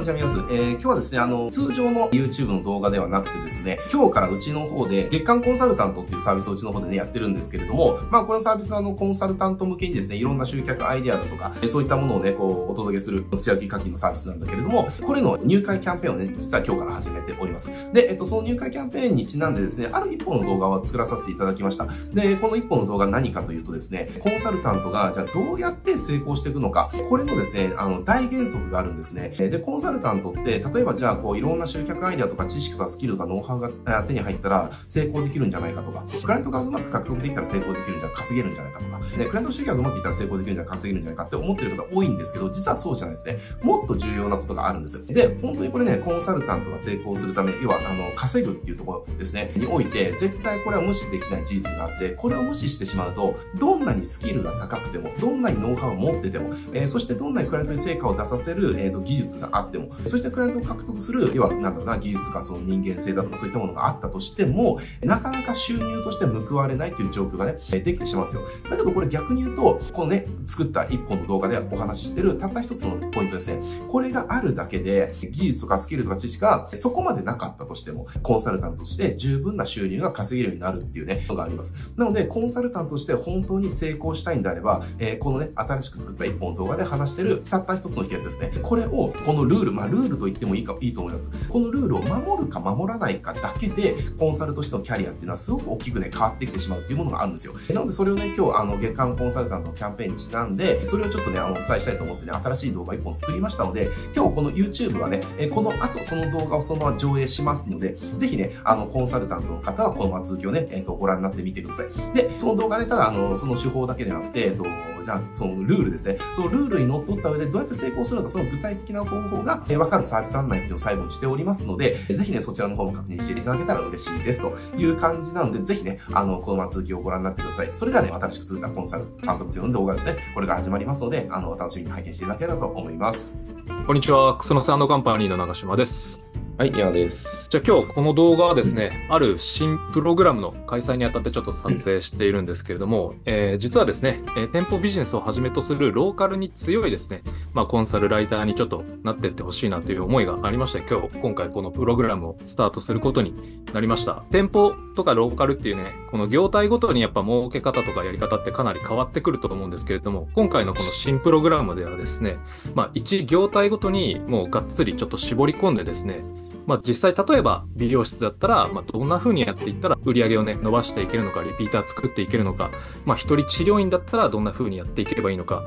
[0.00, 0.38] んにちは、みます。
[0.50, 17.68] えー、今日はですね、あの、通常の YouTube の動画ではなくてですね、今日からうちの方で月間コンサルタントっていうサービスをうちの方でね、やってるんですけれども、まあ、このサービスはあの、コンサルタント向けにですね、いろんな集客アイデアだとか、そういったものをね、こう、お届けする強気課金のサービスなんだけれども、これの入会キャンペーンをね、実は今日から始めております。
[17.92, 21.86] で、えっと、その入会キャンペーンにちなんでですね、ある一本の動画を作らさせていただきました。
[22.14, 29.34] で、この一本の動画何かというとですね、コンサルタントが、じゃあどうやって成功していくのか、これのですね、あの、大原則があるんですね。
[29.36, 33.70] で、コンサルサルタントって、例えばじゃあ、こう、いろんな集客アイデアとか知識とかスキルとかノウハウが
[34.04, 43.38] 手に入ったら成功できるんじゃないかとか、クライアントがうまく獲得できたら成功できるんじゃ、稼げるんじゃないかとか、で、クライアント集客がうまくいったら成功できるんじゃ、稼げるんじゃないかって思ってる方多いんですけど、実はそうじゃないですね。
[43.62, 45.04] もっと重要なことがあるんですよ。
[45.06, 68.42] で、本当にこれね、コンサルタントが成功するため、要は、あの、稼ぐっていうところですね、において、絶対これは無視できない事実があって、これを無視してしまうと、どんなにスキルが高くても、どんなにノウハウを持ってても、えー、そしてどんなにクライアントに成果を出させる、えーと、技術があっても、そしてクライアントを獲得する、要は、なんだろうな、技術とかその人間性だとかそういったものがあったとしても、なかなか収入として報われないという状況がね、できてしまうんですよ。
[68.70, 73.60] だけどこれ逆に言うと、このね、作った一本の動画でお話ししてる、たった一つのポイントですね。
[73.88, 81.92] これがあるだけで、技術とかスキルとか知識がそこまでなかったとしても、コンサルタントとして十分な収入が稼げるようになるっていうね、のがあります。
[81.96, 88.50] なので、コンサルタントとして本当に成功したいんであれば、えー、このね、新しく作った一本の動画で話してる、たった一つの秘訣ですね。
[88.62, 91.30] これを、このルール、まあ、ルールと言ってもいいか、いいと思います。
[91.48, 97.54] このルールを守るか守らないかだけで、コンサルとしてのキャリアっていうのはすごく大きくね、変わってきてしまうっていうものがあるんですよ。
[97.72, 105.20] なので、それをね、今日、あの、月間コンサルタントのキャンペーンにちなんで、それをちょっとね、あの、お伝えしたいと思ってね、新しい動画一本作りましたので、今日この YouTube はね、
[105.52, 112.14] この後その動画をそのまま上映しますので、ぜひね、あの、コンサルタントの方はこのまま続きをね、えっ、ー、と、ご覧になってみてください。
[112.14, 116.18] で、その動画で、ただ、あの、その手法だけではなくて、えっ、ー、と、ゃあ、そのルールですね。
[116.34, 127.70] そのルールにのっとった上でどうやって成功するのか、その具体的な方法が、え、わかるサービス案内っていうのを最後にしておりますので、ぜひね、そちらの方も確認していただけたら嬉しいですという感じなので、ぜひね、あの、このまま続きをご覧になってください。
[127.72, 133.38] それではね、新しく作ったコンサルタント向けの動画ですね、これから始まりますので、あの、お楽しみに拝見していただければと思います。
[133.86, 136.30] こんにちは、クソノサンドカンパニーの長島です。
[136.60, 137.48] はい、ヤです。
[137.48, 147.22] じゃあ今日この動画はですね、ある新プログラムの開催にあたってちょっと撮影しているんですけれども、えー、実はですね、えー、店舗ビジネスをはじめとするローカルに強いですね、
[147.54, 154.22] まあ、コンサルライターにちょっとなっていってほしいなという思いがありまして、今日、今回このプログラムをスタートすることになりました。
[154.30, 162.36] 店舗とかローカルっていうね、この業態ごとにやっぱ儲け方とかやり方ってかなり変わってくると思うんですけれども、今回のこの新プログラムではですね、
[162.74, 166.22] まあ、1業態ごとにもうがっつりちょっと絞り込んでですね、
[166.66, 172.70] まあ、実際例えば美容室だったら、まあ、どんな風にやっていったら売り上げをね伸ばしていけるのかリピーター作っていけるのか、
[173.04, 175.62] まあ、一人治療院だったらどんな風にやっていければいいのか。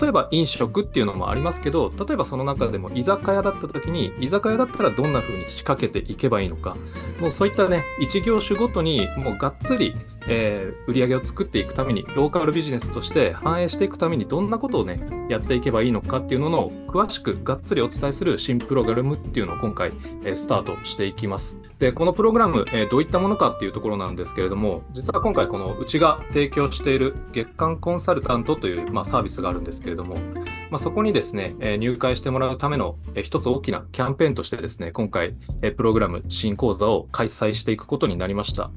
[0.00, 6.76] 例えば飲食っていうのもありますけど例えばその中でも居酒屋だった時に居酒屋だったらどんな風に仕掛けていけばいいのか。
[7.20, 9.94] もうそういったね一業種ごとにもうがっつり
[10.28, 19.92] えー、売り上げを作っていくために、ローカルビジネスとして反映していくために、どんなことをね、やっていけばいいのかっていうのを詳しくがっつりお伝えする新プログラムっていうのを今回、
[20.24, 21.58] えー、スタートしていきます。
[21.78, 30.16] で、このプログラム、えー、どういったものかっていうところなんですけれども、実は今回このうちが提供している月間コンサルタントという、まあ、サービスがあるんですけれども、
[30.70, 38.70] まあ、そこにですね、え入会してもらうための、え一つ大きなキャンペーンとしてですね、今回、えプログラム新講座を開催していくことになりました。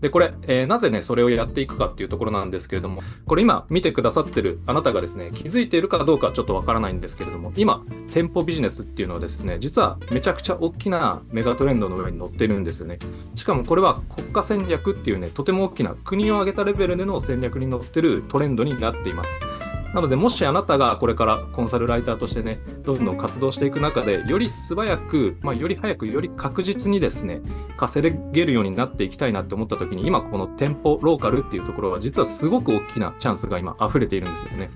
[0.00, 12.98] で、これ、えー、なぜね、それをやっていくかっていうところなんですけれども、これ今見てくださってるあなたがですね、気づいているかどうかちょっとわからないんですけれども、今、店舗ビジネスっていうのはですね、実はめちゃくちゃ大きなメガトレンドの上に乗ってるんですよね。
[13.34, 19.57] しかもこれは国家戦略っていうね、とても大きな国を挙げたレベルでの戦略に乗ってるトレンドになっています。
[19.94, 27.40] なので、もしあなたがこれからコンサルライターとしてね、どんどん活動していく中で、より素早く、まあ、より早く、より確実にですね、
[27.76, 34.70] 稼げるようになっていきたいなって思った時に、今この店舗ローカルっていうところは、実はすごく大きなチャンスが今溢れているんですよね。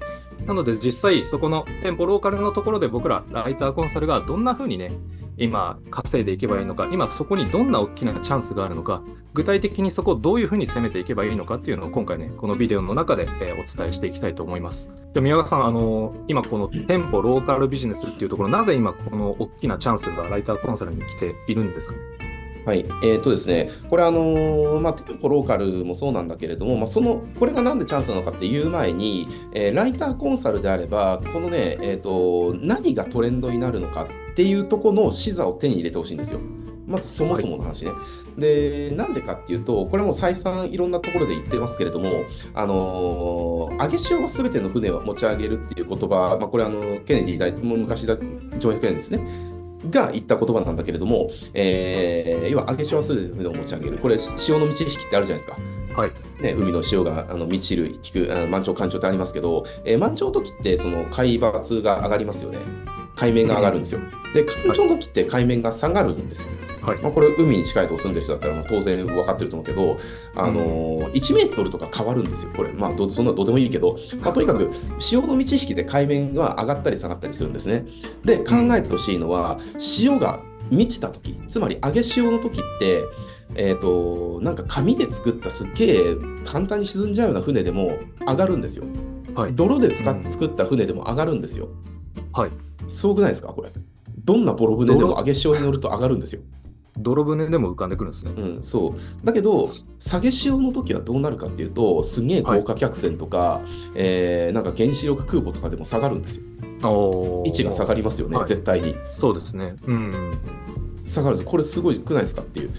[0.47, 4.91] なので実際そこの店舗ローカルのところで僕らライターコンサルがどんな風にね、
[5.37, 9.03] 今稼いでいけばいいのか、今そこにどんな大きなチャンスがあるのか、
[9.35, 14.91] 具体的にそこをどういうふうに攻めていけばいいのかっていうのを今回ね、このビデオの中で、えお伝えしていきたいと思います。
[15.15, 21.95] じゃ宮川さん、あの今この店舗ローカルビジネスっていうところ、なぜ今この大きなチャンスがライターコンサルに来ているんですか
[22.65, 36.41] はい、えーとですね、これ、あの、まあ、店舗ローカルもそうなんだけれども、まあ、そのこれがなんでチャンスなのかっていう前に、えー、ライターコンサルであれば、このね、えーと、何がトレンドになるのかっていうところの視座を手に入れてほしいんですよ。
[36.87, 37.91] まずそもそもの話ね。
[37.91, 37.97] は
[38.37, 42.25] い、で、なんでかっていうと、これも再三いろんなところで言ってますけれども、
[42.55, 49.52] あのー、上げ潮はすべての船を持ち上げるっていう言葉、まあ、これあの、ケネディ大統領、昔だ、ジョン・ケネですね。
[49.91, 53.99] が言った言葉なんだけれども、えー、要は上げ潮はする船を持ち上げる。
[53.99, 56.01] これ、潮の満ち引きってあるじゃないですか。
[56.01, 56.11] はい。
[56.41, 62.59] ね、海の潮があの満ちる、引く、あの満潮、干潮ってありますけど、えー満潮の時ってその海抜が上がりますよね。
[63.15, 64.01] 海面が上がるんですよ。
[64.35, 66.49] で、干潮の時って海面が下がるんですよ。
[66.83, 66.99] はい。
[66.99, 69.99] まあ、これ、海に近いとこ住んでる人だったらもう当然分かってると思うけど、
[70.35, 72.73] あのー1メートルとか変わるんですよ、これ。
[72.73, 77.87] まあど、そんなどうでもいいけど、まあ、とにかく潮の満ち引きで海面が上がったり下がったりするんですね。
[78.25, 80.41] で、考えてほしいのは、潮が
[80.71, 83.05] 満ちた時つまり上げ潮の時って、
[83.55, 88.85] えっ、と、なんか紙で作ったすっげえ簡単に沈んじゃうような船でも上がるんですよ。
[89.35, 89.55] はい。
[89.55, 91.69] 泥で使っうん作った船でも上がるんですよ。
[92.33, 92.51] はい。
[92.89, 93.69] すごくないですか、これ。
[94.25, 96.43] どんなボロ船でも上げ潮に乗ると上がるんですよ。
[96.99, 98.33] 泥船でも浮かんでくるんですね。
[98.37, 99.27] うん、そう。
[99.27, 99.69] だけど、
[99.99, 103.61] 下げ潮の時はどうなるかっていうと、すげえ豪華客船とか、
[103.95, 106.45] えーなんか原子力空母とかでも下がるんですよ。
[107.47, 108.97] 位置が下がりますよね、はい絶対に。
[109.11, 109.77] そうですね。
[109.87, 110.33] うん。
[111.05, 112.71] 下がるんですこれすごいくないですかっていう。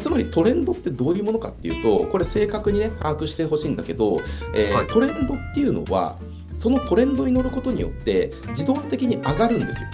[0.00, 4.20] つまりトレンドってどういうものかっていうと、これ正確にね、把握してほしいんだけど、
[4.54, 6.16] えーはいトレンドっていうのは、
[6.54, 9.88] そのトレンドに乗ることによって、自動的に上がるんですよ。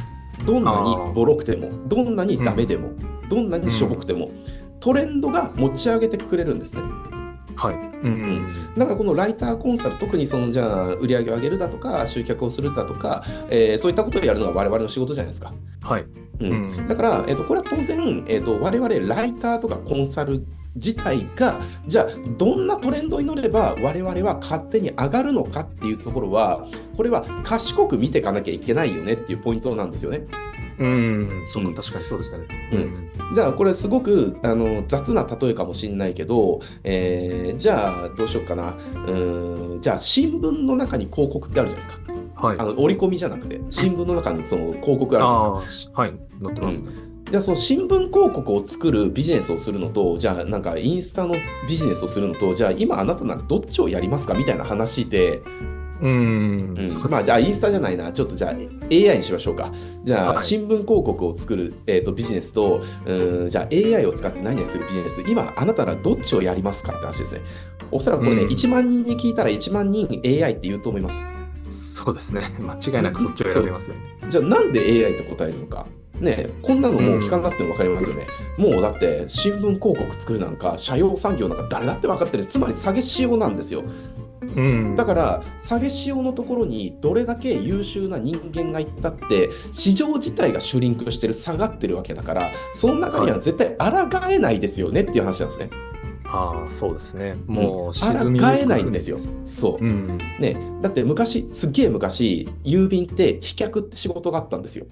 [0.46, 2.90] どんなにボロくても、どんなにダメでも、
[3.34, 4.30] どんなにしょぼくても、
[4.78, 6.82] トレンドが持ち上げてくれるんですね。
[7.56, 7.74] はい。
[7.74, 8.46] うん。
[8.76, 15.52] だからこのライターコンサル、特にそのじゃあ売り上げを上げるだとか、集客をするだとか、えーそういったことをやるのが我々の仕事じゃないですか。
[15.82, 16.04] はい。
[16.40, 20.44] うんうんだから、えー、とこれは当然、えー、と我々ライターとかコンサル
[20.74, 26.66] 自体が、じゃあどんなトレンドに乗れば我々は勝手に上がるのかっていうところは、
[26.96, 30.26] これは賢く見ていかなきゃいけないよねっていうポイントなんですよね。
[30.78, 31.44] うん。
[31.46, 32.48] そううんか、確かにそうですね。
[32.72, 38.70] うんじゃあこれすごくあの雑な例えかもしれないけど、えーじゃあどうしようかな。
[38.72, 42.12] うーんじゃあ新聞の中に広告ってあるじゃないですか。
[42.46, 42.58] はい。
[42.58, 46.02] あの折り込みじゃなくて、新聞の中にその広告あるじゃないですか。
[46.02, 46.14] はい。
[46.42, 47.14] 載ってますね。
[47.30, 51.34] じゃあその新聞広告を作るビジネスをするのと、じゃあなんかインスタの
[51.68, 55.40] ビジネスをするのと、じゃあ今あなたならどっちをやりますかみたいな話で、
[56.04, 56.76] うん。
[56.78, 59.72] うんまあじゃあインスタじゃないな、ちょっとじゃあ AI にしましょうか。
[60.04, 67.40] じゃあはい新聞広告を作る、えー、とビジネスと、うんじゃあ AI を使って何々するビジネス、今あなたならどっちをやりますかって話ですね。
[67.90, 71.24] おそらくこれね、うん1万人に聞いたら1万人 AI って言うと思います。
[71.70, 72.54] そうですね。
[72.60, 74.00] 間違いなくそっちを選びますよね。
[74.28, 75.86] じゃあなんで AI と答えるのか。
[76.20, 78.26] ねえこんなのもう聞かなくても分かりますよね。
[78.56, 82.46] もうだって新聞広告作るなんか、社用産業なんか誰だって分かってる。
[82.46, 83.82] つまり下げ潮なんですよ。
[84.54, 84.96] うん。
[84.96, 95.70] だから、下げ潮のところにどれだけ優秀な人間がいったって、市場自体がシュリンクしてる、下がってるわけだから、その中には絶対抗えないですよねっていう話なんですね。
[96.26, 97.36] ああ、そうですね。
[97.46, 99.18] もう抗沈みゆくえないんですよ。
[99.44, 99.88] そうう。
[99.88, 100.18] ん。
[100.40, 104.86] ね、だって昔、すっげえ昔、郵便って飛脚って仕事があったんですよ。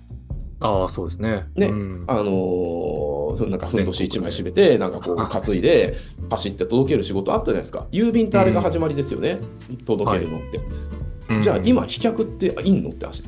[0.60, 1.46] ああ、そうですね。
[1.56, 3.12] ねうんあのー
[3.49, 5.96] なんかふんどし一枚締めて、なんかこう担いで、
[6.31, 7.87] 走って届ける仕事あったじゃないですか。
[7.93, 9.38] 郵便ってあれが始まりですよね。
[9.87, 10.58] 届けるのって。
[10.58, 13.25] うんじゃあ今、飛脚っていいのって話。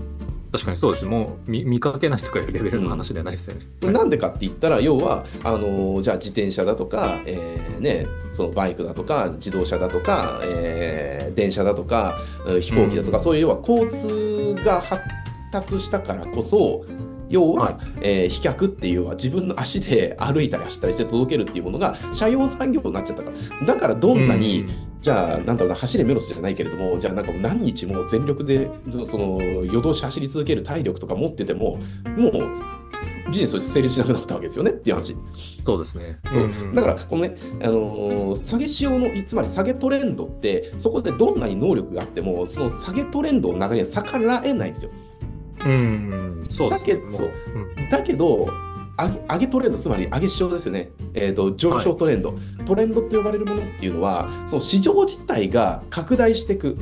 [0.52, 1.04] 確かにそうです。
[1.04, 3.92] もう見見かけないとかいうレベルの話ではないですよね。
[3.92, 15.02] なんでかって言ったら、要は、あのーじゃあ自転車だとか、えーね、そのバイクだとか、自動車だとか、えー電車だとか、うん飛行機だとか、うんそういう要は交通が発
[15.50, 16.84] 達したからこそ、
[17.28, 23.66] 要は、はいえー飛脚っていうのは自分の足で歩いたり走ったりして届けるっていうものが社用産業になっちゃったから。
[23.66, 24.66] だからどんなに、
[25.02, 31.78] じゃあ、なんだろうな、走れメロスじゃないけれども、じゃあ、なんか何日も全力で、そその夜通し走り続ける体力とか持ってても、
[32.16, 32.43] もう
[33.31, 35.16] ビジネスとして成立しなくなったわけですよねっていう話。
[35.64, 36.19] そうですね。
[36.31, 44.90] そうんだから、このね、あのー下げ潮の、つまり下げトレンドって、そこでどんなに能力があっても、その下げトレンドの中には逆らえないんですよ。
[45.64, 46.94] うん、そうですね。
[46.94, 47.30] だけど
[47.90, 48.48] だけど、
[48.96, 56.76] 上げ上げトレンド、つまり上げ潮ですよね、えーと、上昇トレンド、トレンドって呼ばれるものっていうのは、その市場自体が拡大していく。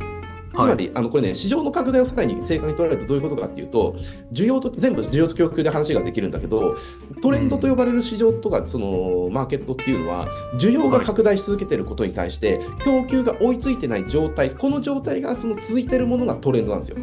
[0.53, 3.97] つまり、あのこれね、市場の拡大をさらに正確に捉えるとどういうことかっていうと、
[4.35, 6.77] 需要と全部需要と供給で話ができるんだけど、
[7.23, 16.99] トレンドと呼ばれる市場とか、そのマーケットっていうのは、需要が拡大し続けていることに対して、供給が追いついてない状態、この状態がその続いているものがトレンドなんですよ。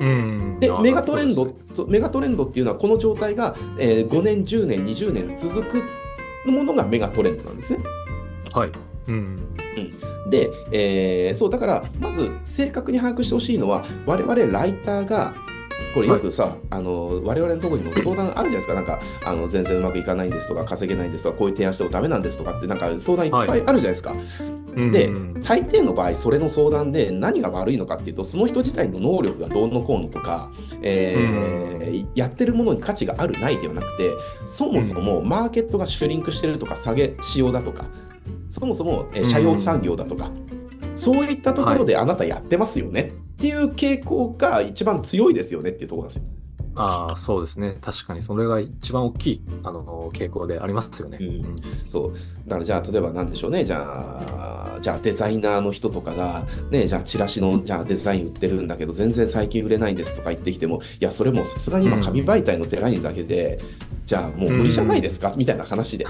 [0.00, 0.56] うん。
[0.60, 1.54] で、あメガトレンド
[1.86, 5.82] メガトレンドっていうのは、この状態が、えー5年、10年、20年続く
[6.50, 7.80] ものがメガトレンドなんですね。
[8.52, 8.72] はい。
[9.08, 9.36] うん。
[10.30, 15.34] で、えーそう、だから、まず正確に把握してほしいのは、我々ライターが、
[15.94, 24.14] これよくさ、あの我々のところにも相談あるじゃないですか、なんかあの全然うまくいかないんですとか、稼げないんですとか、こういう提案してもダメなんですとかって、なんか相談いっぱいあるじゃないですか。
[24.92, 30.50] でうん大抵の場合、それの相談で何が悪いのかっていうと、その人自体の能力がどうのこうのとか、
[30.82, 34.10] えーやってるものに価値があるないではなくて、
[34.46, 37.86] そもそもマーケットがシュリンクしてるとか、下げ仕様だとか、
[38.48, 40.30] そもそもえー社用産業だとか、
[41.00, 46.24] そういったところであなたやってますよねっていう傾向が一番強いですよねっていうところですよ。
[46.76, 47.76] ああ、そうですね。
[47.80, 51.18] 確かにそれが一番大きいあの傾向でありますよね。
[51.20, 51.60] うん。
[51.90, 52.14] そう。
[52.46, 53.64] だからじゃあ例えば何でしょうね。
[53.64, 62.02] じゃあじゃあデザイナーの人とかがねじゃあチラシのじゃあデザイン売ってるんだけど全然最近売れないんですとか言ってきてもいやそれもさすがに今うん。
[62.02, 63.58] 紙媒体のデザインだけで、
[64.06, 66.06] じゃあもう無理じゃないですか、みたいな話で、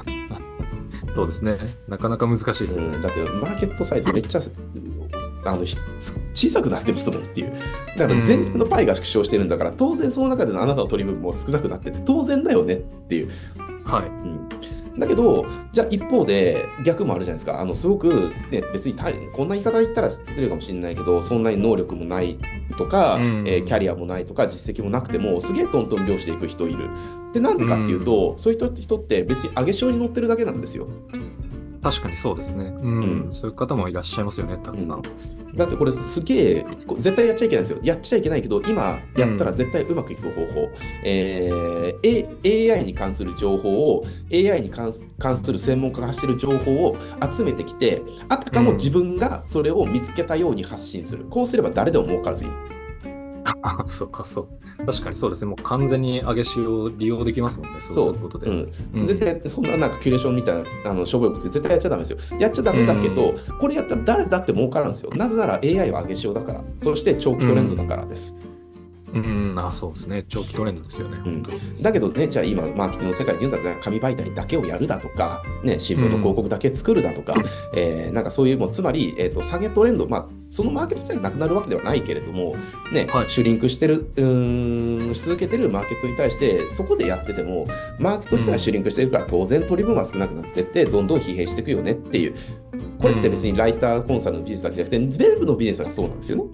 [1.14, 1.58] そうですね。
[1.88, 2.96] なかなか難しいですよね。
[2.96, 4.40] うんだってマーケットサイズめっちゃ
[5.44, 5.76] あのひ
[6.34, 7.52] 小さくなってますもんっていう
[7.96, 13.30] だから全体のパイが縮小してるんだから当然その中でのあなたの取り分も少なくなってて当然だよねっていう
[13.84, 14.06] はい。
[14.06, 14.48] うん
[15.00, 17.60] だけど、じゃあ一方で逆もあるじゃないですか。
[17.60, 22.38] あのすごく、ね、別に大こんな言い方言ったら失礼かもしれないけど、そんなに能力もない
[22.76, 26.90] とか、うんえーキャリアもないとか、実績もなくても、すげえトントン拍子でいく人いる。
[27.32, 30.88] で、なんでかっていうと、そういった人って別に上げ潮に乗ってるだけなんですよ。
[31.82, 32.66] 確かにそうですね。
[32.66, 33.02] うん。
[33.02, 35.02] うんそういう方もいらっしゃいますよね、たくさん。
[35.54, 37.78] だってこれすげえ、こ絶対やっちゃいけないんですよ。
[37.82, 40.70] やっちゃいけないけど、今やったら絶対うまくいく方法。
[41.04, 46.96] えー AI に関する情報を、AI に関する専門家が発している情報を
[47.32, 51.24] 集めてきて、あたかも自分がそれを見つけたように発信する。
[51.28, 52.79] こうすれば誰でも儲かるんですよ。
[53.44, 54.86] あ、そうか、そう。
[54.86, 55.48] 確かにそうですね。
[55.50, 58.46] もう完全に上げしを利用できますもんね、そうすることで。
[58.46, 62.18] うんうん絶対そんななんかキュレーションみたいなあのしょぼよくて絶対やっちゃダメですよ。
[62.38, 65.10] やっちゃダメだけど、これやったら誰だって儲かるんですよ。
[65.14, 68.34] なぜなら AI は上げ潮だから、そして長期トレンドだからです。
[68.34, 68.59] うん、
[69.56, 70.24] あ、そうですね。
[70.28, 71.42] 長期トレンドですよね、うん。
[71.82, 77.34] だけどね、じゃあ今、マーケティングの世界で言うんだったら、紙媒体だけをやるだとか、ね、新聞の広告だけ作るだとか、
[77.74, 82.56] えーなんかそういう、もうつまり、えーと、下げトレンド、まあ、そのマーケット自体がなくなるわけではないけれども、
[82.92, 87.66] ね、はいシュリンクしてる、うーん、し続けてるマーケットに対して、そこでやってても、
[87.98, 92.34] マーケット自体がシュリンクしてるから、当然取り分は少なくなってって、どんどん疲弊していくよねっていう、
[92.98, 96.44] これって別にライターコンサルのビジネスだけじゃなくて、全部のビジネスがそうなんですよね。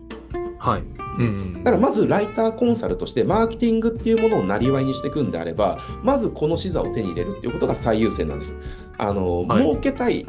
[0.67, 0.83] はい。
[1.19, 1.63] うん。
[1.63, 8.59] だからまずライターコンサルとしてマーケティングっていうものをなりわいにしていくんであれば、まずこの視座を手に入れるっていうことが最優先なんです。
[8.99, 10.27] あの、はい儲けたい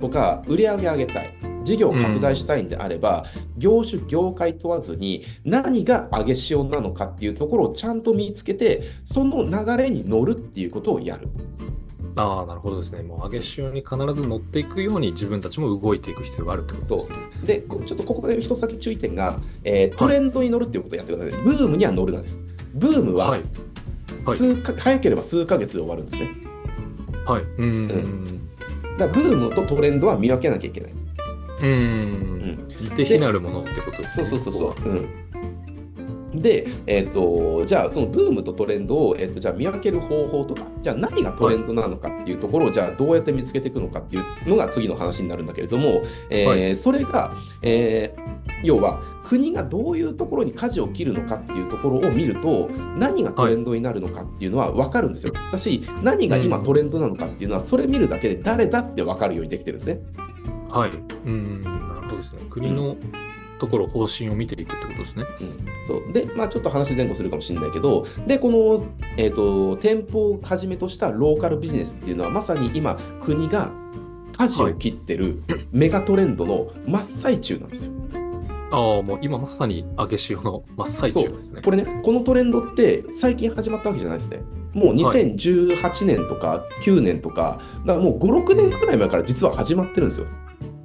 [0.00, 3.24] とか、売り上げ上げたい、事業を拡大したいんであれば、
[3.56, 11.28] 業種、業界問わずに何が上げ潮なのかっていうところをちゃんと見つけて、その流れに乗るっていうことをやる。
[12.18, 13.02] ああ、なるほどですね。
[13.02, 17.16] もう上げ潮に必ず乗っていくように自分たちも動いていく必要があるってことですね。
[17.44, 21.42] で、こちょっとここで一つだけ注意点が、えートレンドに乗るっていうことをやってください。
[21.42, 22.40] ブームには乗るなんです。
[22.74, 23.40] ブームははい。
[23.40, 26.30] はい数か、早ければ数ヶ月で終わるんですね。
[27.24, 27.42] はい。
[27.42, 27.64] うん。
[27.64, 28.48] うん
[28.98, 30.92] だブームとトレンドは見分けなきゃいけない。
[31.62, 32.68] うん。
[32.80, 34.24] 似て非なるものってことですね。
[34.24, 34.90] そうそうそうそう。
[34.90, 35.08] うん、
[36.40, 55.32] で、えっとじゃあそのブームとトレンドを、えっとじゃあ見分ける方法とかじゃあ何がトレンドなのかっていうところを、じゃあどうやって見つけていくのかっていうのが次の話になるんだけれども、えーはそれが、えー要は国がどういうところに舵を切るのかっていうところを見ると何がトレンドになるのかっていうのは分かるんですよ。
[55.52, 60.00] だし何が今トレンドなのかっていうのはそれ見るだけで誰だって分かるようにできてるんですね。
[60.68, 60.90] はい。
[61.26, 61.62] うん。
[61.62, 62.40] なるほどですね。
[62.50, 62.96] 国の
[63.58, 65.24] ところ、方針を見ていくってことですね。
[65.40, 68.86] うん、そうで、まあ、ちょっと話前後するかもしれないけど、で、この、
[69.16, 73.70] えー、と店舗をはじめとしたローカルビジネスっていうのは、まさに今、国が
[74.36, 77.92] 舵を切ってるメガトレンドの真っ最中なんですよ。
[78.70, 81.62] ああ、もう今まさに上げ潮の真っ最中ですね。
[81.62, 84.40] これね、このトレンドって最近始まったわけじゃないですね。
[84.74, 90.26] もう2018年とか9年とか、だからもう5、6年くらい前から実は始まってるんですよ。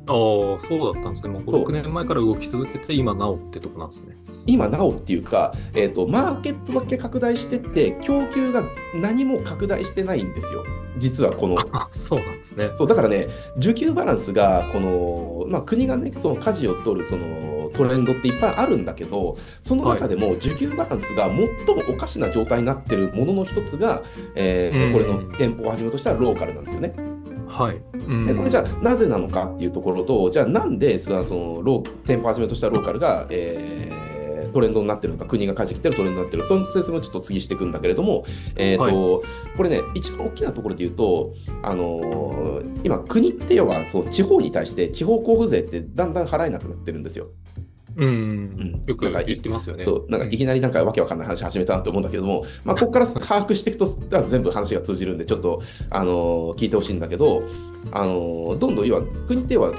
[0.08, 1.30] ああ、そうだったんですね。
[1.30, 4.16] もうそう5、6年前から動き続けて、今なおってとこなんですね。
[4.46, 8.64] 今なおっていうか、えーと、マーケットだけ拡大してって、供給が
[8.96, 10.66] 何も拡大してないんですよ。
[10.98, 12.70] 実はこの あ、そうなんですね。
[12.76, 21.48] そうだからね、需給バランスがこの、まあ、国がね、その舵を取るそのトレンドっていっぱいあるんだけど、その中でも需給バランスが最も
[21.90, 24.04] おかしな状態になってるものの一つが、
[24.36, 26.94] えーうんこれの店舗をはじめとしたローカルなんですよね。
[27.54, 27.82] はい。
[27.94, 34.04] うんでこれじゃあなぜなのかっていうところと、じゃあなんでそのそのロー店舗をはじめとしたローカルが、えー
[34.54, 38.24] トレンドになってるのか、国が舵切ってるトレンドになってる、その説明をちょっと次していくんだけれども、
[38.56, 39.24] えーと
[39.58, 41.34] これね、一番大きなところで言うと、
[41.64, 47.30] あのー今、国って要はその地方に対して地方交付税ってだんだん払えなくなってるんですよ。
[47.96, 49.84] うんうんよくなんかい言ってますよね。
[49.84, 53.86] そう、なんかいきなりなんかわけわかんない話始めたなと思うんだけども、まあ、ここから把握していくと、
[54.26, 57.44] 全部話が通じるんで、ちょっと、あのー聞いてほしいんだけど、
[57.92, 59.72] あのーどんどん要は、国って要は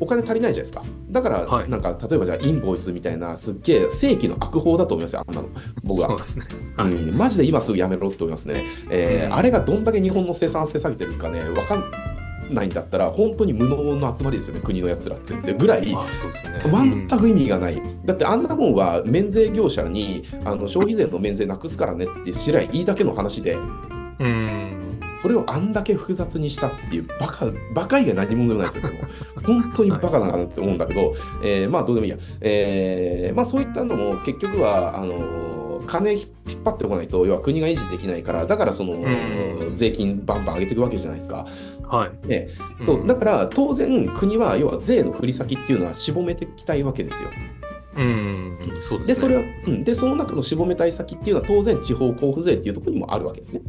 [0.00, 0.82] お金足りないじゃないですか。
[1.10, 5.48] だから、はいなんか、例えばじゃあ、インボイスみたいな、すっげえ正規の悪法だと思いますよ、あんなの。
[5.82, 6.08] 僕は。
[6.08, 6.46] そうですね。
[6.76, 6.92] はい。
[6.92, 8.64] うん、マジで今すぐやめろって思いますね。
[8.90, 11.84] えーうんあれがどんだけ日本の生産性下げてるかね、わかん
[12.52, 15.34] ないんだったら、本当に無能の集まりですよね、国のやつらって。
[15.34, 17.06] ってぐらい、まあ、ね。
[17.08, 17.82] 全く意味がない。
[18.04, 24.26] だってあんなもんは免税業者にあの消費税の免税なくすからねって知りゃいいだけの話で、うん。
[24.26, 25.00] うん。
[25.20, 29.04] それをあんだけ複雑にしたっていうバカ、バカ以外何者でもないですよ、でも。
[29.46, 32.18] 本当にバカだなって思うんだけど、えーまあどうでもいいや。
[32.40, 36.22] えーまあそういったのも結局は、あのー金引っ
[36.64, 41.46] 張ってこないと、要は国が維持できないから、だからその、ん税金バンバン上げていくわけじゃないですか。
[41.88, 42.28] はい。
[42.28, 42.48] ね
[42.82, 47.30] そううんだから当然国は要は税の振り先っていうのは絞めていきたいわけですよ。
[47.96, 48.58] うん。
[48.88, 49.06] そうですね。
[49.06, 53.62] で、それは、うん、で、その中の絞めたい先っていうのは当然地方交付税っていうところにもあるわけですね。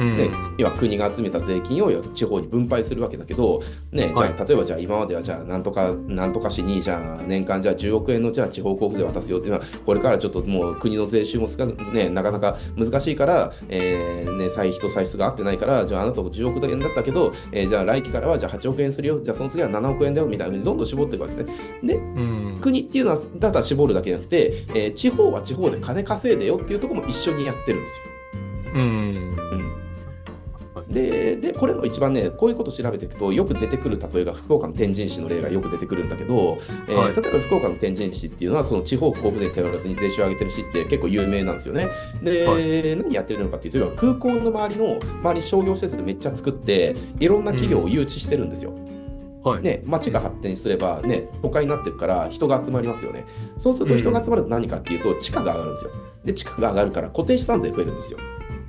[0.00, 21.54] うん、で、要は国が集めた税金を地方に分配するわけだけど、ね、じゃあ、はい例えばじゃあ今まではじゃあなんとか、なんとか市にじゃあ年間じゃあ10億円のじゃあ地方交付税渡すよっていうのは、これからちょっともう国の税収もすか、ね、なかなか難しいから、えーね、歳費と歳出が合ってないから、じゃああなたも10億円だったけど、えーじゃあ来期からはじゃあ8億円するよ、じゃあその次は7億円だよみたいなどんどん絞っていくわけですね。
[21.82, 22.58] で、うん。
[22.60, 28.04] 国っていうのはただ絞るだけじゃなくて、えー地方は地方で金稼いでよっていうところも一緒にやってるんですよ。
[28.74, 28.80] うん。
[28.80, 29.79] うん
[30.90, 41.88] ででこれの一番ねこういうこと調べていくとよく出てくる例えが福岡の天神市の例がよく出てくるんだけど、えーはい例えば福岡の天神市っていうのはその地方交付税に頼らずに税収を上げてる市って結構有名なんですよね。
[42.22, 48.72] で、は何やってるのかっていうと要は空港の周りの周り商業施設でめっちゃ作っていろんな企業を誘致してるんですよ。
[49.42, 49.62] はい。
[49.62, 53.26] ね、街が発展すれば、ね、都会になってるから人が集まりますよね。
[53.58, 55.90] そうすると人が集まると何かっていうと、地価が上がるんですよ。
[56.24, 58.18] で、地価が上がるから固定資産税増えるんですよ。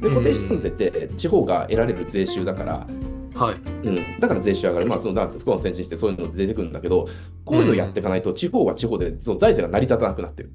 [0.01, 2.87] で、固定資産税って地方が得られる税収だから、
[3.33, 3.87] はい。
[3.87, 4.85] うん、だから税収上がる。
[4.85, 7.07] まあ、そのだ福岡の転身してそういうの出てくるんだけど、
[7.45, 10.51] こういうのやっていかないと、地方は地方でその財政が成り立たなくなってる。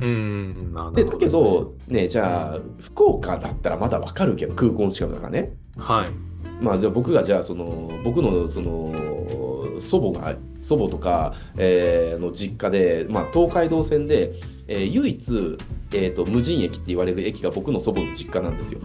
[0.00, 0.72] うん。
[0.74, 5.52] なで、だけど、ね、じゃあ、福岡だったらまだわかるけど、空港の近くだからね。
[5.76, 6.08] はい。
[6.60, 14.32] まあ、じゃあ僕がじゃあその僕のその祖母が祖母とか、えーの実家で、まあ、東海道線で、
[14.68, 15.58] えー唯一、
[15.92, 18.80] えー、と無人駅って言われる駅が僕の祖母の実家なんですよ。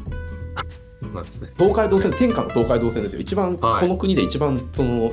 [1.13, 1.49] なんですね。
[1.57, 3.21] 東海道線天下の東海道線ですよ。
[3.21, 5.11] 一番、はいこの国で一番その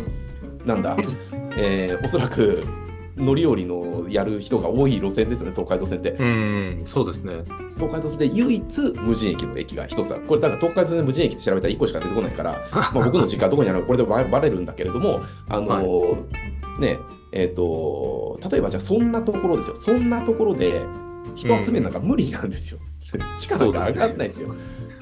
[0.65, 0.97] なんだ、
[1.57, 2.65] えーおそらく
[3.19, 6.13] 乗り降りのやる人が多い路線ですよね東海道線って。
[6.13, 6.83] うん。
[6.87, 7.45] そうですね。
[7.77, 10.25] 東海道線で唯一無人駅の駅が一つある。
[10.25, 16.99] これだから東海道線で無人駅って調べたら1個しか出てこないから、 まあ、僕の実家どこにあるかこれでババレるんだけれども、あのーね、
[17.33, 19.77] えっ、と、例えばじゃあそんなところですよ。
[19.77, 20.83] そんなところで
[21.35, 22.79] 人集めるのが無理なんですよ。
[23.39, 24.55] 地価なんか上がんないんですよ。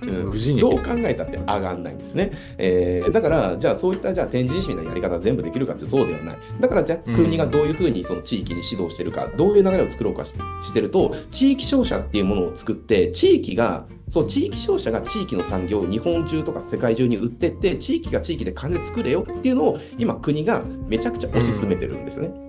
[0.02, 2.32] うんどう考えたって上がんないんですね。
[2.58, 6.38] えーだから、じゃあそういったじゃあ天神市みたいなやり方は全部できるかってそうではない。
[6.60, 22.30] だからじゃあうん国がどういうふうにその地域に指導してるか、どういう流れを作ろうかししてると、地域商社っていうものを作って、地域が、そう、地域商社が地域の産業を日本中とか世界中に売ってって、地域が地域で金作れよっていうのを今国がめちゃくちゃ推し進めてるんですね。
[22.32, 22.45] あ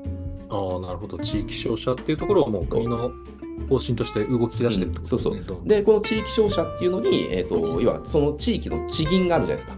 [0.50, 1.18] あ、なるほど。
[1.20, 3.12] 地域商社っていうところをもう国の
[3.70, 5.38] 方針として動き出してるってことですね。
[5.38, 9.78] うんどんどんで、この地域商社っていうのに、えっ、と、要はその地域の地銀があるじゃないです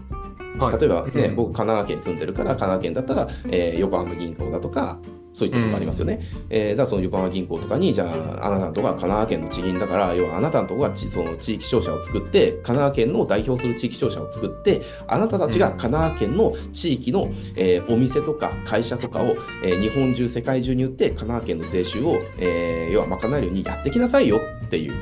[0.58, 4.98] はい例えばね、うん僕、神奈川県に住んでるから、神奈川県だったら、えー横浜銀行だとか、
[5.32, 6.20] そういったとこありますよね。
[6.50, 8.04] えーだからその横浜銀行とかに、じゃ
[8.40, 24.94] あ、あなたのとこは神奈川県の地銀だから、要はあなたのとこがちその地域商社を作って、神奈川県の代表する地域商社を作って、あなたたちが神奈川県の地域の、えーお店とか会社とかを、えー日本中、世界中に売って、神奈川県の税収を、えー要は賄えるようにやってきなさいよっていう、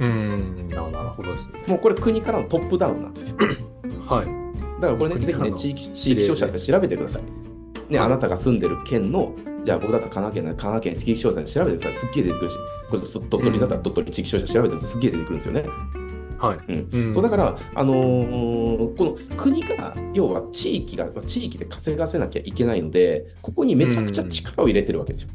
[0.00, 0.68] うん。
[0.70, 1.62] ななるほどですね。
[1.66, 3.36] もうこれ国からのトップダウンなんですよ。
[4.06, 4.26] はい。
[4.80, 7.22] だからこれね、ぜひね、地域地域商社って調べてください。
[7.92, 9.32] ね、はいあなたが住んでる県の、
[9.68, 12.00] じゃあ僕だったら神奈川県神奈川県地域商社で調べてください。
[12.00, 12.56] すっげえ出てくるし、
[12.88, 14.88] これと鳥取だったら鳥取地域商社調べてください。
[14.88, 15.64] すっげえ出てくるんですよね。
[16.38, 16.72] はい。
[16.72, 25.28] うんうんそうだから、あのーこの国が、要は地域が、地域で稼がせなきゃいけないので、ここにめちゃくちゃ力を入れてるわけですよ。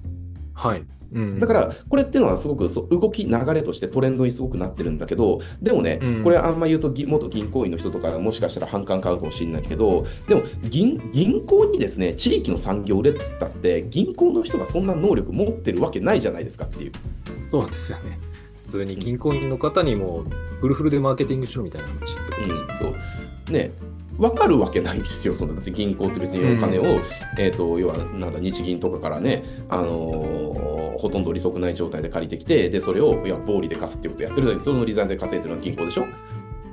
[0.53, 0.85] はい。
[1.13, 1.39] うん。
[1.39, 16.91] だから、これっていうのはすごく動き、流れとしてトレンドにすごくなってるんだけど、でもね、うんこれあんま言うとぎ元銀行員の人とかもしかしたら反感買うかもしれないけど、でも銀銀行にですね、地域の産業売れっつったって、銀行の人がそんな能力持ってるわけないじゃないですかっていう。
[17.39, 18.19] そうですよね。
[18.55, 20.23] 普通に銀行員の方にも
[20.61, 22.77] フルフルでマーケティングしろみたいな話ってことですよね。
[22.79, 23.53] そう。
[23.53, 23.71] ね、
[24.17, 26.99] 分かるわけないんですよ、そのだって銀行って別にお金を、
[27.39, 36.05] えー、と要はなんだ日銀とかからね、あのーほとんど利息ない状態で借りてきて、で、それを、いや、暴利で貸すっていうことをやってるのに、その利残で稼いでるのは銀行でしょ？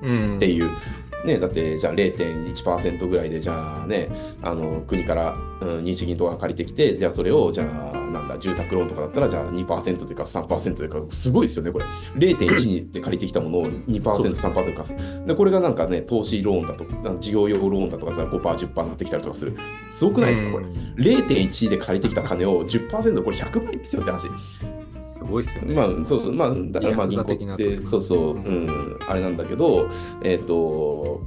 [0.02, 0.36] うん。
[0.36, 0.68] っていう。
[1.24, 4.08] ね、だって、じゃあ0.1%ぐらいで、じゃあね、
[4.42, 11.84] あの、国から、うん、日銀とか借りてきて、じゃあそれを、じゃあ、なんだ、住宅ローンとかだったら、じゃあ2%というか3%というか、すごいですよね、これ。
[12.16, 14.00] 0.1で借りてきたものを2%、
[14.34, 14.96] 3%貸す。
[15.26, 19.54] で、これがなんかね、投資ローンだと、事業用ローンだとかだったら5%、10%になってきたりとかする。
[19.90, 20.64] すごくないですか、これ。
[20.96, 24.28] 0.1で借りてきた金を10%、これ100倍ですよって話。
[25.20, 25.74] すごいっすよね。
[25.74, 29.88] まあ、そう、まあ、だからまあ銀行って、そうそう、うん、あれなんだけど、
[30.22, 31.20] えっ、と、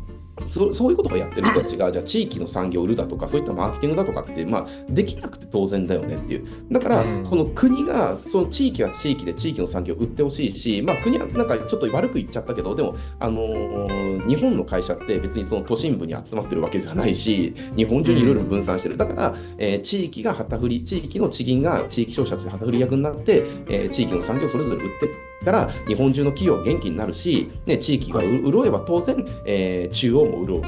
[0.47, 6.47] そそういうことをやってる人たちが、じゃあ地域の産業を売るだとか、そういったマーケティングだとかって、まあ、できなくて当然だよねっていう。
[6.71, 18.97] だから、うんこの国が、その地域は地域で地域の産業を売ってほしいし、まあ、国はなんかちょっと悪く言っちゃったけど、でも、あのー日本の会社って別にその都心部に集まってるわけじゃないし、日本中にいろいろ分散してる。
[18.97, 25.09] だから、えー地域が旗振り、地域の地銀が地域商社として旗振り役になって、えー地域の産業をそれぞれ売ってっ
[25.43, 30.61] たら、日本中の企業は元気になるし、ね、地域がう潤えば当然、えー中央も潤う。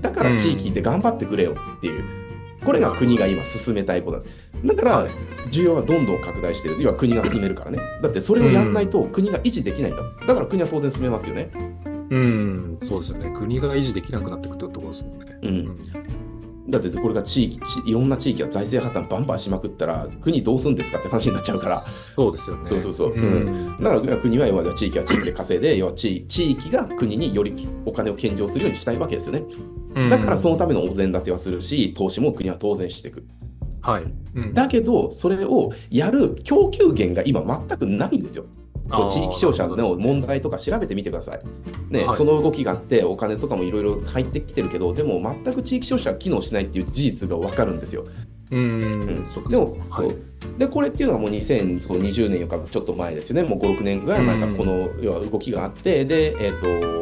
[0.00, 2.04] だから地域で頑張ってくれよっていう。
[2.64, 4.36] これが国が今進めたいことなんです。
[4.64, 5.10] だからはい、
[5.50, 6.76] 需要はどんどん拡大してる。
[6.80, 7.78] 要は国が進めるからね。
[8.02, 10.02] だってそれをやんないと国が維持できないんだ。
[10.26, 11.50] だから国は当然進めますよね。
[12.10, 13.30] うん、そうですよね。
[13.36, 15.26] 国が維持できなくなっていくってところですもんね。
[15.42, 15.78] うん
[16.68, 21.80] だってこれが地域、ちいろんな地域が財政破綻バンバンしまくったら、国どうするんですかって話になっちゃうから。
[21.80, 22.68] そうですよね。
[22.68, 27.54] そうそうそううんだから国は要は地域は地域で稼いで、要は地地域が国により
[27.86, 29.44] お金を献上するようにしたいわけですよね。
[29.94, 33.24] うんだからそのためのお膳立てはするし、投資も国は当然していく。
[33.80, 34.04] はい。
[34.34, 38.44] うんだけど、それをやる供給源が今全くないんですよ。
[38.90, 41.40] こう地域商社の問題とか調べてみてください。
[41.90, 42.16] ね、はい。
[42.16, 48.06] その動きがあって、お金とかもいろいろ入ってきてるけど、でも全く地域商社は機能しないっていう事実が分かるんですよ。
[48.50, 50.08] うん、でも、はい。
[50.08, 50.16] そう。
[50.58, 54.40] でこれっていうのはもう2020年よかちょっと前ですよね、もう5、6年ぐらいなん。
[54.40, 56.98] かこの要は動きがあって、で、えっ、と、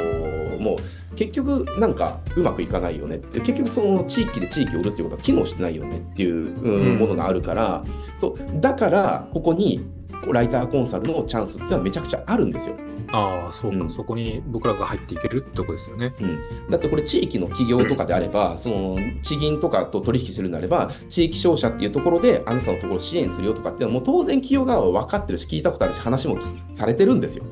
[0.60, 6.50] もう結局なんかうまくいかないよねって、結局その地域で地域を売るっていうことは機能してないよねっていう、
[6.98, 7.84] ものがあるから、
[8.16, 8.60] そう。
[8.60, 9.86] だからここに
[10.32, 12.76] ライターコンサルのチャンスっていうのはめちゃくちゃあるんですよ。
[13.12, 16.14] ああ、そうか、うんそこに僕らが入っていけるってとこですよね。
[16.20, 26.38] うん、だってこれ地域の企業とかであれば、その地銀とかと取引するなれば、地域商社っていうところであなたのところを支援するよとかっていうのはもう当然企業側は分かってるし、聞いたことあるし、話も
[26.74, 27.44] されてるんですよ。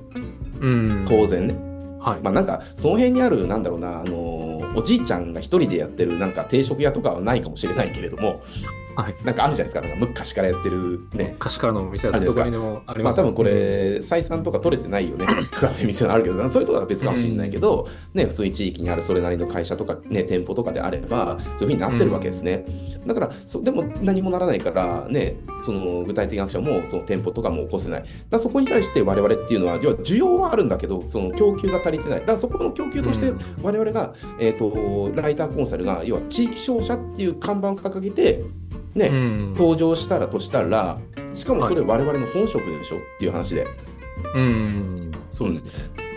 [0.61, 1.05] うん。
[1.09, 1.55] 当然ね。
[2.01, 2.21] はい。
[2.21, 8.43] まあなんか、その辺にある、なんだろうな、あのーおじいちゃんが一人でやってるなんか定食屋とかはないかもしれないけれども、
[8.97, 9.17] はい。
[9.25, 11.31] なんかあるじゃないですか、なんか昔からやってるね。
[11.35, 22.65] 昔からのお店はあるじゃないですかどこにでもありますよまあ多分これ、採算とか取れてないよね とかって店があるけど、そういうところは別かもしれないけど、ね、普通に地域にあるそれなりの会社とか、ね、店舗とかであれば、そういうふうになってるわけですね。
[23.07, 28.05] だからそ、でも何もならないから、ね、その具体的なアクションもその店舗とかも起こせない。
[28.31, 32.21] だそこに対して我々っていうのは、要は需要はあるんだけど、その供給が足りてない。
[32.21, 38.43] だからそこの供給としてうん我々が、えー、とライターコンサルが、要は地域商社っていう看板を掲げて、
[38.95, 39.55] ね、うん。
[39.55, 40.99] 登場したらとしたら、
[41.35, 43.67] しかもそれ我々の本職でしょっていう話で、
[44.35, 45.13] うん。
[45.31, 45.71] そうですね。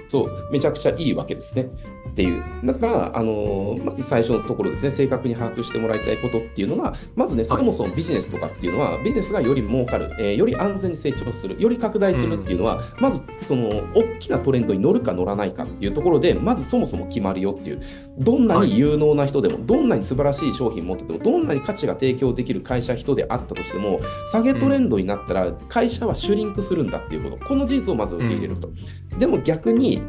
[0.07, 1.69] そう、めちゃくちゃいいわけですね。
[2.17, 2.43] っていう。
[2.63, 17.81] だから、あのーまず最初のところですね、正確に把握してもらいたいことっていうのは、まずね、そもそもビジネスとかっていうのは、ビジネスがより儲かる、えーより安全に成長する、より拡大するっていうのは、まず、その、大きなトレンドに乗るか乗らないかっていうところで、まずそもそも決まるよっていう。
[18.17, 23.99] どんなに有能な人でも、どんなに素晴らしい商品持ってても、どんなに価値が提供できる会社、人であったとしても、
[24.31, 27.45] 下げトレンドになったら、会社はシュリンクするんだっていうこと。
[27.45, 28.71] この事実をまず受け入れると。
[29.19, 30.01] でも逆に、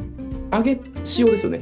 [0.50, 1.60] 上げしようですよね。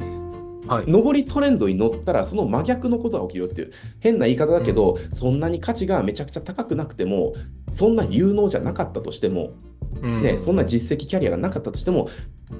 [0.67, 0.85] はい。
[0.85, 7.33] 上りトレンドに乗ったらその真逆のことが起きるっていう変な言い方だけど、そんなに価値がめちゃくちゃ高くなくても
[7.71, 9.51] そんな有能じゃなかったとしても、
[10.01, 12.09] うんね、そんな実績キャリアがなかったとしても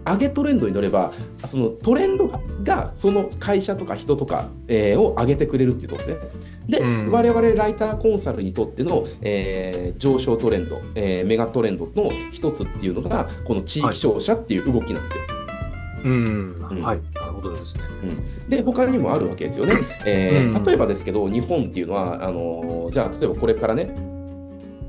[0.06, 1.14] 上げトレンドに乗れば
[1.46, 2.28] そのトレンド
[2.64, 6.48] がその会社とか人とか、えーを上げてくれるっていうことですね。
[6.68, 15.24] で、うん我々ライターコンサルにとっての、えー上昇トレンド、えーメガトレンドの一つっていうのがこの地域商社っていう動きなんですよ。
[16.04, 16.68] うん。
[16.72, 17.00] うんはい。
[17.50, 17.84] なるほどですね。
[18.50, 19.76] で他にもあるわけですよね。
[20.06, 23.90] えーうん例えばですけど日本っていうのはあのーじゃあ例えばこれからね、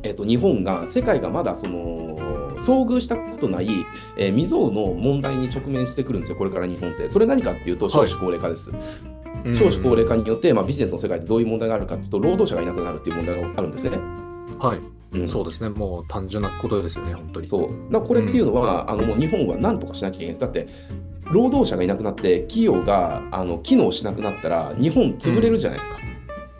[0.02, 2.16] えー、と日本が世界がまだその
[2.58, 3.68] 遭遇したことない、
[4.16, 7.08] えー未曾有の問題に直面してくるんですよこれから日本って。
[7.08, 8.70] それ何かっていうと少子高齢化です。
[8.70, 13.96] うん少子高齢化によって、まあ、ビジネスの世界でどういう問題があるかっていうと労働者がいなくなるっていう問題があるんですね。
[14.58, 14.80] はい。
[15.12, 15.68] うんそうですね。
[15.70, 17.46] もう単純なことですよね、本当に。
[17.46, 20.40] そうだこれっていうのは、あのもう日本は何とかしなきゃいけないんです。
[20.40, 20.68] だって
[21.32, 25.98] 労働者がいなくなって企業があの機能しなくなったら日本潰れるじゃないですか。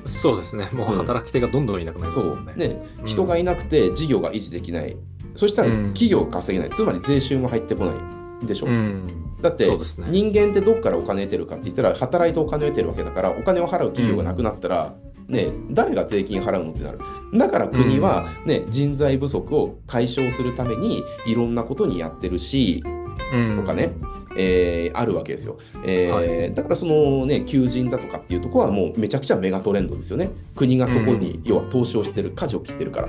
[0.06, 0.68] そうですね。
[0.72, 2.52] もう働き手がどんどんいなくなりますそもんね。
[2.56, 2.66] うね、
[3.00, 4.96] うん人がいなくて事業が維持できない。
[5.34, 7.92] そしたらうん企業が稼げない、つまり税収も入ってこな
[8.42, 8.66] いでしょ。
[8.66, 9.28] うん。
[9.40, 14.94] だって人間ってどっからお金得てるかって言ったら働いてお金を得てるわけだからお金を払う企業がなくなったら、
[15.28, 16.98] ね、誰が税金払うのってなる
[17.34, 22.82] だから国は、ね人材不足を解消するためにいろんなことにやってるし
[23.32, 23.56] うん。
[23.58, 23.92] とかね、
[24.38, 30.30] えーあるわけですよ、えーはだからそのね求人だとかっていうところはもうめちゃくちゃメガトレンドですよね。
[30.54, 33.08] 国がそこに、要は投資をしてる舵を切ってるから。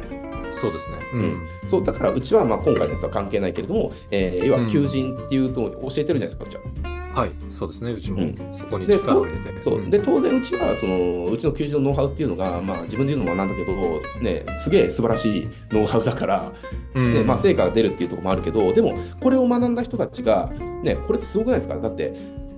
[0.51, 0.97] そうですね。
[1.13, 1.41] うん。
[1.67, 6.98] そうだからうちはまあ今回のやつは関係ないけれども、えー要は求人っていうと教えてるじゃないですかうちは。
[7.19, 7.31] はい。
[7.49, 7.91] そうですね。
[7.91, 9.59] うちもうんそこにで力を入れて。
[9.59, 16.51] そううんで当然うちはそのうちの求人のノウハウっていうのが、まあ、自分で言うのもなんだけど、ね、すげえ素晴らしいノウハウだから、
[16.95, 20.49] うんねまあ、成果が出るっていうところもあるけどでもこれを学んだ人たちが、
[20.81, 21.77] ね、これってすごくないですか？
[21.77, 22.13] だって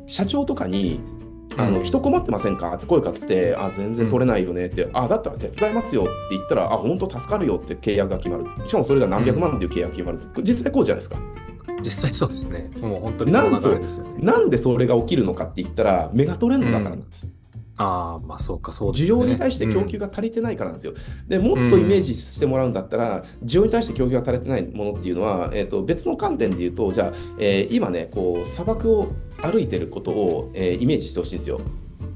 [0.05, 0.99] 社長とかに
[1.57, 2.75] あのうん人困ってませんか？
[2.75, 8.45] って声かけて、あ、全然取れないよねって、あ、だったら手伝いますよって言ったら、あ、本当助かるよって契約が決まる。
[8.65, 11.17] しかもそれが何百万っていう契約が決まるって、実際こうじゃないですか。
[11.83, 12.69] 実際そうですね。
[12.79, 14.11] もう本当にその流れですよね。
[14.19, 17.29] なんでそれが起きるのかって言ったら、メガトレンドだからなんです。
[17.77, 19.21] ああ、まあそうか、そうです需ね。
[19.21, 20.93] 要に対して供給が足りてないからなんですよ。
[21.27, 29.07] でもっとイメージしてもらうんだったら、需要に対して供給が足りてないものっていうのは、えー、と別の観点で言うと、じゃあ、えー今ねこう、砂漠を
[29.41, 31.59] 歩いてることを、えーイメージしてほしいんですよ。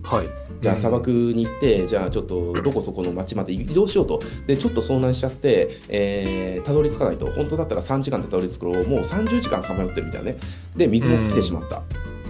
[0.05, 0.29] はい。
[0.61, 4.21] じゃあ砂漠に行って、じゃあちょっとどこそこの町まで移動しようと。
[4.47, 7.27] で、ちょっと遭難しちゃって、えーたどり着かないと。
[7.31, 10.37] 本当だったら3時間でたどり着くのをもう30時間さまよってるみたいなね。
[10.75, 11.81] で、水も尽きてしまった。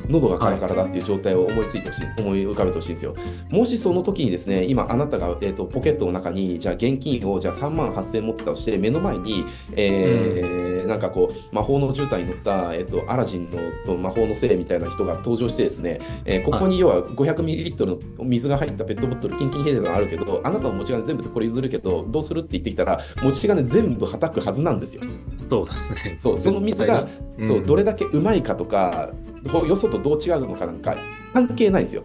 [0.09, 3.15] 喉がカラカラだっていう状態を思いついてほしい、思い浮かべてほしいんですよ。
[3.49, 25.03] もしその時にですね、今あなたが、えー、とポケットの中に、じゃあ現金をじゃあ3万8000円持ってたとして、目の前に、えーなんかこう、魔法の絨毯に乗った、えー、とアラジンのと魔法のせいみたいな人が登場してですね、えーここに要は500ミリリットルの水が入ったペットボトル、キンキンに冷えてるのがあるけど、あなたの持ち金全部でこれ譲るけど、どうするって言ってきたら、持ち金全部はたくはずなんですよ。
[25.49, 26.15] そうですね。
[26.19, 29.11] そう、その水が、うんそうどれだけうまいかとか、
[29.49, 30.95] ほよそとどう違うのかなんか
[31.33, 32.03] 関係ないですよ。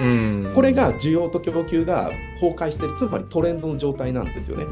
[0.00, 0.52] うん。
[0.54, 2.10] これが需要と供給が
[2.40, 4.66] 崩壊してる、つまりトレンドの状態なんですよね。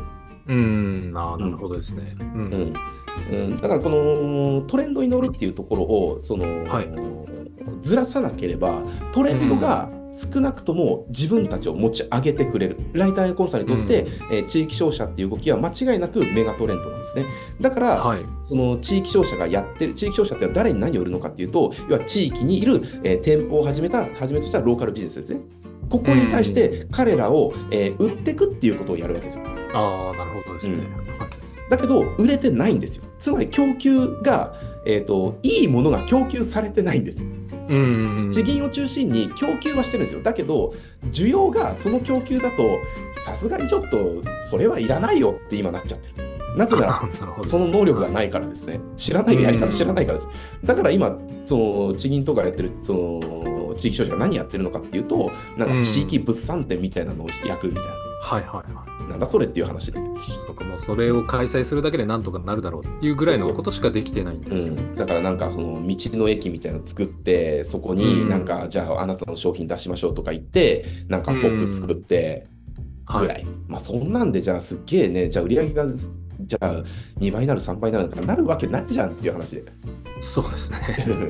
[0.46, 2.14] うん、ああ、なるほどですね。
[2.18, 2.22] う。
[2.22, 2.74] うんん
[3.30, 6.88] うん、だからこのトレンドに乗るっていうところをその、はい
[7.82, 17.24] ずらさなければトレンドが少なくとも自分たちを持ち上げてくれる、ライターやコンサルにとって、えー地域商社っていう動きは間違いなくメガトレンドなんですね。
[17.60, 18.20] だから、はい。
[18.40, 25.40] その地域商社がやってる、地域商社ってのは誰に何を売るのかっていうと、要は地域にいる、えー店舗を始めた、始めとしたローカルビジネスですね。
[25.90, 29.44] ここに対して彼らを、えー売っていくっていうことをやるわけですよ。
[29.74, 30.76] ああ、なるほどですね。
[30.76, 30.86] はい
[31.74, 33.04] だけど、売れてないんですよ。
[33.18, 34.54] つまり供給が、
[34.86, 37.28] えーと、いいものが供給されてないんですよ。
[37.68, 38.30] うん。
[38.32, 40.22] 地銀を中心に供給はしてるんですよ。
[40.22, 40.72] だけど、
[41.06, 42.78] 需要がその供給だと、
[43.18, 46.24] さすがにちょっと、それはいらないよって今なっちゃってる。
[46.56, 47.08] なぜなら、
[47.44, 48.78] その能力がないからですね。
[48.96, 50.28] 知らないやり方知らないからです。
[50.64, 51.56] だから今、そ
[51.88, 57.82] の地銀とかやってる、その地域商社が何やってるのかっていうと、なんか地域物産展みたいなのを焼くみたい
[58.22, 58.93] はいはいはい。
[59.04, 59.10] な。
[59.10, 59.98] なんだそれっていう話で。
[60.46, 64.72] そうか、もうそれを開催するだけでなんとかなるだろうっていうぐらいのことしかできてないんうですよ。
[64.72, 72.46] ん、だからなんかその道の駅みたいなの作ってそこうんになんかじゃああなたの商品出しましょうとか言ってなんかポップ作って
[73.06, 75.86] ぐらい、まあそんなんでじゃあすっげえねじゃあ売り上げが
[76.40, 76.82] じゃあ
[77.18, 79.64] 2倍になる3倍になるのかなるわけないじゃんっていう話で
[80.20, 80.78] そうですね。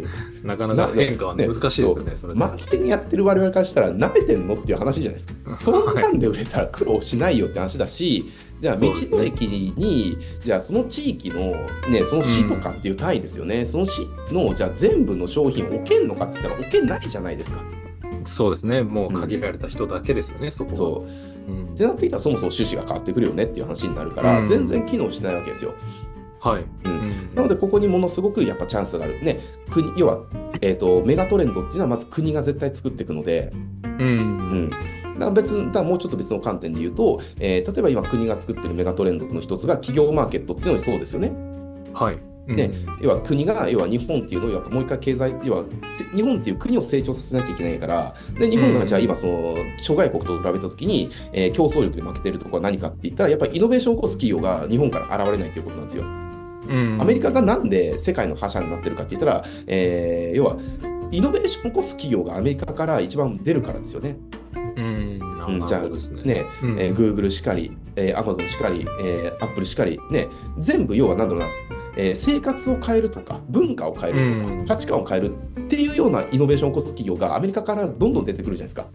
[0.44, 2.38] なかなか変化はねね難しいですよね、それで。
[2.38, 11.56] マーケティングやってる我々からしたら舐めてんのっていう話じゃないですか そんなんで売れたら苦労しないよって話だしじゃあ道の駅にじゃあその地域の
[11.88, 17.62] ねその市とかっていう単位ですよね、その市のじゃあ全部の商品を置けんのかって言ったら置けないじゃないですか
[18.24, 18.82] そうですね。
[18.82, 20.76] もう限られた人だけですよね、そこは。
[20.76, 21.33] そううん
[21.74, 25.74] ってなってきたらそもそも趣旨が変わってくるよねっていう話になるから、うん全然機能しないわけですよ。
[26.40, 26.64] はい。
[26.84, 29.22] うんうんなのでここにものすごくやっぱチャンスがある。
[29.22, 30.20] ね、国要は、
[30.60, 33.52] えー、とメガトレンドっていうのはまず国が絶対作っていくので、
[33.82, 33.86] う。
[33.86, 34.70] うんん、
[35.18, 41.32] だ別だもうちょっと別の観点で言うと、えー例えば今国が作ってるメガトレンドの一つが企業マーケットっていうのにそうですよね。
[41.92, 42.33] はい。
[42.46, 45.64] うんね要は国が要は日本っていうのをやっぱもう一回経済要は
[45.96, 56.04] せ日本っていう国を成長させなきゃいけないからで日本がじゃあ今その諸外国と比べたときに、えー競争力で負けてるところは何かって言ったらやっぱりイノベーションを起こす企業が日本から現れないということなんですよ。
[56.04, 60.56] うんアメリカがなんで世界の覇者になってるかって言ったら、えー要は
[61.10, 64.16] イノベーションを起こす企業がアメリカから一番出るからですよね。
[64.76, 65.18] うん。
[65.18, 66.22] なうんなるほどですね。
[66.22, 70.28] ねうんえー、Google しかり、えー、Amazon しかり、えー、Apple しかり、ね、
[70.58, 71.46] 全部要は何だろうな、
[71.96, 78.86] えー生活を変えるとか、文化を変えるとか、うん価値観を変えるっていうようなイノベーションを起こす企業がアメリカからどんどん出てくるじゃないですか。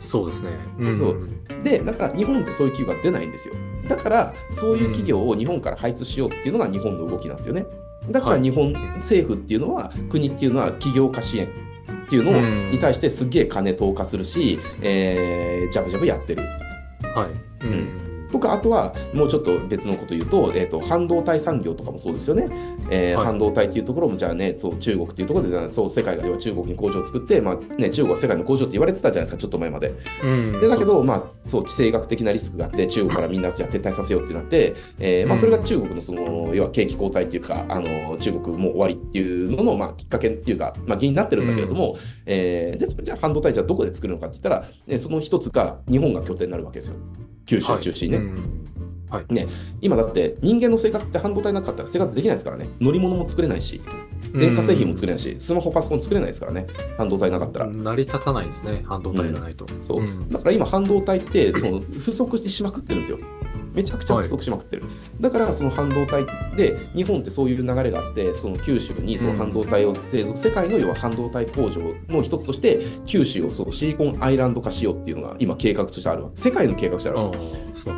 [0.00, 0.50] そうですね。
[0.78, 1.28] うんそう
[1.64, 3.54] で、だから日本ってそういう企業が出ないんですよ。
[3.88, 7.66] だから、そういう企業を日本から配置しようっていうのが日本の動きなんですよね。
[8.10, 16.42] だから日本政府っていうのは、国っていうのは企業化支援っていうのに対してすっげえ金投下するし、えー、ジャブジャブやってる。
[17.14, 17.28] は
[17.62, 17.66] い。
[17.66, 18.03] うん。
[18.32, 22.48] とか、あとはもうちょっと別のこと言うと、えー、と半導体産業とかもそうですよね、
[22.90, 23.26] えーはい。
[23.26, 29.94] 半導体っていうところも、じゃあね、そう中国っていうところで、そう世界が要は中国に工場を作って、まあね、中国は世界の工場って言われてたじゃないですか、ちょっと前まで。
[30.22, 46.96] うんでだけど、まあ、そう地政学的なリスクがあって、中国からみんなじゃあ撤退させようってなって、えーまあ、それが中国のその要は景気後退っていうか、あの中国もう終わりっていうのの、まあ、きっかけっていうか、まあ、原因になってるんだけれども、えーでそれじゃあ半導体じゃあどこで作るのかって言ったら、ね、その一つが日本が拠点になるわけですよ、
[47.46, 48.24] 九州を中心にね。
[48.24, 48.64] はいうん
[49.80, 52.68] 今だって人間の生活って半導体なかったら生活できないですからね。
[52.80, 53.80] 乗り物も作れないし、
[54.34, 56.66] 電化製品も作れないし、スマホ、パソコン作れないですからね。
[56.96, 57.66] 半導体なかったら。
[57.66, 59.66] 成り立たないですね、半導体がないと。
[59.82, 63.18] そううんだから今、半導体ってその不足しまくってるんですよ。
[63.74, 64.84] めちゃくちゃ不足しまくってる。
[65.20, 66.24] だから、その半導体
[66.56, 76.40] で、日本ってそういう流れがあって、その九州にその半導体を製造、世界の要は半導体工場の一つとして、九州をそうシリコンアイランド化しようっていうのが今、計画としてあるわけ。
[76.40, 77.38] 世界の計画としてあるわけ。
[77.38, 77.46] そう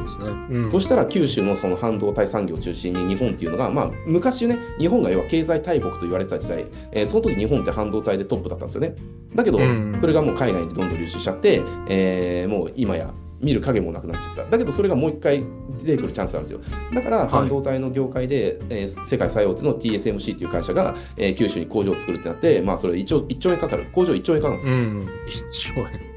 [0.02, 0.30] ですね。
[0.50, 8.94] うんそしたら九州のその半導体産業を中心に日本っていうのが、まあ、昔ね、日本が要は経済大国と言われてた時代、えーその時日本って半導体でトップだったんですよね。
[9.34, 14.44] だけど、うんそれがもう海外にどんどん流出しちゃって、えーもう今や見る影もなくなっちゃった。
[14.50, 15.44] だけど、それがもう一回
[15.82, 16.60] 出てくるチャンスあるんですよ。
[16.94, 23.86] だから、半導体の業界で、えー世界最大手の TSMC っていう会社が、えー九州に工場を作るってなって、まあ、それ1兆 ,1 兆円かかる。
[23.92, 24.74] 工場1兆円かかるんですよ。
[24.74, 26.16] うん、一兆円。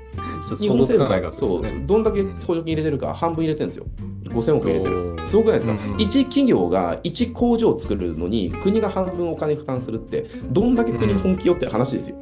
[0.57, 3.85] 日本政府がそうどんだけ補助金入れてるか半分入れてるんですよ。
[4.25, 5.19] 5000億入れてる。
[5.27, 12.17] すごくないですか、うん一企業が一工場を作るのに国が半分お金負担するってどんだけ国の本気よって話ですよ。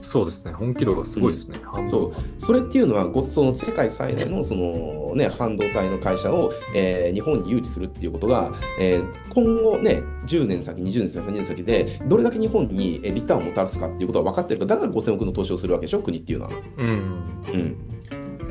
[0.00, 1.58] そうですね、本気度がすごいですね。
[1.64, 16.00] 半分そうそれっていうのはごその世界最大のその、ね、半導体の会社を、えー日本に誘致するっていうことが、えー今後ね10年先20年先30年先でどれだけ日本にえーリターンをもたらすかっていうことは分かってるからだから5000億の投資をするわけでしょ？
[16.00, 16.50] 国っていうのは。
[16.78, 16.88] うん。
[16.88, 17.76] うん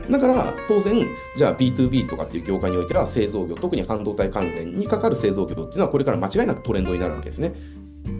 [0.09, 1.05] だから当然、
[1.37, 7.53] じゃあ B2B とかっていう業界においては製造業、特に半導体関連にかかる製造業っていうのはこれから間違いなくトレンドになるわけですね。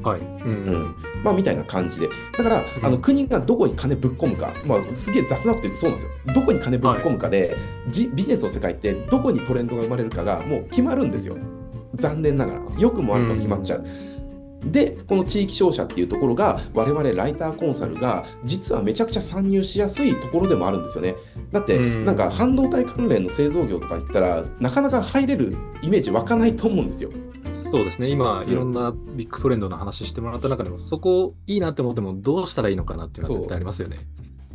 [0.04, 0.20] はい。
[0.20, 0.24] う。
[0.24, 2.10] うんんまあ、みたいな感じで。
[2.38, 6.34] だから、あのうん国がどこに金ぶっ込むか、まあ、すげえ雑なこと言うとそうなんですよ。
[6.34, 7.56] どこに金ぶっ込むかで、
[7.90, 11.38] じビジネスの世界ってどこにトレンドが生まれるかがもう決まるんですよ。
[11.96, 12.62] 残念ながら。
[12.78, 13.86] 良くも悪くも決まっちゃう。
[14.66, 21.16] で、この地域商社っていうところが、我々ライターコンサルが、実はめちゃくちゃ参入しやすいところでもあるんですよね。
[21.52, 27.12] だって、うんなんか半導体関連の製造業とか言ったら、なかなか入れるイメージ湧かないと思うんですよ。
[27.58, 33.98] そうですね、今、うんいろんなビッグトレンドの話してもらった中でも、そこいいなって思っても、どうしたらいいのかなっていうのは絶対ありますよね。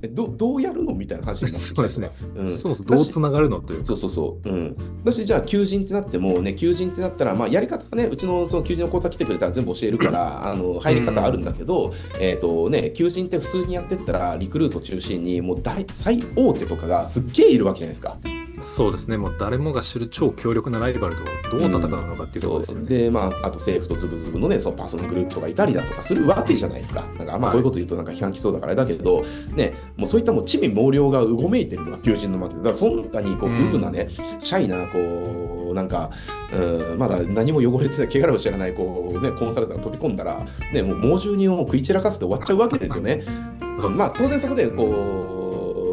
[0.03, 2.11] えどどうやるのみたいな話になってきそうですね。
[2.35, 3.87] うんそもそもどうつながるのというか。
[3.87, 4.49] そうそうそう。
[4.49, 5.05] うん。
[5.05, 18.19] だし、じゃあ、求人ってなっても、ね、求人ってなったら、まあ、やり方はね、うちのその求人の講座来てくれたら全部教えるから、あの、入り方あるんだけど、えっ、とね、求人って普通にやってったら、リクルート中心に、もう大、最大手とかがすっげえいるわけじゃないですか。
[18.63, 21.25] そうですね、もう誰もが知る超強力なライバルと
[21.57, 22.89] どう戦うのかっていうところですよね。
[22.89, 27.05] で、まあ、あと政府とズブズブのね、そのパーソナルグループとかいたりだとかするわけじゃないですか。
[27.19, 32.65] なんか、あんまこういうこと言うとなんか批判きそうだからあれだけれど、ね、もうそういったもう地味猛量がうごめいてるのが求人のマーケット。
[32.65, 34.09] だから、その中に、こう、うんウブなね、
[34.41, 36.11] シャイな、こう、なんか、
[36.53, 43.25] うん、まだ何も汚れてない、汚れを知らない、こう、ね、コンサルタントが飛び込んだら、ね、もう猛獣にを食い散らかせて終わっちゃうわけですよね。
[43.97, 45.32] まあ、当然そこでこう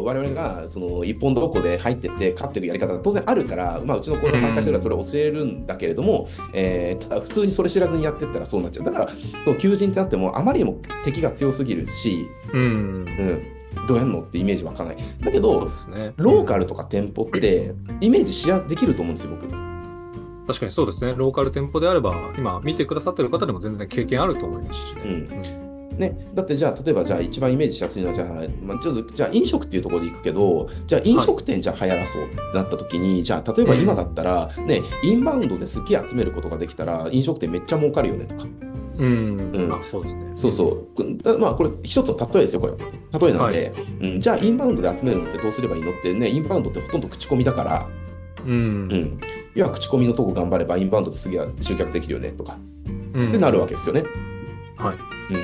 [0.04, 9.08] 我々がその一本どこで入ってって勝ってるやり方が当然あるから、まあ、うちの講座参加してるからそれを教えるんだけれども、えーただ普通にそれ知らずにやってったらそうなっちゃうだから
[9.44, 12.60] そう求人ってなってもあまりにも敵が強すぎるし、うん。
[12.60, 16.12] うん、どうやんのってイメージ湧かないだけそどね。
[16.16, 19.48] ローカルとか店舗ってイメージしやできると思うんですよ僕。
[20.46, 21.14] 確かにそうですね。
[21.16, 25.02] ローカル店舗であれば、今見てくださってる方でも全然経験あると思いますしね。
[25.04, 25.69] うん
[26.00, 28.28] ね、だってじゃあ例えばじゃあ一番イメージしやすいのはじゃあ,、
[28.62, 38.46] まあ、ちょっとじゃあ飲食っていうところで行くけどじゃあ飲食店じゃあ流行らそうってなった時に、じゃあ例えば今だったら、ね、インバウンドですげえ集めることができたら飲食店めっちゃ儲かるよねとか
[39.00, 39.50] うん。
[39.54, 40.32] うんあそうですね。
[40.36, 40.86] そうそ
[41.24, 42.74] うまあこれ一つの例えですよこれ
[43.18, 47.88] 例えなんで、うん、じゃあインバウンドで集めるのってどうすればいいのってねインバウンドってほとんど口コミだから、
[48.44, 48.52] うん。
[48.52, 48.56] う
[48.94, 49.20] ん、
[49.54, 52.58] 要は口コミのとこ頑張ればインバウンドで次は集客できるよねとか
[53.14, 53.28] うん。
[53.30, 54.04] ってなるわけですよね。
[54.76, 55.19] はい。
[55.30, 55.40] うん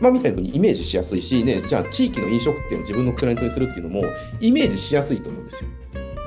[0.00, 4.04] まあ、みたいにイメージしやすいし、ね、じゃあ地域の飲食店を自分のクライアントにするっていうのも
[4.40, 5.70] イメージしやすいと思うんですよ。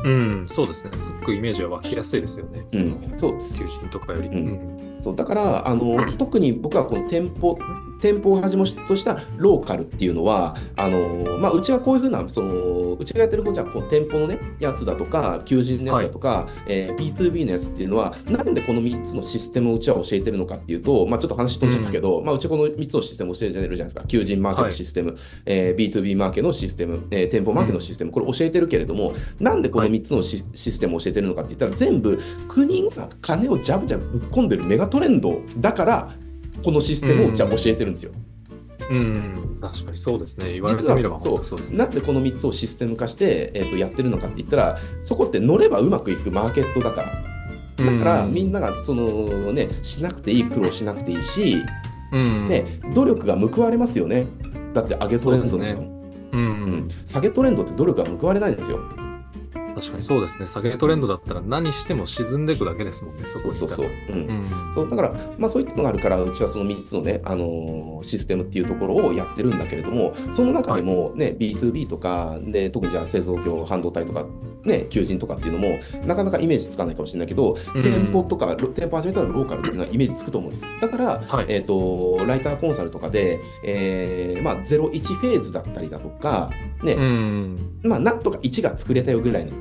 [0.03, 0.45] うん。
[0.47, 0.91] そうですね。
[0.93, 2.66] すっごいイメージは湧きやすいですよね。
[2.74, 4.28] うん、そう求人とかより。
[4.28, 7.57] うんそうだからあの特に僕はこの店舗
[8.02, 24.04] 店舗をはじめとしたローカルっていうのは、あのまあ、うちはこういうふうな、そのうちがやってるじゃこう店舗のね、やつだとか、求人のやつだとか、はい、えー、B2B のやつっていうのは、なんでこの3つのシステムをうちは教えてるのかっていうと、まあ、ちょっと話飛んじゃったけど、うん、まあ、うちこの3つのシステムを教えてるじゃないですか。
[24.08, 36.16] 求人マーケのシステム、はい、えー、B2B マーケのシステム、えー、店舗マーケのシステム、これ教えてるけれども、なんでこの3つのシ,、ステムを教えてるのかって言ったら、全部国が金をジャブジャブぶっ込んでるメガトレンドだから、
[36.64, 38.12] このシステムをじゃあ教えてるんですよ。
[38.89, 40.51] うん、確かにそうですね。
[40.53, 47.86] 言われてみればそうそうです、ね、なんでこの3つをシステム化して、えー、とやってるのかって言ったら、そこって乗ればうまくいくマーケットだから。
[47.86, 51.57] だから、みんながその、ね、しなくていい苦労しなくていいし、
[52.12, 54.28] うん、ね、努力が報われますよね。
[54.74, 56.01] だって上げトレンドなんだもん。
[56.34, 56.43] うん、う
[56.78, 58.80] ん、下げトレンドって努力が報われないんですよ。
[59.76, 60.03] 確かに。
[60.03, 60.47] そうですね。
[60.47, 63.88] 下げトレンドだったら何しても沈んでいくだけですもんね、そこそうそうそう。
[64.09, 64.47] うん。
[64.74, 74.26] そうだから、まあそういったのがあるから、うちはその3つのね、あのー、システムっていうところをやってるんだけれども、その中でもね、はい、B2B とか、で、特にじゃあ製造業、半導体とか、
[74.63, 80.65] ね、求人とかっていうのも、なかなかイメージつかないかもしれないけど、店舗とか、店舗始めたらローカルっていうのはイメージつくと思うんです。
[80.82, 86.51] だから、はい、えっ、ー、と、ライターコンサルとかで、えー、まあ01フェーズだったりだとか、
[86.84, 86.95] ね、
[87.84, 89.51] まあなんとか1が作れたよぐらいの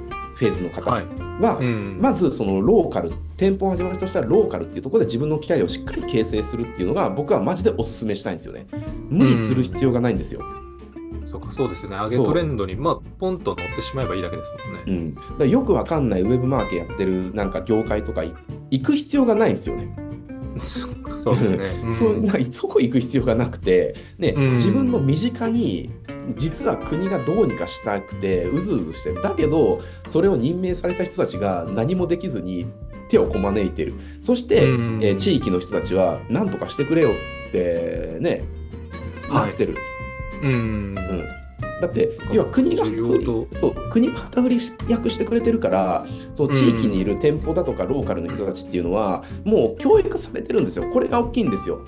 [0.40, 8.66] フェーズの方は、はいうん、まずそのローカル店舗を始めるとしたらローカルっていうところで自分のキャリアをしっかり形成するっていうのが僕はマジでお勧めしたいんですよね。
[9.10, 10.42] 無理する必要がないんですよ、
[11.12, 11.96] うん、そうかそうですよね。
[11.96, 18.24] 上げトレンドにまあポンと乗ってしまえばいいだけですもんね、うん、だよくわかんないウェブマーケやってるなんか業界とか
[18.70, 19.94] 行く必要がないんですよね
[20.62, 21.64] そうですね。
[21.84, 25.90] うん、そうなそこ行く必要がなくて、ね、うん、自分の身近に
[26.36, 29.22] 実は国がどうにかしたくてうずうずしてる。
[29.22, 32.66] だけどそれを任命された人たちが何もできずに
[33.08, 33.94] 手をこまねいてる。
[34.20, 38.44] そして、うん、えー、地域の人たちは何とかしてくれよってね、
[39.28, 39.76] なってる。
[40.42, 41.24] うん、うん
[41.80, 42.84] だって要は国が
[43.50, 44.58] そう国が旗振り
[44.88, 50.90] 役してくれてるからそう地域にいる店舗だとかローカルの人たちっていうのは、もう教育されてるんですよ。
[50.90, 51.84] これが大きいんですよ。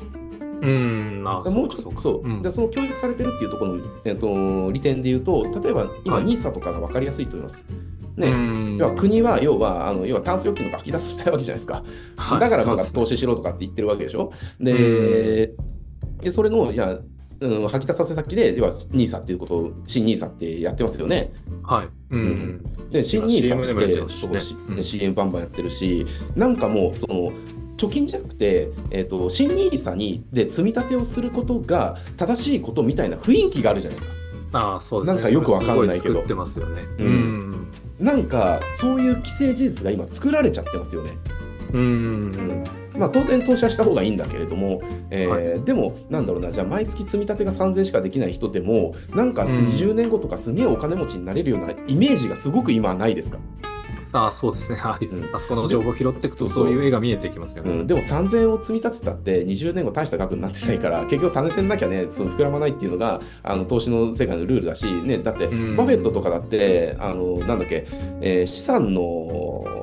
[0.63, 2.29] うんあもうちょっとそう、う。
[2.29, 7.67] ん、でその教育されてるっていうところの、えーと、利点で言うと例えば今、はい、NISA とかが分かりやすいと思います。
[8.17, 8.29] ね、
[8.79, 11.83] 要は国は要はあの要はタンス預金とか引き出させたいわけじゃないですか。
[12.17, 14.33] はい、だからなんか投資しろとかって言ってるわけでしょ。
[14.61, 15.55] で
[16.21, 17.01] でそれのいや
[17.43, 21.33] うん、吐き出させ先で、要は NISA っていうことを、新 NISA ってやってますよね。
[21.63, 21.89] はい。
[22.11, 22.91] うん。
[22.91, 27.33] で、新 NISA って、そう、ね、CM バンバンやってるし、なんかもう、その、
[27.77, 34.15] 貯金じゃなくて、えーと、新 NISA にで積み立てをすることが正しいことみたいな雰囲気があるじゃないですか。
[34.53, 36.21] ああそうですね、なんかよくわかんないけど。
[36.21, 37.67] ってますよね、うん、
[37.99, 41.17] なんかそういう既成事実が今作られちゃってますよね。
[41.73, 53.39] うん、うんまあ、当然投資はした方がいいんだけれども、えーはい、でも、なんだろうな、じゃあ毎月積み立てが3000しかできない人でも、なんか20年後とかすげえお金持ちになれるようなイメージがすごく今はないですか？
[54.15, 57.73] ああそうですね、 はい、うん、あそこの情報を拾っていくと、そういう絵が見えてきますよね。
[57.73, 67.87] うん、でも3000円を積み立てたって、20年後、大した額になってないから、結局、種銭なきゃね、その膨らまないっていうのが、あの投資の世界のルールだし、ね、だって、バフェットとかだって、あのなんだっけ、
[68.21, 69.82] えー、資産の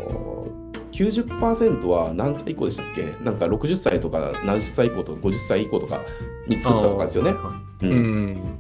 [0.99, 3.15] 90%は何歳以降でしたっけ？
[3.23, 6.01] なんか60歳とか70歳以降とか50歳以降とか
[6.47, 7.33] に作ったとかですよね。
[7.81, 8.59] うん、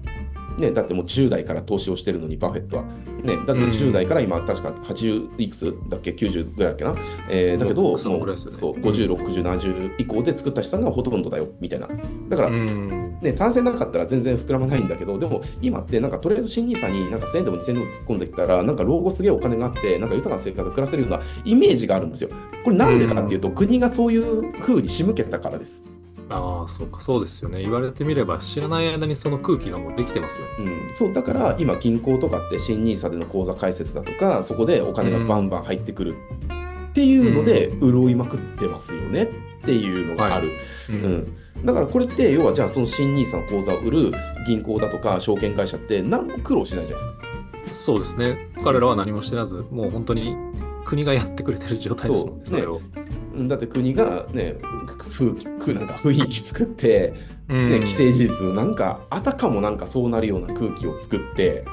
[0.59, 2.83] ね、だってもう10代から投資をしてるのに、バフェットは。
[3.23, 6.95] ね、だって10代から今、確か80いくつだっけ、90ぐらいだっけな？
[7.29, 11.89] えー、だけど、その、ね、そう50、60、70以降で作った資産がほとんどだよ、みたいな。
[12.29, 22.29] だから、ね、単線なかったら全然膨らまないんだけど、でも今ってなんかとりあえず新 NISA になんか1000円でも2000円でも突っ込んできたら、なんか老後すげえお金があって、なんか豊かな生活を暮らせるようなイメージがあるんですよ。
[22.63, 25.83] これなんでかっていうと、国がそういうふうに仕向けたからです。
[26.29, 27.61] ああ、そうか、そうですよね。
[27.61, 30.47] 言われてみれば、知らない間にその空気がもうできてますよ。
[30.59, 36.15] うん、そう、だから今、銀行とかって新 NISA での口座開設だとか、そこでお金がバンバン入ってくる
[36.89, 39.27] っていうので、潤いまくってますよねっ
[39.65, 40.49] ていうのがある。
[40.49, 40.53] は
[40.93, 44.11] い、うん、うんだからこれって要はじゃあその新 NISA の口座を売る
[44.47, 47.29] 銀行だとか証券会社って何も苦労しないじゃないですか。
[47.73, 48.49] そうですね。
[48.63, 50.35] 彼らは何もしてらず、もう本当に
[50.85, 52.81] 国がやってくれてる状態ですもんね、それを。
[53.47, 54.55] だって国がね、
[54.97, 55.25] 風
[55.73, 57.13] なんか雰囲気作って、
[57.47, 61.65] ね、既成事実なんかあたかもなんかそうなるような空気を作って、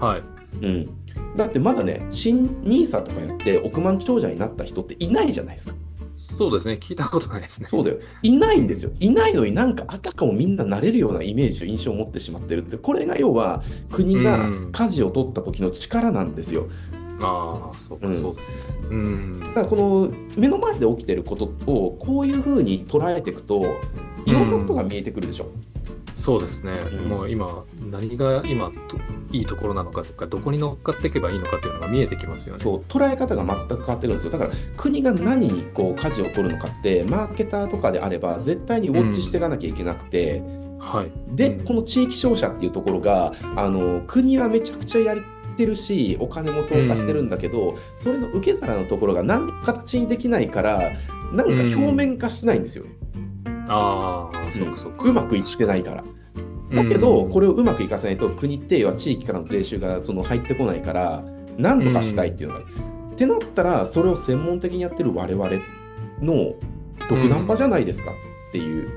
[0.00, 0.22] はい
[0.64, 0.90] うん、
[1.36, 5.74] だってまだね新 NISA とかやって億万長者になった人っていないじゃないですか。
[6.20, 7.68] そうですね、聞いたことないですね。
[7.68, 7.98] そうだよ。
[8.22, 8.90] いないんですよ。
[8.98, 13.62] いないのになんかあたかもみんななれるようなイメージ、印象を持ってしまってるって、これが要は
[13.92, 16.66] 国が舵を取った時の力なんですよ。
[17.20, 18.56] ああ、そうか、そうですね。
[18.90, 19.40] うん。
[19.40, 23.80] だからこの目の前で起きてることをこういうふうに捉えていくと、
[24.24, 25.46] いろんなことが見えてくるでしょ。
[26.18, 28.98] そうですね、うんもう今、何が今と
[29.30, 32.60] いいところなのかとか、どこに乗っかっていけばいいのかっていうのが見えてきますよね。
[32.60, 40.42] そう捉え方が全く変わってくるんですよだから国が何にこう舵を取るのかってマーケターとかであれば絶対にウォッチしていかなきゃいけなくて、
[40.80, 41.36] はい。
[41.36, 45.14] でうんこの地域商社っていうところがあの国はめちゃくちゃや
[45.58, 50.92] ってるしお金も投下してるんだけど、それの受け皿のところが何か形にできないから
[51.32, 52.90] なんか表面化しないんですよね、
[53.66, 55.04] ああ、そうかそうか。
[55.04, 56.04] うまくいってないから。
[56.70, 61.24] だけど、これ、れをうまくいかせないと国っては地域からの税収がその入ってこないから
[61.56, 62.64] 何とかしたいっていうのが、っ
[63.16, 65.50] てなったらそれを専門的にやってる我々
[66.20, 66.54] の
[67.08, 68.90] 独断場じゃないですかっていう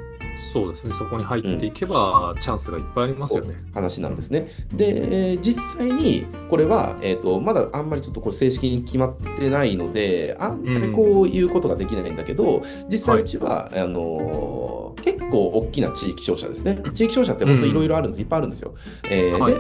[0.54, 3.56] そうですね、そこに入っていけば、チャンスがいっぱいありますよね。
[3.74, 4.52] 話なんですね。
[4.74, 16.82] で、えー実際にこれは、えー、とまだあんまりちょっとこれ正式に決まってないのであんまりこういうことができないんだけど、実際うちは、あのー結構大きな地域商社ですね。
[16.94, 18.76] 地域商社って本当いろいろあるんです、いっぱいあるんですよ。
[19.10, 19.60] えーはいで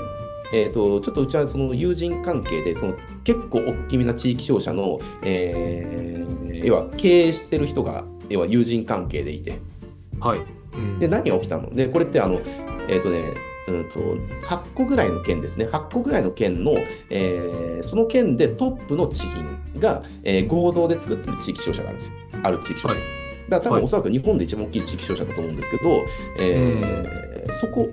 [0.53, 6.31] えー、とちょっとうちはその友人関係でその結構大きめな地域商社の、えー
[6.63, 9.59] 要は経営してる人が要は友人関係でいて
[10.19, 10.39] はい。
[10.73, 10.99] うん。
[10.99, 11.73] で何が起きたの？
[11.73, 12.39] でこれってあの
[12.89, 13.21] えっ、とね
[13.67, 13.99] うんと
[14.47, 15.65] 8個ぐらいの県ですね。
[15.67, 16.73] 8個ぐらいの県の、
[17.09, 19.23] えーその県でトップの地
[19.73, 22.13] 銀が、えー合同で作ってる地域商社があるんですよ。
[22.43, 23.03] ある地域商社、はい。
[23.49, 23.81] だから多はい。
[23.81, 26.05] 分おそらく日本で一番大きい地域商社だと思うんですけど、
[26.39, 27.89] えーそこ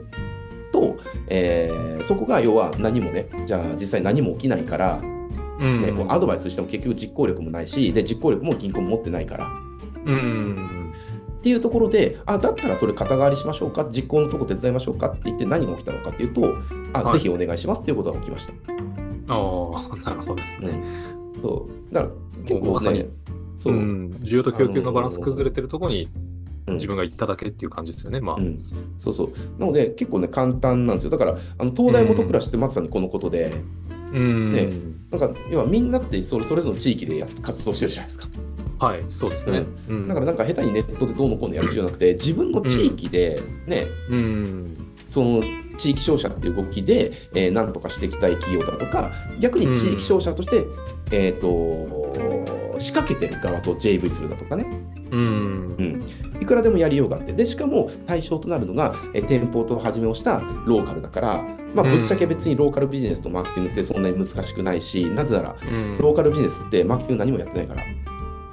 [0.72, 0.96] と、
[1.28, 5.00] えーそこが要は何もねじゃあ実際何も起きないから、
[5.60, 5.82] うん。
[5.82, 9.50] ねこうアドバイスしても結局実行力もないしで実行力も銀行も持ってないから。
[10.06, 10.87] うん。
[11.38, 16.56] っていうところで、あ、だったらそれ肩代わりしましょうか、実行のとこ手伝いましょうかって言って何が起きたのかっていうと、
[16.92, 18.52] あ、はいぜひお願いしますっていうことが起きました。
[19.28, 20.82] ああ、なるほどですね。
[21.40, 21.94] そう。
[21.94, 22.12] だから
[22.44, 23.06] 結構もうまさにね、
[23.56, 26.08] そうう、ん、需要と供給のバランス崩れてるところに
[26.66, 28.20] うん自分が行っただけっていう感じですよね。
[28.20, 28.36] まあ。
[28.36, 28.58] うん
[28.98, 29.30] そうそう。
[29.58, 31.10] なので結構ね、簡単なんですよ。
[31.10, 33.52] だから、あの東大元暮らしってまさにこのことで、
[34.12, 34.52] うん。
[34.52, 34.68] ね
[35.10, 38.28] なんか、要はみんなってそれそれぞれの地域でや活動してるじゃないですか。
[38.78, 39.64] はい、そうですね。
[39.88, 40.08] うん。
[40.08, 44.76] だからなんか下手にネットでどうのこうのやる必要なくて、自分の地域でね、うん。
[45.08, 45.42] その
[45.78, 49.10] 地域商社っていう動きで、えー、何とかしていきたい企業だとか、
[49.40, 50.64] 逆に地域商社として、
[51.10, 54.66] えー、と仕掛けてる側と JV するだとかね、
[55.10, 55.76] うん。
[55.78, 55.82] う。
[55.82, 65.98] ん、いくらでもやりようがあって、でしかも対象となるのが、えー店舗と始めをしたローカルだから、まあ、ぶっちゃけ別にローカルビジネスとマーケティングってそんなに難しくないし、なぜなら、うん。
[65.98, 67.82] ローカルビジネスってマーケティング何もやってないから、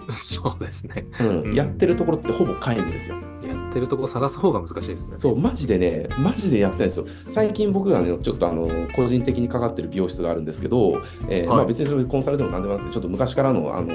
[0.14, 1.08] そうですね。
[1.20, 3.18] うんうんやってるところってほぼ皆無ですよ。
[3.48, 5.16] やってるとこ探す方が難しいですね。
[5.20, 7.06] そう、マジでね、マジでやってないんですよ。
[7.30, 13.94] 最近僕がね、ちょっとあの、個人的にかかってる美容室があるんですけど、えーはいまあ別にそれコンサルでもなんでもなくて、ちょっと昔からの、あの、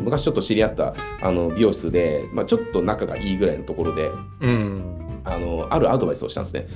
[0.00, 4.82] 昔ちょっと知り合ったあの美容室で、まあちょっと仲がいいぐらいのところで、うん。
[5.24, 6.66] あの、あるアドバイスをしたんですね。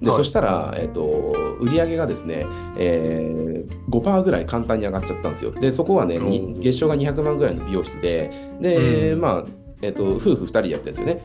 [0.00, 1.02] で、はいそしたら、えっ、と、
[1.60, 2.46] 売り上げがですね、
[2.78, 5.50] えー、5%ぐらい簡単に上がっちゃったんですよ。
[5.50, 6.18] で、そこはね、
[6.60, 8.30] 月賞が200万ぐらいの美容室で、
[8.60, 9.44] で、うんまあ、
[9.82, 11.22] えっ、と、夫婦2人でやってるんですよね。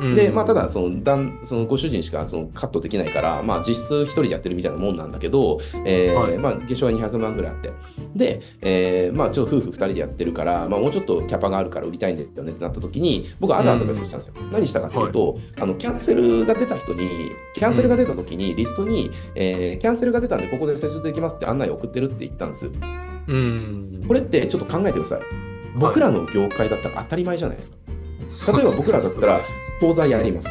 [0.00, 7.72] うんで、まあ、ただそのだん、そのご主人しかそのカットできないから、まあ、実質一人でやってるみたいなもんなんだけど、えーはいまあ、月賞は200万ぐらいあって、
[8.14, 14.34] で、えーまあ、ちょっと夫婦2人でやってるから、まあ、もうちょっとキャパがあるから売りたいんだよねってなった時に、僕はあるアドバイスしたんですよ。
[14.52, 17.08] 何したかっていうと、あの、キャンセルが出た人に、
[17.54, 22.70] キャンセルが出た時に、リストに、えーキャンセルが出たんで、ここで施術できますって案内を送ってるって言ったんです。
[23.28, 24.04] うん。
[24.06, 25.20] これってちょっと考えてください。
[25.76, 27.85] 僕らの業界だったら当たり前じゃないですか。
[28.52, 29.42] 例えば僕らだったら、
[29.80, 30.48] 講座やります。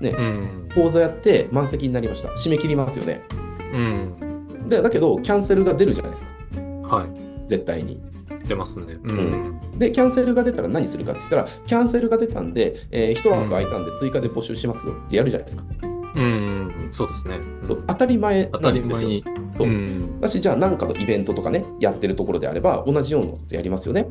[0.00, 0.68] ね、うん。
[0.74, 2.28] 講座やって満席になりました。
[2.30, 3.22] 締め切りますよね。
[3.72, 4.68] うん。
[4.68, 6.30] でだけど、キャンセルが出るじゃないですか。
[6.96, 7.48] はい。
[7.48, 8.00] 絶対に。
[8.46, 8.94] 出ますね。
[9.02, 9.08] う。
[9.08, 15.64] うんで、キャンセルが出たら何するかって言ったら、キャンセルが出たんで、えー、一枠空いたんで追加で募集しますよってやるじゃないですか。
[16.18, 16.88] うん。
[16.92, 17.38] そうですね。
[17.60, 19.08] そう、当たり前当たりなんですよ。
[19.08, 19.24] 前に。
[19.48, 19.68] そう。
[19.68, 20.20] ん。
[20.20, 24.08] だし、じゃあ何かのイベントとかね、やってるところであれば、同じようなことやりますよね。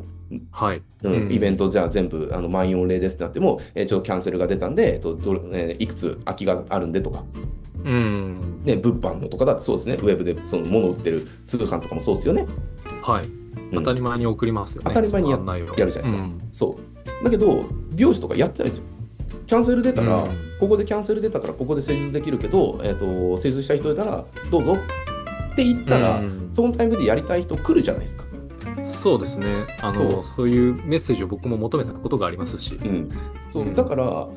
[0.52, 0.82] はい。
[1.04, 7.24] うんうんイベントじゃあ全部あの満員御礼ですってなっても、えーちょっとキャンセルが出たんで、えっとどれえーいくつ空きがあるんでとか、
[7.84, 8.62] うん。
[8.64, 12.46] ね、物販のとかだってそうですね、ウェブでその物を売ってる通販とかもそうですよね。
[13.02, 13.26] はい。
[13.26, 13.38] うん
[13.74, 14.86] 当たり前に送りますよね。
[14.88, 16.78] 当たり前にややるじゃないですかうんそ
[17.22, 17.24] う。
[17.24, 18.84] だけど、美容師とかやってないですよ。
[19.48, 28.26] キャンセル出たら、うんここでキャンセル出たから、ここで施術できるけど、えっ、と、施術したい人いたら、どうぞって言ったら、うんそのタイムでやりたい人来るじゃないですか。
[28.84, 29.46] そうですね。
[29.82, 32.76] あそうの、そういうメッセージを僕も求めたことがありますし。
[32.76, 33.10] うん。
[33.52, 34.28] そうう、んだから、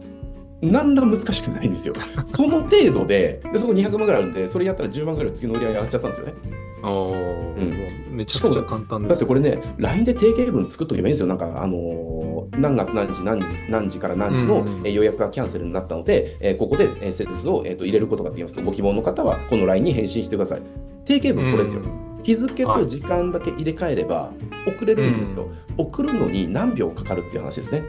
[0.61, 1.95] 何ら難しくないんですよ。
[2.27, 6.35] その程度で、でそこ200万ぐらいあるんで、それやったら10万ぐらい次の売り上げ上がっちゃったんですよね。
[6.83, 9.11] おーうんめちゃくちゃ簡単です。
[9.11, 11.27] だってこれね、LINE で定型文作っとけばいいんですよ。
[11.27, 12.21] なんか、あのー
[12.59, 20.63] 何月何日何時何時から何時の、うんうんえー予約がキャンセルになったので、えーここで、えー、施術を、えーと入れることができますと、ご希望の方はこの LINE に返信してください。
[21.05, 21.83] 定型文これですよ。
[22.23, 24.31] 日付と時間だけ入れ替えれば
[24.67, 25.49] 送れるんですよ。
[25.79, 27.83] 送るのに何秒かかるっていう話ですね。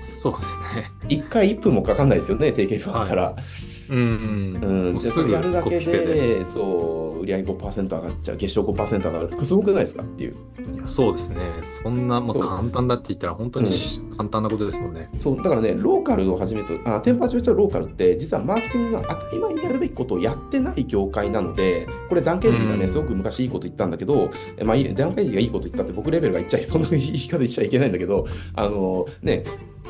[0.00, 0.90] そうですね。
[1.08, 3.30] 1回1分もかかんないですよね、定型文あったら。
[3.30, 4.58] うんうん。
[4.62, 5.84] うん、でやるだけで
[6.38, 10.36] で、そう、売り上げ5%上がっちゃう、月賞5%上がるって、すごくないですかっていう。
[10.86, 11.38] そうですね。
[11.82, 15.08] そんな、まあ、簡単だって言ったら本当にし簡単なことですもんね。
[15.18, 29.44] そう、だからね、ローカルをはじめと、あ店舗はじめとローカルって、実はマーケティングが当たり前にやるべきことをやってない業界なので、これ、ダン・ケネディがね、うんすごく昔いいこと言ったんだけど、えまあ、いいダン・ケネディがいいこと言ったって、僕レベルが言っちゃい、そんな言い方言っちゃいけないんだけど、あのね、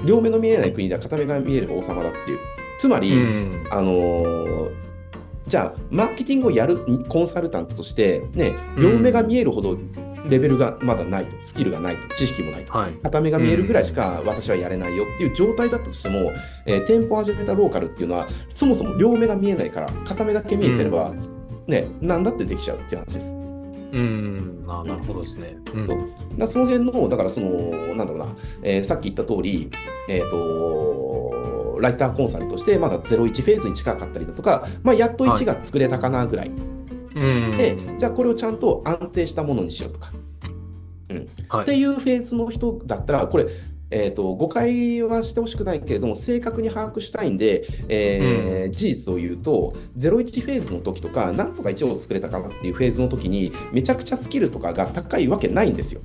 [0.05, 2.39] 両目の見えない国では片目が見えれば王様だっていう。
[2.79, 3.67] つまり、うん。
[3.71, 4.89] あのー
[5.49, 9.79] じゃあ、マーケティングをやるコンサルタントとして、ね、うん両目が見えるほど
[10.29, 12.73] レベルがまだないと、スキルがないと、知識もないと。
[12.77, 12.93] はい。
[13.03, 16.33] 片目が見えるぐらいしか私はやれないよっていう状態だとしても、
[16.67, 21.15] えー店舗を始めたローカルっていうのは、そもそも両目が見えないから、片目だけ見えてれば、
[21.67, 23.35] ね、なんだってできちゃうっていう話です。
[23.35, 24.65] うん。
[24.69, 25.57] あなるほどですね。
[25.75, 28.27] うんだその辺の、だからその、なんだろうな、
[28.63, 29.71] えーさっき言った通り、
[30.11, 36.49] えっ、と、ライターコンサルとして、まだ01フェーズに近かったりだとか、まあ、やっと1が作れたかなぐらい。
[36.49, 37.57] うん。
[37.57, 40.07] で、じゃあこれをちゃんと安定したものにしようとか。
[40.07, 40.19] はい
[41.63, 43.47] っていうフェーズの人だったら、これ、
[43.91, 56.03] えー、と誤解はしてほしくないけれども、正確に把握したいんで、えー事実を言うと、01フェーズの時とか、なんとか1を作れたかなっていうフェーズの時に、めちゃくちゃスキルとかが高いわけないんですよ。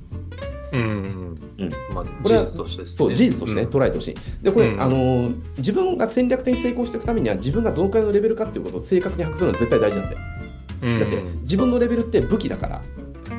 [0.74, 1.36] うん。
[1.58, 2.86] うんまあ、これは事実として。
[2.86, 4.14] そう、事実としてね、うん捉えてほしい。
[4.42, 10.16] で、これ、うんあのー自分が戦略的に成功していくためには、自分がどのくらいのレベルかっていうことを正確に把握するのは絶対大事なんで。
[10.82, 12.82] うんだって、自分のレベルって武器だから。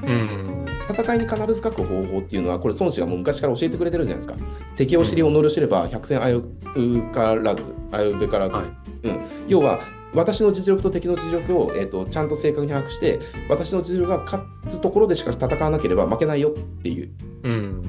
[0.04, 0.66] うん。
[0.90, 4.46] 戦いに必ず書く方法っていうのは、これ孫子がもう昔から教えてくれてるじゃないですか。
[4.76, 8.56] 敵を知り、己を知れば、百戦危うからず、危うべからず。
[8.56, 8.66] はい。
[9.08, 9.82] うん、要は、
[10.16, 17.10] 私の実力と敵の実力を、えー、とちゃんと正確に把握して、私の実力が勝つところでしか戦わなければ負けないよっていう。
[17.44, 17.82] うん。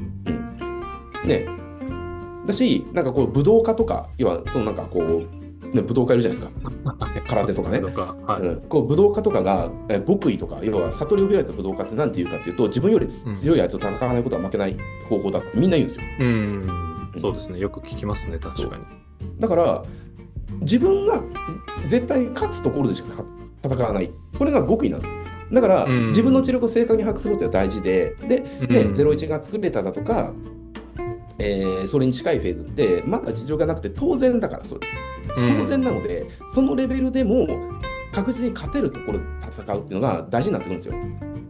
[1.24, 1.46] ね。
[2.46, 6.52] だし、なんかこう、武道家とか、要は、そのなんかこう、ね、武道家いるじゃないですか。
[7.28, 14.76] 空手とかねそうん、こう武道家とかが、えー極意とか、要は悟りを開いた武道家って何て言うかっていうと、自分よりうん強い相手と戦わないことは負けない
[15.08, 16.06] 方法だってみんな言うんですよ。
[16.20, 16.68] うん。
[17.16, 17.58] そうですね。
[17.58, 18.82] よく聞きますね、確かに。
[19.40, 19.84] だから、
[20.60, 21.22] 自分が
[21.86, 23.24] 絶対勝つところでしか
[23.64, 24.10] 戦わない。
[24.38, 25.16] これが極意なんですよ。
[25.52, 28.46] だから、うん自分の知力を正確に把握することが大事で、で、ね
[28.82, 30.32] うん01が作れただとか、
[31.38, 34.80] えーそれに近いフェーズって、まだ実力がなくて当然だから、それ。
[35.58, 37.46] 当然なので、そのレベルでも
[38.12, 39.24] 確実に勝てるところで
[39.64, 40.94] 戦うっていうのが大事になってくるんですよ。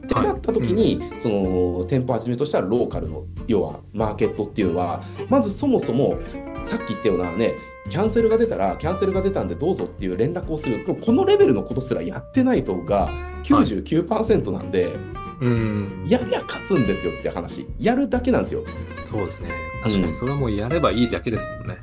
[0.05, 6.19] ってなった時に、その店舗をはじめとしたローカルの要はマーケットっていうのはまずそもそも
[6.65, 7.55] さっき言ったようなね
[7.89, 13.09] キャンセルが出たらキャンセルが出たんでどうぞっていう連絡をするこのレベルのことすらやってないとが
[13.45, 14.95] 99%なんで、
[15.41, 16.07] うん。
[16.09, 18.65] やりゃ勝つんですよって話やるだけなんですよ。
[19.11, 19.51] そうですね。
[19.83, 21.77] 確かに、それはもうやればいいだけですもんね。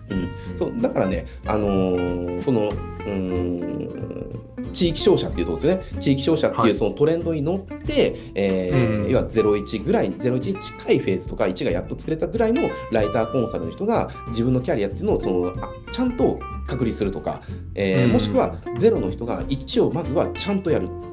[0.55, 17.41] そうだからね、あのーこのうーん地域商社っていうところですね、地域商社ってはいいうそのトレンドに乗って、えーうん要は01ぐらい、01に近いフェーズとか、1がやっと作れたぐらいのライターコンサルの人が自分のキャリアっていうのをそのあちゃんと確立するとか、
[17.75, 20.87] えーうんもしくは0の人が1をまずはちゃんとやる。
[20.87, 21.03] うん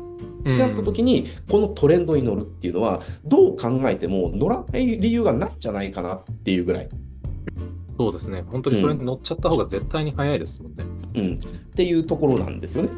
[0.40, 6.88] ってなった時に、このトレンドに乗るっていうのは、どう考えても乗らない理由がないんじゃないかなっていうぐらい。
[7.98, 8.44] そうですね。
[8.48, 10.84] 本当にそれに乗っちゃった方が絶対に早いですもんね。
[11.14, 11.38] うん、っ
[11.74, 12.88] ていうところなんですよね。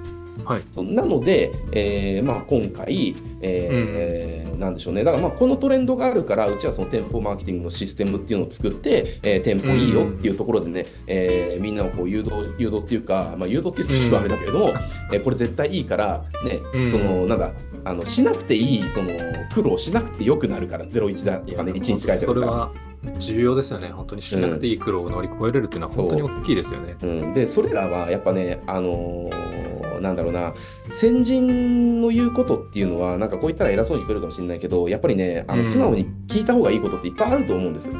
[0.44, 0.62] はい。
[0.82, 14.72] なので、えーまあ、今回、えーなんでしょうね、だからまあこのトレンドがあるから、うちはその店舗マーケティングのシステムっていうのを作って、えー店舗いいよっていうところでね、えーみんなをこう誘導誘導っていうか、まあ、誘導っていうとちょっとあれだけれども、
[15.12, 17.50] えーこれ絶対いいから、ねうんそのなんだ
[17.84, 19.10] あの、しなくていいその
[19.52, 22.26] 苦労しなくてよくなるから、01だとかね、1日書いてるから。
[22.26, 22.72] それは
[23.18, 23.88] 重要ですよね。
[23.88, 26.96] 本当にしなくていい苦労を乗り越えれるっていうのは本当に大きいですよね。
[27.02, 30.54] うん、でそれらはやっぱね、あのーなんだろうな、
[30.90, 37.90] 先人の言うことっていうのは、なんかこう言ったら偉そうに聞こえるかもしれないけど、やっぱりね、あうんの素直に聞いた方がいいことっていっぱいあると思うんです。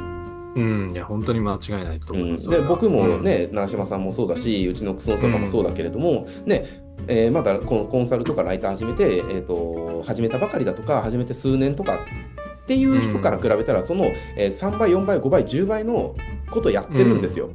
[0.55, 0.91] うん。
[0.93, 2.49] いや、本当に間違いないとうん、思います。
[2.49, 6.65] で僕もね、長嶋さんもそうだし、うちのクスノスとかもそうだけれども、ね
[7.07, 14.05] えーまだこのコンサルとかライター始めて、えー、と始めたばかりだとか、始めて数年とかっていう人から比べたら、その、
[14.37, 16.15] えー3倍、4倍、5倍、10倍の
[16.51, 17.49] ことやってるんですよ。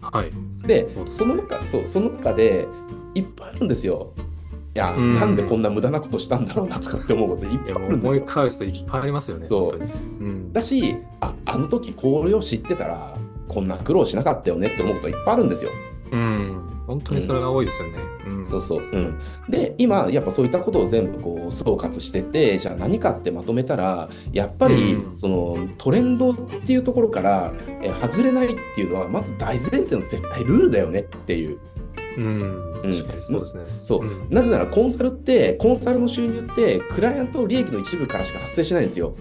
[0.00, 0.32] はい。
[0.66, 2.66] でその中そうその中で
[3.14, 4.12] いっぱいあるんですよ。
[4.74, 8.24] や、うんなんでこんな無駄なことしたんだろうなとかって思うこといっぱいあるんですよ。
[8.24, 9.44] 返すといっぱいありますよね。
[9.44, 10.52] そううん。
[10.52, 13.16] だし、あ、あの時これを知ってたら、
[13.48, 15.70] こんな苦労しなかったよねって思うこといっぱいあるんですよ。
[16.10, 16.68] うん。
[16.86, 17.98] 本当にそれが多いですよね。
[18.28, 18.46] うん。
[18.46, 18.82] そうそう。
[18.82, 19.18] うん。
[19.48, 27.52] で、今、やっぱそういったことを全部こう総括してて、じゃあ何かってまとめたら、やっぱりうんそのトレンドっていうところから
[27.82, 31.58] え外れないっていうのは、まず大前提の絶対ルールだよねっていう。
[32.16, 32.82] うん。
[32.82, 33.64] うん確かにそうですね。
[33.68, 34.04] そう。
[34.04, 39.14] んなぜならコンサルって、コンサルの収入って、クライアント利益の一部からしか発生しないんですよ。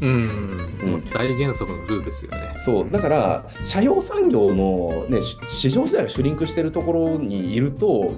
[0.00, 0.50] うん。
[0.82, 2.54] う大原則のルールですよね。
[2.56, 2.90] そう。
[2.90, 8.12] だから、社用産業の、ね、し市場自体がシュリンクしてるところにいると、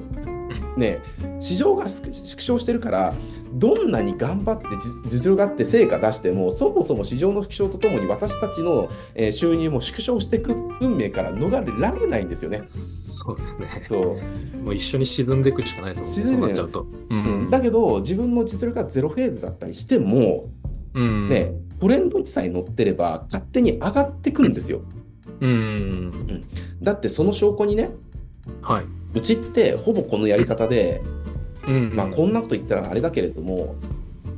[0.77, 1.01] ね、
[1.41, 3.15] 市場が縮縮小してるから、
[3.53, 4.67] どんなに頑張って
[5.05, 12.63] 実実力があって成果出しても、そもそも市場の縮小とともに私たちの、えー収入も縮小していく運命から逃れられないんですよね。
[12.67, 13.69] そうですね。
[13.81, 14.17] そ
[14.57, 14.59] う。
[14.63, 16.37] もう一緒に沈んでいくしかないですもんね。
[16.37, 16.83] 沈んでっちゃうと。
[16.83, 20.45] ううんだけど、自分の実力がゼロフェーズだったりしても、
[20.95, 21.29] うん。
[21.29, 24.83] ね、トレンドにさえ乗ってれば、勝手に上がってくるんですよ。
[25.41, 26.43] うん。
[26.83, 27.91] だってその証拠にね、
[28.61, 28.85] はい。
[29.15, 31.03] うちってほぼこのやり方で、
[31.69, 31.93] うん。
[31.95, 33.77] まあ、こんなこと言ったらあれだけれども、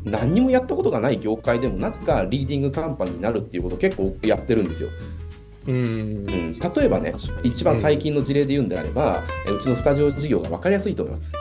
[0.04, 4.90] 何にもやったことがない業界でもなぜかリーディングカンパニーになるっていうことを結構やってるんですよ。
[5.66, 5.74] うん。
[5.74, 11.32] うん、例えばね一番最近の事例で言うんであれば、えうちのスタジオ事業が分かりやすいと思います。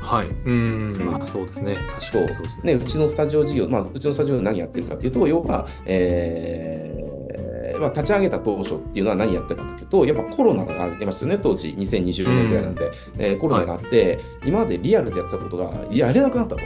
[0.00, 0.28] はい。
[0.28, 0.92] うん。
[0.92, 1.74] うんまあ、そうですね。
[1.74, 2.74] 確かにそうですね。
[2.74, 7.07] ね、うちのスタジオ事業、まあ、うちのスタジオで何やってるかというと、要は、えー
[7.78, 16.62] まあ、立ち上げた当初っていうのは何やってるかというと、やっぱコロナがありましたよね、当時、2020年ぐらいなんで、えーコロナがあって、今までリアルでやってたことがやれなくなったと。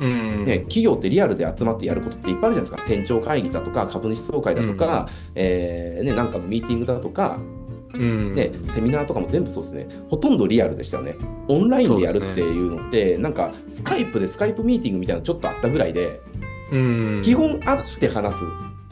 [0.00, 0.44] うん。
[0.44, 2.88] ね、企業ってリアルで集まってやることっていっぱいあるじゃないですか。
[2.88, 7.38] 店長会議だとか、株主総会だとか、えーね、なんかのミーティングだとか、
[7.94, 8.34] うん。
[8.34, 9.88] ね、セミナーとかも全部そうですね。
[10.08, 11.16] ほとんどリアルでしたよね。
[11.48, 16.20] オンラインでやるっていうのって、なんかスカイプでスカイプミーティングみたいなのちょっとあったぐらいで、
[16.72, 17.20] うん。
[17.22, 18.44] 基本会って話す、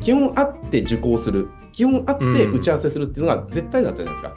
[0.02, 4.36] 基本会って受講する、基本会って打ち合わせするっていうのが絶対だったじゃないですか。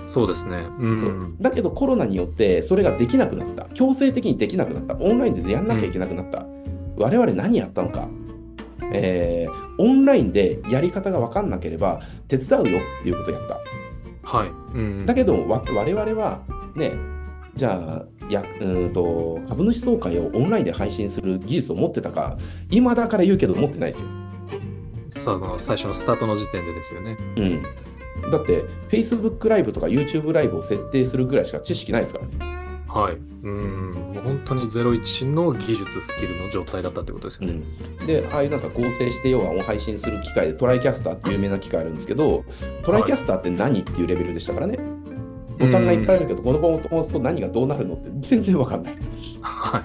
[0.00, 0.58] そうですね。
[0.78, 0.82] う。
[0.82, 3.64] そうんだけどコロナによってそれができなくなった。
[3.74, 4.96] 強制的にできなくなった。
[4.96, 6.46] オンラインでやんなきゃいけなくなった。
[6.96, 8.08] 我々何やったのか。
[8.92, 13.60] えーオンラインでやり方が分かんなければ手伝うよっていうことをやった。
[14.22, 14.48] はい。
[14.48, 15.06] うん。
[15.06, 16.42] だけどわ我々は
[16.76, 16.92] ね、
[17.56, 22.36] じゃあやうーんと株主総会をオンラインで配信する技術を持ってたか、
[22.70, 24.08] 今だから言うけど持ってないですよ。
[25.24, 27.16] その最初のスタートの時点でですよね。
[27.36, 27.62] うん。
[28.30, 32.32] だって、Facebook ライブとか YouTube ライブを設定するぐらいしか知識ないですからね。
[32.88, 33.14] はい。
[33.14, 33.90] うん。
[34.14, 37.62] もう本当に01の技術、スキルの状態だったってことですよね。
[38.00, 42.44] うん、で、ああいうなんか合成して、要は音配信する機械でトライキャスターって有名な機械あるんですけど、
[42.84, 44.78] トライキャスターって何っていうレベルでしたからね。
[45.58, 48.96] ボタンがいっぱいあるけど、このボタンを押すと何がどうなるのって全然わかんない。
[49.42, 49.82] はい。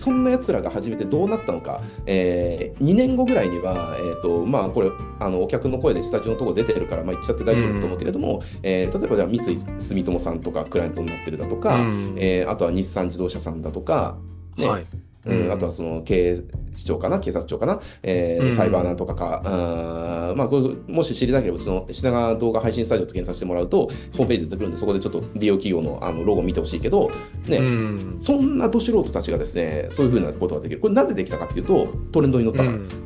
[0.00, 12.14] そんな奴らが始めてどうなったのか、え2年後ぐらいには、えーとまあ、これあの、お客の声でスタジオのとこ出てるから、まあ、言っちゃって大丈夫だと思うけれども、えー例えばじゃあ三井住友さんとかクライアントになってるだとか、うん。
[12.16, 14.16] えーあとは日産自動車さんだとか、
[14.56, 14.66] ね。
[14.66, 14.84] はい。
[15.26, 16.38] うんうんあとはその警
[16.76, 27.10] 視庁かな、警察庁かな、えーうんサイバーなんとかか、あーまあ、これもし知りたければ、うちの品川動画配信スタジオと検索してもらうと、ホームページ出てくるんで、そこでちょっと利用企業のあのロゴ見てほしいけど、
[27.46, 28.18] ね、うん。
[28.20, 30.80] そんなど素人たちがですね、そういうふうなことができる。
[30.80, 33.02] これなぜできたかっていうと、トレンドに乗ったからです。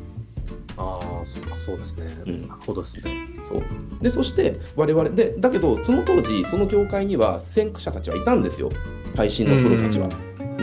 [0.76, 2.06] ああ、そうか、そうですね。
[2.26, 3.24] うんですね。
[3.42, 3.62] そう
[4.02, 8.70] でそして我々でだけどその当時その業界には先駆者たちはいたんですよ
[9.16, 10.08] 配信のプロたちは。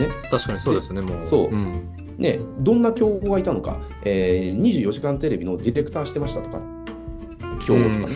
[0.06, 0.08] ね。
[0.30, 1.22] 確かにそうですね、もう。
[1.22, 1.56] そう。
[1.56, 1.88] ん。
[2.18, 6.60] ねどんな競合がいたのか、えー24時間テレビのディレクターしてましたとか
[7.66, 8.06] 競合とかね、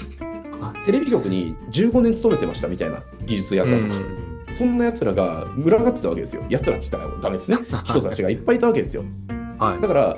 [0.60, 3.94] はテレビ局に15年勤めてましたみたいな技術やったとか、
[4.52, 6.44] そんな奴らが群がってたわけですよ。
[6.48, 7.58] 奴らって言ったらダメですね。
[7.84, 9.04] 人たちがいっぱいいたわけですよ。
[9.58, 9.80] はい。
[9.80, 10.16] だから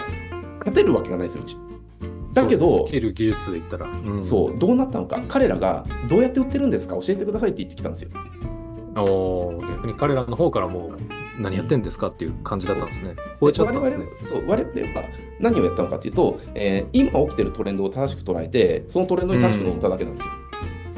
[0.60, 1.56] 勝てるわけがないですようち。
[2.32, 3.86] だけど技術で言ったら。
[3.86, 4.22] うん。
[4.22, 8.10] そう、どうなったのか、彼らがどうやって売ってるんですか、教えてくださいって言ってきたんですよ。
[8.96, 13.14] おー逆に彼らの方からもう何やってんですかっていう感じだったんですね。
[13.40, 14.06] 超えちゃったんですね。
[14.24, 15.04] そう我々は
[15.40, 20.32] 何をやったのかというと、えー今起きてるトレンドを正しく捉えて、そのトレンドに正しく乗っただけなんですよ。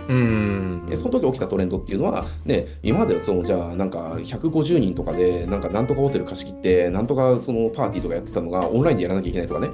[0.09, 0.89] うん。
[0.91, 9.69] えその時起きたトレンドっていうのは、ね、今までそのじゃあなんか150人とかでなんかなんとかホテル貸し切ってなんとかそのパーティーとかやってたのがオンラインでやらなきゃいけないとかね、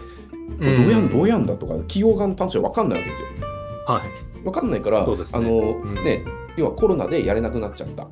[0.58, 3.28] どうやんどうやんだとか企業側の短所は分かんないわけですよ。
[3.86, 4.42] はい。
[4.42, 6.24] 分かんないから、そうですねあのうんね、
[6.56, 8.06] 要はコロナでやれなくなっちゃった。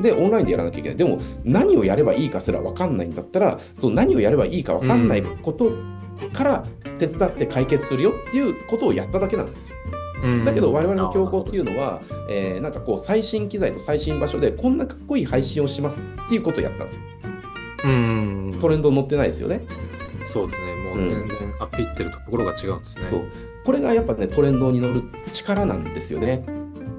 [0.00, 0.96] で、オンラインでやらなきゃいけない。
[0.96, 5.72] でも、何をやればいいかすら分かんないんだったら、その何をやればいいか分かんないこと
[6.32, 6.64] から
[6.98, 9.76] 手伝って解決するよっていうことをやっただけなんですよ。
[10.24, 17.02] うんだけど、我々の競合っていうのは、えーなんかこう、最新機材と最新場所で、こんなかっこいい配信をしますっていうことをやってたんですよ。
[17.84, 18.58] うん。
[18.60, 19.64] トレンド乗ってないですよね。
[20.24, 20.74] そうですね。
[20.90, 23.06] もう全然アップいってるところが違うんですね。
[23.06, 23.24] そう。
[23.64, 26.44] これがやっぱね、トレンドに乗る力なんですよね。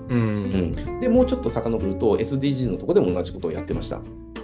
[0.10, 0.14] う。
[0.14, 1.00] うんん。
[1.00, 4.02] で、もうちょっと遡ると、SDGs のところでも同じことをやってました。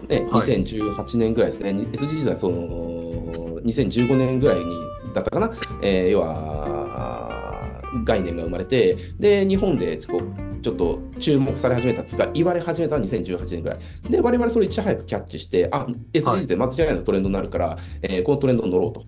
[0.07, 1.71] で、はい2018年ぐらいですね。
[1.71, 4.75] SDGs はその、2015年ぐらいに
[5.13, 5.51] だったかな。
[5.81, 13.79] えー要は、概念が生まれて、で、日本でこうちょっと注目され始めたっていうか、言われ始めたのは2018年ぐらい。
[14.09, 19.03] で、我々それいち早くキャッチして、あ、SDGs って間違いなくトレンドになるから、えーこのトレンドに乗ろうと。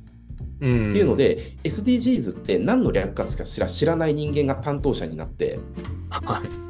[0.62, 0.90] うん。
[0.92, 5.60] っていうので、SDGs って何の略かしか知ら知らない人間が担当者になって、
[6.10, 6.66] はい。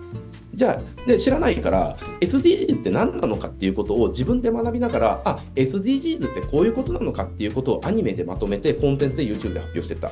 [0.56, 10.12] じゃあ、で知らないから、SDGs って何なのかっていうことを自分で学びながら、あ、SDGs ってこういうことなのかっていうことをアニメでまとめて、コンテンツで YouTube で発表してった。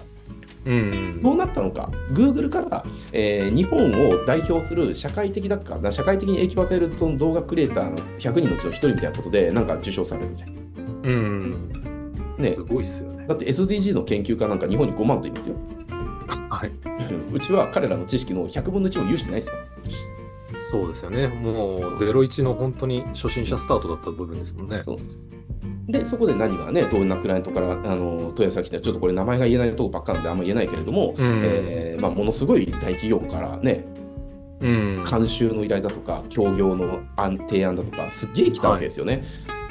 [0.66, 1.22] うん。
[1.22, 10.54] どうなったのか、Google から、えー日本を代表する社会的だか、社会的に影響を与えるその動画クリエイターの100人のうちの1人みたいなことで、なんか受賞されるみたいな。
[11.04, 11.93] うん。
[12.38, 13.26] ねす、ごいっすよね。
[13.28, 15.56] だって SDG の研究家なんか日本に5万といますよ。
[16.28, 16.72] はい。
[17.32, 19.56] うちは彼らの知識の100分の1も有してないですよ。
[20.72, 21.28] そうですよね。
[21.28, 24.82] もう、01の本当に初心者スタートだった部分ですもんね。
[24.84, 24.98] そう
[25.88, 33.86] で、そこで何がね、どんなクライアントからあの問い合わせが来て、ちょっとこれ名前が言えないとこばっかなんであんま言えないけれども、うんえーまあ、ものすごい大企業からね、
[34.62, 35.04] うん。
[35.04, 39.24] 監修の依頼だとか、協業の案提案だとか、すっげえ来たわけですよね。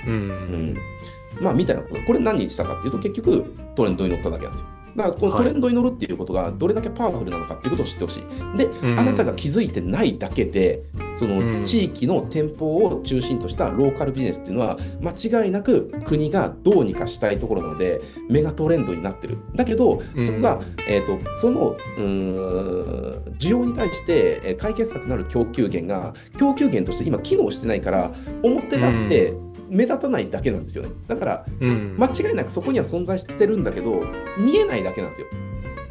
[0.06, 0.10] う。
[0.10, 0.28] うん
[0.74, 0.76] ん。
[1.40, 2.00] まあ、みたいなこと。
[2.02, 4.66] これ何にしたかっていうと、結局トレンドに乗っただけなんですよ。
[4.96, 8.58] だから、このトレンドに乗るっていうことがどれだけパワフルなのかっていうことを知ってほしい。
[8.58, 10.82] で、うんあなたが気づいてないだけで、
[11.14, 19.38] そうんの地域の店舗を中心としたローカルビジネスっていうのは、間違いなく国がどうにかしたいところなので、メガトレンドになってる。
[19.54, 28.12] だけど、うん僕が、えー、とそのうーん需要に対してえー解決策となる供給源が供給源として今機能してないから
[28.42, 29.34] 表立って
[29.72, 31.96] 目立たないだけなんですよねだからうん。
[31.98, 34.02] 間違いなくそこには存在してるんだけど
[34.38, 35.26] 見えないだけなんですよ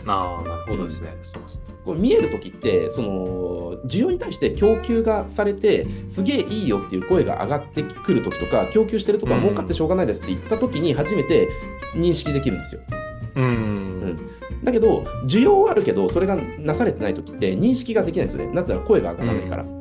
[0.05, 1.15] ああ、なるほどですね。
[1.21, 1.59] そうそう。
[1.86, 11.49] これ見える時ってその需要に対して供給がされてすげえいいよっていう声が上がってくる時とか供給してるとかうん儲かってしょうがないですって言った時に初めて
[11.95, 12.82] 認識できるんですよ
[13.36, 14.17] うん。
[14.63, 18.53] だけど、需要はあるけど、それがなされてないときって認識ができないですよね。
[18.53, 19.80] なぜなら声が上がらないから。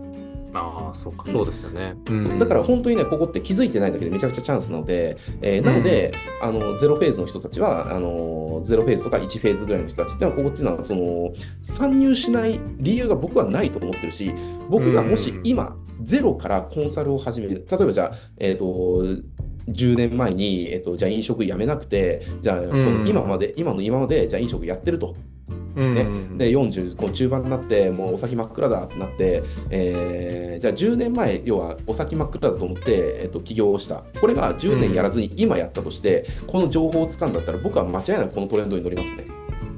[0.54, 1.94] ああ、そうか、そうですよね。
[2.08, 2.38] うん。
[2.38, 11.32] だから本当にね、ここって気づいてないだけでめちゃくちゃチャンスなので、えーなので、あのゼロフェーズの人たちは、あのゼロフェーズとか1フェーズぐらいの人たちっていうのは、ここっていうのはその、
[11.62, 14.32] 参入しない理由が僕はないと思ってるし、
[14.68, 19.04] 僕がもし今、ゼロからコンサルを始める、例えばじゃあ、えっ、と、
[19.70, 22.62] 10年前に、えっと、じゃあ飲食やめなくて、じゃあ、
[23.06, 25.14] 今まで、今の今まで、じゃあ飲食やってると。
[25.76, 26.04] うんね
[26.36, 39.26] で40こう中盤になってもうお先真っ暗だってなって、えーじゃあ10年前要はお先真っ暗だと思って、えっと起業をしたこれが10年やらずに今やったとして、この情報をつかんだったら僕は間違いなくこのトレンドに乗りますね。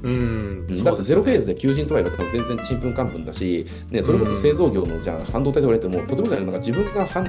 [0.03, 0.67] うん。
[0.69, 1.53] うんだってゼロフェーズで。
[1.53, 7.27] で求人とか言われても全然ちんぷんかんぷんだし、ね、それこそ製造業のじゃあ半導体と言われてもとてもじゃないなんか自分がはん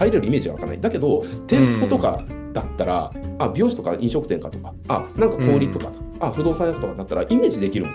[0.00, 0.80] 入れるイメージがわかんない。
[0.80, 7.94] だけど店舗とかだったら、あ美容師とか飲食店かとかあなんか小売とか、あ不動産屋とかだったらイメージできるもん。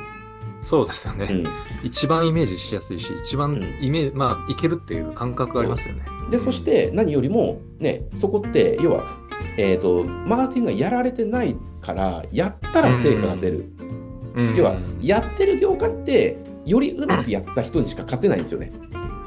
[0.62, 1.28] そうですよね。
[1.30, 1.46] うん
[1.84, 6.04] 一番イメージしやすいし、一番うんイメージ、まあ、いけるっていう感覚がありますよね。
[6.32, 9.04] で、そして何よりも、ね、そこって、要は、
[9.58, 13.66] えーと、マーケティングがやられてないから、やったら成果が出る。
[14.36, 18.72] うん、要は、やってる業界って、よりうまくやった人にしか勝てないんですよね。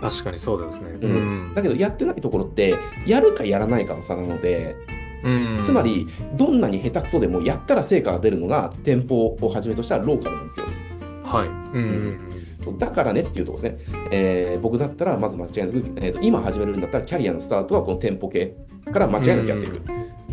[0.01, 0.91] 確かにそうですね。
[1.01, 2.75] うんだけど、やってないところって、
[3.07, 4.77] やるかやらないかの差なので、
[5.25, 10.67] うんつま、り、どんなに下手くそでも、やったら成果が出るのが、店舗をはじめとしたローカルなんですよ。
[11.25, 11.49] はい。
[11.49, 12.19] うん。
[12.79, 13.99] だからねっていうところですね。
[14.13, 18.55] えー僕だったら、まず間違いなく、えーと今始めるんだったら、キャリアのスタートはこの店舗系
[18.93, 19.81] から間違いなくやっていく。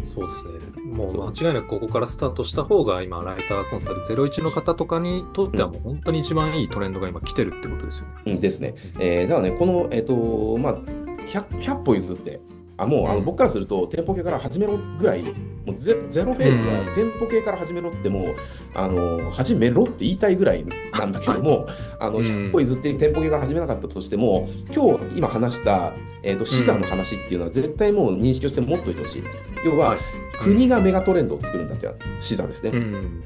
[0.03, 0.87] そうですね。
[0.91, 8.13] もそうう間違いなくここからスタートした方が今、ライターコンサル01の方とかにとってはもう本当に一番いいトレンドが今来てるってことですよね。
[8.25, 8.75] うんですね。
[8.99, 10.77] えーだからね、この、えっ、と、まあ、
[11.25, 12.39] 100, 100歩譲って、
[12.77, 18.35] あもうあのうん僕からすると、店舗系から始めろぐらい、もうゼゼロフェーズはうん店舗系から始めろってもう、
[18.73, 21.67] あの始めろって言いたいぐらいなんだけども、
[21.99, 29.23] あのうん100歩譲って店舗系から始めなかったとしても、今日今話した、えー、と資産の話っていうのは絶対もう認識をして持っといてほしい。
[29.65, 29.99] 要は、はい
[30.37, 32.71] 国がメガトレンドを作るんだって資産ですね。
[32.71, 33.23] うん。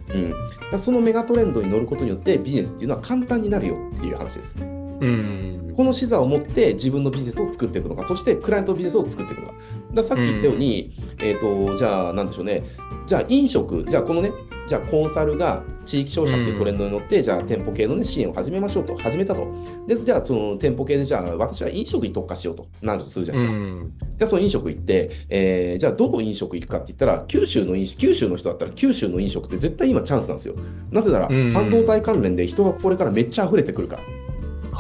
[0.73, 4.78] うんそのメガトレンドに乗ることによってビジネスっていうのは簡単になるよっていう話です。
[5.01, 5.73] うん。
[5.75, 9.53] この視座を持って自分のビジネスを作っていくのか、そしてクライアントビジネスを作っていくのか。
[9.93, 12.63] ださっき言ったように、えっ、と、じゃあ、なんでしょうね。
[13.07, 14.31] じゃあ、飲食、じゃあ、このね、
[14.69, 19.47] じゃあコンサルが地域商社っていうトレンドに乗って、じゃあ店舗系の、ね、支援を始めましょうと、始めたと。
[19.87, 23.57] で、じゃあその店舗系で、じゃあ私は飲食に特化しようとなるとするじゃないですか。
[23.57, 30.55] うんで、その飲食行って、えーじゃあどこ飲食行くかって言ったら、九州の飲九州の人だったら九州の飲食って絶対今チャンスなんですよ。
[30.91, 34.03] なぜなら、うん半導体関連で人がこれからめっちゃ溢れてくるから。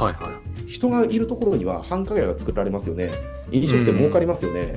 [0.05, 3.11] はいは人がいるところには繁華街が作られますよね。
[3.51, 4.75] 飲食って儲かりますよね。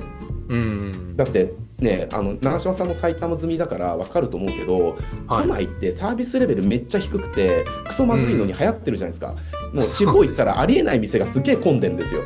[0.49, 0.53] い。
[0.53, 1.15] うん。
[1.15, 4.97] だってね、あの長嶋さんも埼玉済みだから分かると思うけど、
[5.27, 9.35] はい都内ってサービスレベルめっちゃ低くて、クソまずいのに流行ってるじゃないですか。
[9.73, 12.21] もう地方行ったらありえない店がすげえ混んでんですよ。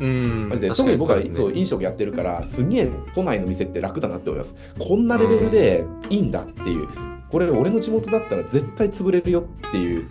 [0.00, 0.48] うん。
[0.48, 4.56] マジで特に僕はそうねそう飲食やってるから、すげえ都内の店って楽だなって思います。
[4.78, 6.86] こんなレベルでいいんだっていう。
[7.30, 10.08] これ俺の地元だったら絶対潰れるよっていう、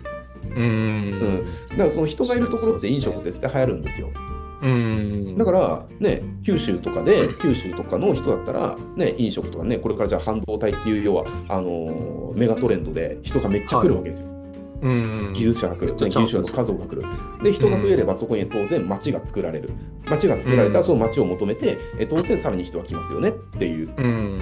[0.56, 1.44] ううんん。
[1.70, 4.10] だからその人がいるところって飲食って絶対流行るんですよ。
[4.62, 5.34] うん。
[5.36, 14.28] だから、ね、九州とかで、九州とかの人だったら、ね、飲食とかね、これからじゃあ半導体っていう、要は、あのーメガトレンドで人がめっちゃ来るわけですよ。
[14.82, 15.32] うん。
[15.32, 17.02] 技術者が来る、技術者の数が来る。
[17.42, 19.70] で、人が増えればそこに当然街が作られる。
[20.08, 23.90] 街が作られたらうんその街を求めて、え当然さらに人が来ますよねっていう。
[23.96, 24.40] うん。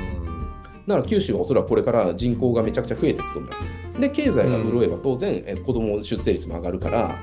[0.86, 4.00] だから九州はおそらくこれから人口がめちゃくちゃ増えていくと思います。
[4.00, 7.18] で、経済が潤えば当然、え子供出生率も上がるから、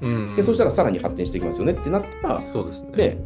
[0.00, 0.36] うん。
[0.36, 2.90] でそしたらさらに発展していきますよねってなったら、そうですね。
[2.96, 3.18] で、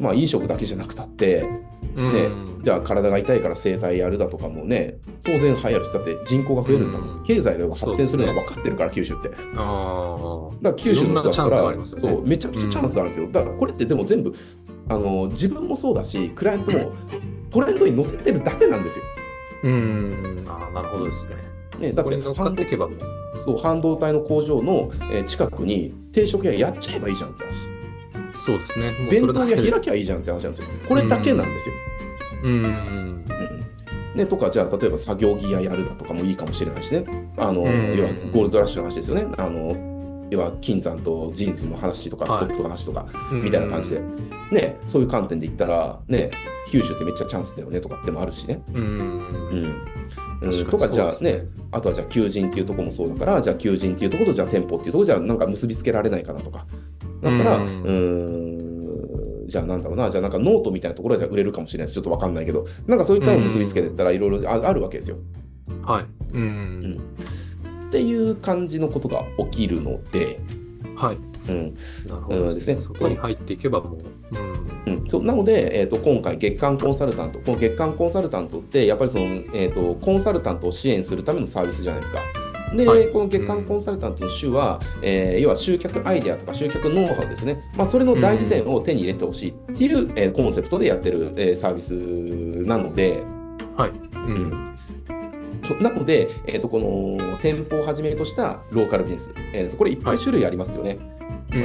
[0.00, 1.46] まあ飲食だけじゃなくたって、
[1.94, 2.28] うん、ね
[2.62, 7.08] じゃあ体が痛いから整体やるだとかもね、当然流行るし、だって人口が増えるんだもん。
[7.18, 9.30] うん経済が発展するのが分かってるから、九州って。
[9.30, 13.28] だかあら九州の人だったいろんなチャンスがあら、ねそう、めちゃくちゃチャンスあるんですよ。
[13.30, 14.34] だからこれってでも全部、
[14.88, 16.92] あの自分もそうだし、クライアントも
[17.50, 19.04] トレンドに乗せてるだけなんですよ。
[19.20, 19.23] あ。
[19.64, 20.44] うん。
[20.46, 21.36] ああ、なるほどですね。
[21.78, 22.88] ね、だって乗っかっていけば。
[23.44, 27.52] そう半導体の工場の、えー近くに定食屋やっちゃえばいいじゃんって話。
[28.34, 28.92] そうですね。
[29.10, 30.68] 弁当屋開きゃいいじゃんって話なんですよ。
[30.88, 31.74] これだけなんですよ。
[32.44, 32.64] うん。
[32.64, 33.24] うん
[34.14, 37.04] ね、とか、じゃあ、例えば作業着屋やるだとかもいいかもしれないしね。
[37.36, 39.26] あの、うん要はゴールドラッシュの話ですよね。
[39.38, 39.93] あの、
[40.30, 44.00] 要は金山とジーンズの話とか、はいスコップの話とか、みたいな感じで。
[44.50, 46.30] ね、そういう観点で言ったら、ね、
[46.70, 48.62] 求人ってめっちゃチャンスだよねとかってもあるしね。
[48.72, 49.78] うん。
[50.42, 50.66] ううん。
[50.70, 56.66] とか、じゃあね、あとはじゃあ求人っていうところもそうだから、じゃあ求人っていうところと、じゃあ店舗っていうところじゃあなんか結びつけられないかなとか。
[57.22, 58.64] だったら、ううん
[59.46, 65.16] じゃあなんだろうな、じゃあなんかノートみたいなところで売れるかもしれないし、ちょっとわかんないけど、なんかそういったのを結びつけていったらいろいろああるわけですよ。
[65.82, 66.04] はい。
[66.04, 67.00] ううんん。
[67.94, 70.40] っていう感じのことが起きるので、
[70.96, 71.18] はい。
[71.46, 71.74] うん
[72.08, 73.98] なるほどうんですねそこに入っていけばもう。
[74.86, 74.94] うん。
[74.94, 82.18] うん、そうなので、えー、と今回、月間コンサルタント、この月間コンサルタントって、やっぱりその、えー、とコンサルタントを支援するためのサービスじゃないですか。
[82.74, 91.92] で、はいこの月間コンサルタントの主は、えー要は集客アイデアとか集客ノウハウですね、まあ、それの大辞典を手に入れてほしいっていう、えーコンセプトでやってる、えーサービス
[92.66, 93.22] なので、
[93.76, 93.90] はい。
[93.90, 93.94] う。
[94.16, 94.73] うんん
[95.64, 100.98] そなので、えー、とこの店舗をはじめとしたローカルビジネス、えー、とこれいっぱい種類ありますよね。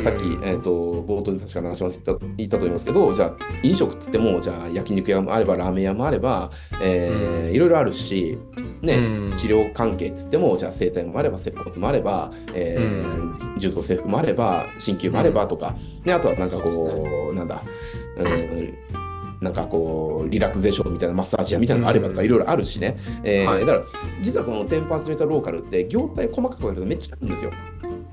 [0.02, 0.70] さっき、えー、と
[1.02, 7.54] 冒頭に確か長島さん言った言ったと思いますけど、じゃあ飲食っつっても、じゃあ焼肉屋もあれば、ラーメン屋もあれば、えーうん。
[7.54, 8.38] いろいろあるし、
[8.82, 9.34] ねうん。
[9.36, 13.20] 治療関係っつっても、じゃあ整体もあれば、接骨もあれば、えー
[13.58, 15.76] 柔道整復もあれば、鍼灸もあればとか、
[16.06, 17.62] ね、あとはなんかこう、そうなんだ、
[18.18, 18.99] うん
[19.42, 22.98] なんかこう、リラクゼーションみたいなマッサージ屋みたいなのがあればとか、うんいろいろあるしね。
[23.24, 23.84] えーはいだから、
[24.22, 27.52] 実はこの店舗始めたローカルって、業態細かく分けるとめっちゃあるんですよ。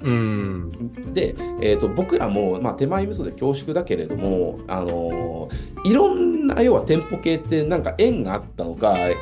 [0.03, 0.70] うん。
[1.14, 9.12] で、えー、と僕らも、まあ、手前味噌で恐縮だけれども、あのーいろんな要は店舗系ってなんか縁があったのかやっ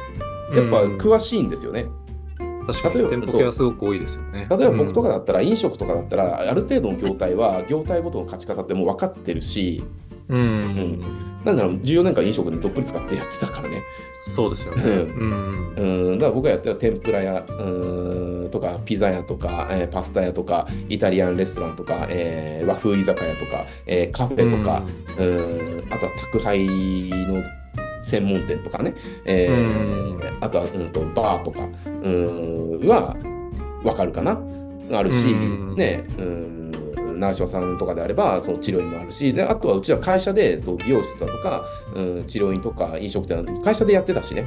[0.70, 1.86] ぱうん詳しいんですよね。
[2.66, 4.46] 確かに店舗系はすごく多いですよね。
[4.48, 9.84] 例えば僕とかだったら飲食とかだったらある程度の業態は業態ごとの勝ち方ってもう分かってるし
[10.28, 10.40] うん。
[10.40, 13.82] んなんだろう14年間飲食にどっぷり使ってやってたからね。
[14.34, 14.82] そうですよね。
[14.82, 15.74] ううん。
[15.76, 16.18] うん。
[16.18, 24.82] だから僕がやってた天ぷら屋うんとかピザ屋とか、えーパスタ屋とかイタリアンレストランとか、えー和風居酒屋とか、えーカフェとか、
[25.18, 25.84] うん。
[25.92, 27.42] あとは宅配の
[28.02, 28.94] 専門店とかね、
[29.26, 32.88] えーあとは、うん、とバーとかうん。
[32.88, 33.14] は
[33.82, 34.40] 分かるかな。
[34.92, 35.76] あるし、うん。
[35.76, 36.04] ね。
[36.18, 36.63] うん
[37.14, 44.46] 長島さんとかであればその治療院もあるしであとはうちは会社でそう美容室だとか、うん、治療院とか飲食店会社でやってたしね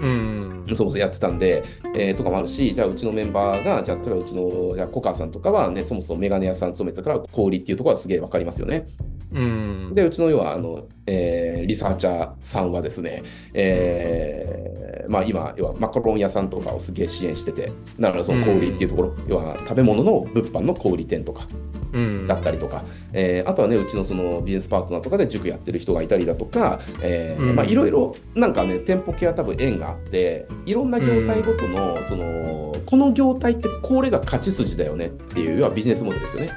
[0.00, 0.64] うん。
[0.68, 8.86] そうそうやってたんで、えーとかもあるし、じゃあうちのメンバーが、じゃあ例えばうちのじゃあ小川さんとかはね、そもそもメガネ屋さん勤めてたから、小売りっていうところはすげえわかりますよね。
[9.32, 9.92] うん。
[9.94, 13.22] で、うちの要は、あの、えーリサーチャーさんはですね、
[13.54, 21.77] えーまあ今、要はマカロン屋さんとかをすげえ支援してて、だからその小売りっていうところ、要は食べ物の物販の小売店とかうん。
[22.26, 36.50] だったりとか、えーあとはね、うちのそのビジネスパートナーとかで塾やってる人がいたりだとか、えまあいろいろなんかね、店舗系は多分縁があって、いろんな業態ごとの、その、この業態ってこれが勝ち筋だよねっていう、要はビジネスモデルですよね。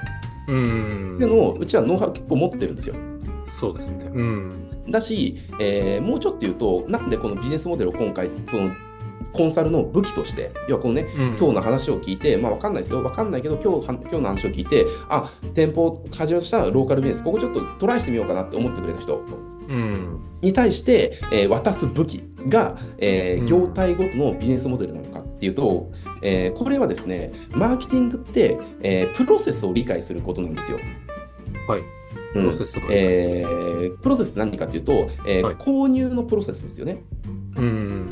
[0.48, 1.16] うん。
[1.16, 2.96] っていうのを、うちはノウハウ結構持ってるんですよ。
[3.48, 4.10] そうですね。
[4.14, 4.52] うん。
[4.90, 8.72] だし、えーもうちょっと言うと、なんでこのビジネスモデルを今回、その
[9.34, 11.28] コンサルの武器として、要はこのね、うん。
[11.38, 19.22] 今日の話を聞いて、まあわかんないですよ、わかんないけど、今日は今日の話を聞いて、あ店舗始めましたローカルビジネス、ここちょっとトライしてみようかなって思ってくれた人
[19.70, 20.20] うん。
[20.42, 25.92] に対して、えー渡す武器が、えーうん業態ごとのビジネスモデルなのかっていうと、
[26.22, 30.80] えーこれはですね、マーケティングって、えープロセスを理解することなんですよ。
[31.68, 31.80] はい。
[31.80, 31.86] うん
[32.34, 34.94] プロセスとかありますえープロセスって何かっていうと、
[35.28, 37.04] えーはい購入のプロセスですよね。
[37.58, 38.10] うん。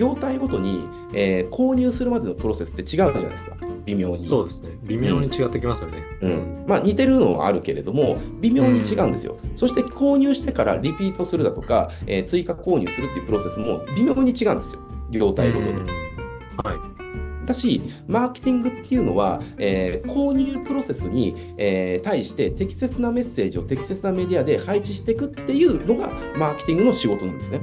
[0.00, 4.16] 業態ごとに、えー購入するまでのプロセスって違うじゃないですか、微妙に。
[4.16, 4.70] そうですね。
[4.84, 6.02] 微妙に違ってきますよね。
[6.22, 9.36] うんまあ、似てるのはあるけれども、微妙に違うんですよ。
[9.56, 14.80] そして購入してからリピートするだとか、えー追加購入するっていうプロセスも微妙に違うんですよ、
[15.10, 15.72] 業態ごとに。
[15.72, 17.46] うんはい。
[17.46, 27.60] だし、マーケティングっていうのは、えー購入プロセスに、えー対して適切なメッセージを適切なメディアで配置していくっていうのがマーケティングの仕事なんですね。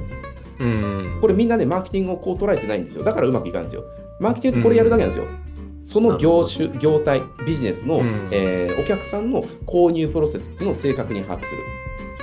[0.60, 1.18] うん。
[1.20, 3.04] これみんなね、マーケティングをこう捉えてないんですよ。
[3.04, 3.84] だからうまくいかないんですよ。
[4.20, 5.26] マーケティングってこれやるだけなんですよ。
[5.84, 11.62] その業種、業態、ビジネスの、うんえーお客さんの購入プロセスっていうのを正確に把握する。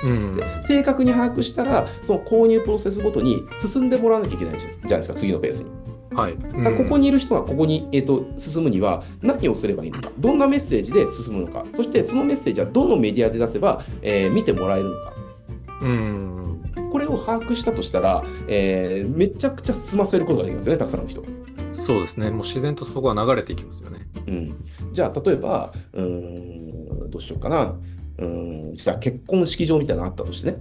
[0.04, 5.70] うんで正確に把握したら、その購入プロセスごとに進んでもらわなきゃいけないじゃないですか、次のペースに。
[6.14, 6.38] はい。
[6.38, 15.12] だからここにいる人がここに、えー、と進むには何をすればいいのか、どんなメッセージで進むのか、そしてそのメッセージはどのメディアで出せば、えー見てもらえるのか。
[15.82, 16.25] うん。
[17.06, 21.22] を把握したとしたら、えーめちゃくちゃ進ませることができますよね、たくさんの人。
[21.72, 22.30] そうですね。
[22.30, 24.00] もう自然とそこは流れていきますよね。
[24.26, 27.76] うん、じゃあ、例えば、うーん、どうしようかな。
[28.18, 30.58] うーん、じゃあ、結婚式場みたいなのあったとしてね。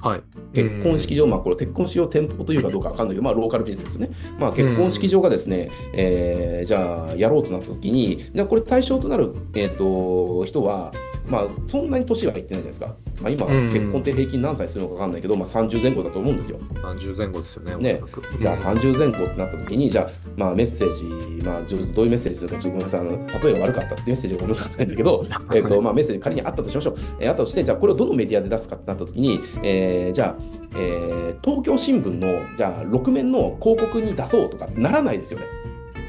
[0.00, 0.22] はい。
[0.54, 4.10] 結婚式場、まあ、これ、結婚式場店舗というかどうかわかんないけど、まあ、ローカルビジネスですね。
[4.38, 10.92] まあ、結婚式場がですね、えーじゃあ、やろうとなったときに、じゃあ、これ対象となる、えー、と人は、
[11.28, 12.86] まあ、そんなに年はいってないじゃないですか。
[13.20, 16.58] まあ、今、うん結婚って平均何歳するのかわかんないけど、まあ、30前後だと思うんですよ。
[16.58, 17.76] 30前後ですよね。
[17.76, 18.02] ね
[18.40, 23.10] じゃあ30前後ってなった時に、じゃあ、まあ、メッセージ、まあ、どういうメッセージするか、ちょっとごめんなさい、あの
[23.42, 26.96] 例えが悪かったってメッセージがごめんなさいんだけど、 えっとまあ、メッセージ仮にあったとしましょう。
[27.20, 30.42] えーあったとして、じゃあ、これをどのメディアで出すかってなった時に、えーじゃあ、
[30.76, 35.46] えー東京新聞の、じゃあ、6面の広告に出そうとかならないですよね。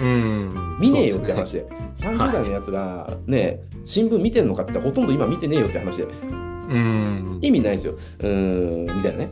[0.01, 0.77] うん。
[0.79, 1.67] 見ねえよって話で。
[1.95, 6.03] 30代のやつがね、新聞見てんのかってほとんど今見てねえよって話で。
[6.03, 7.39] うん。
[7.41, 7.93] 意味ないですよ。
[8.19, 9.31] うーん、みたいなね。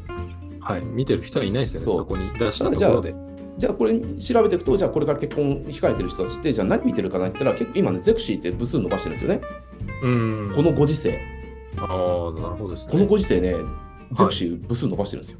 [0.59, 0.81] はい。
[0.81, 1.85] 見てる人はいないですよね。
[1.85, 3.13] そこに出したところで。
[3.59, 9.41] じゃあこれ調べていくと、じゃあこれから結婚控えてる人たちって、じゃあ何見てるかなって言ったら、結構今ね、ゼクシーって部数伸ばしてるんですよね。
[10.01, 10.51] うん。
[10.55, 11.21] このご時世。
[11.77, 11.87] ああ、
[12.41, 12.91] なるほどですね。
[12.93, 13.53] このご時世ね、
[14.13, 15.39] ゼクシー部数伸ばしてるんですよ。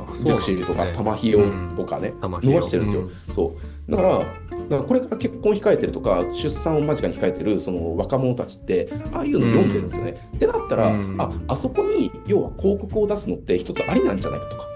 [0.00, 1.38] あそうゼクシーとか、玉ひよ
[1.76, 3.08] とかね、玉ひよ伸ばしてるんですよ。
[3.30, 3.71] そう。
[3.88, 4.26] だから、だか
[4.70, 10.30] らこれから結婚控えてるとか、出産を間近に控えてるその若者たちって、ああいうの読んでるんですよね。
[10.36, 14.72] ってなったら、うんあ、あそこに要は広告を出すのって一つありなんじゃないかとか。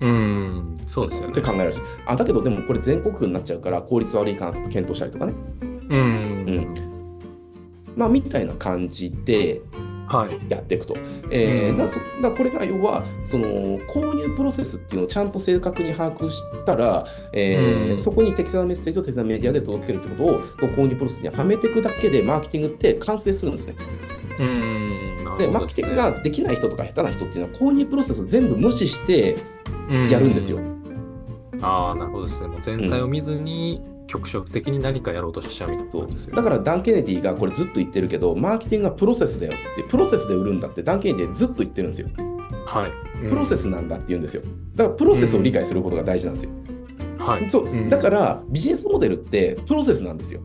[0.00, 0.80] うん。
[0.86, 1.32] そうですよね。
[1.32, 5.34] って考えられるしあだけどでもこれ全国区になっちゃうから効率悪いかなとか検討したりとかね
[5.90, 6.74] うん。
[7.96, 9.89] まあみたいな感じではい。
[10.48, 10.96] やっていくと、
[11.30, 11.76] えーうん。
[11.76, 17.98] だそだこれが要はその購入プロセスっていうのをちゃんと正確に把握したら、えーうん。
[17.98, 23.74] そこに適切なメッセージを適切なメディアで届けるってことを購入プロセスにはめていくだけでマーケティングって完成するんですね。
[24.38, 25.24] うん。
[25.24, 25.52] なでね。
[25.52, 29.36] マーケティングができない人とか下手な人っていうのは購入プロセスを全部無視して
[30.10, 30.80] やるんですよ、うん。
[31.62, 32.48] ああ、なるほどですね。
[32.48, 36.36] もう全体を見ずに、局所的に何かやろうとしちゃうみたいなそうことですよね。
[36.36, 42.08] だからダン・ケネディがこれずっと言ってるけど、マーケティングはプロセスだよって、プロセスで売るんだってダン・ケネディはずっと言ってるんですよ。
[42.66, 43.28] はい。
[43.28, 44.42] プロセスなんだって言うんですよ。
[44.74, 46.50] だからプロセスを理解することが大事なんですよ。
[47.18, 47.24] うん。
[47.24, 47.50] はい。
[47.50, 50.40] そううんだからビジネスモデルってプロセスなんですよ。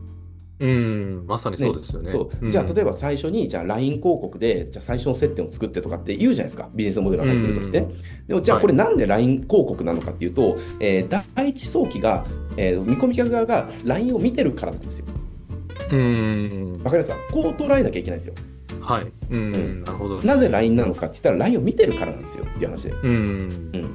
[0.58, 1.24] うん。
[1.26, 2.10] まさにそうですよね。
[2.10, 7.88] そうじゃあ例えば最初にじゃあ LINE 広告でじゃあ最初の接点を作ってとかって言うじゃないですか、ビジネスモデルを話するときってね。
[8.26, 12.24] でもじゃあこれなんで LINE 広告なのかっていうと、えー第一早期が、
[12.56, 15.06] えー見込み客側が LINE を見てるからなんですよ。
[15.92, 16.80] うん。
[16.82, 17.16] わかりますか？
[17.32, 18.34] こう捉えなきゃいけないんですよ。
[18.80, 19.04] はい。
[19.04, 19.84] ううんん。
[19.84, 20.22] なるほど。
[20.22, 22.90] なぜ LINE なのかって言ったら LINE を見てるからなんですよっていう話で。
[23.02, 23.10] うん。
[23.10, 23.90] うん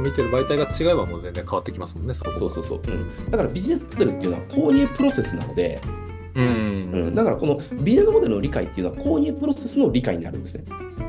[0.00, 3.30] 見てる媒体が違えばもう全然変わってきますもんね、そこそうそうそう、うん。
[3.30, 5.80] だからビジネスモデルっていうのは購入プロセスなので、
[6.34, 6.44] うん。
[6.92, 10.64] うん、だからこのビジネスモデルの理解っていうのは購入プロセスの理解になるんですね。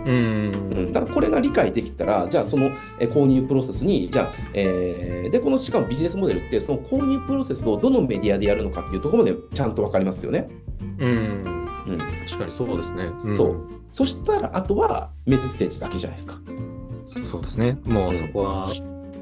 [0.06, 0.72] うん。
[0.72, 10.48] うん、だからこれが理解できたら、じゃあそのえ購入プロセスに、じゃあ、えーで、このしかもビジネスモデルって、その購入プロセスをどのメディアでやるのかっていうところまでちゃんと分かりますよね。
[10.99, 11.66] うん。
[11.88, 13.06] うん、確かにそうですね。
[13.06, 13.68] んそう。
[13.90, 16.36] そしたら、あとはメッセージだけじゃないですか。
[17.07, 17.77] そうですね。
[17.86, 18.72] もうそこは、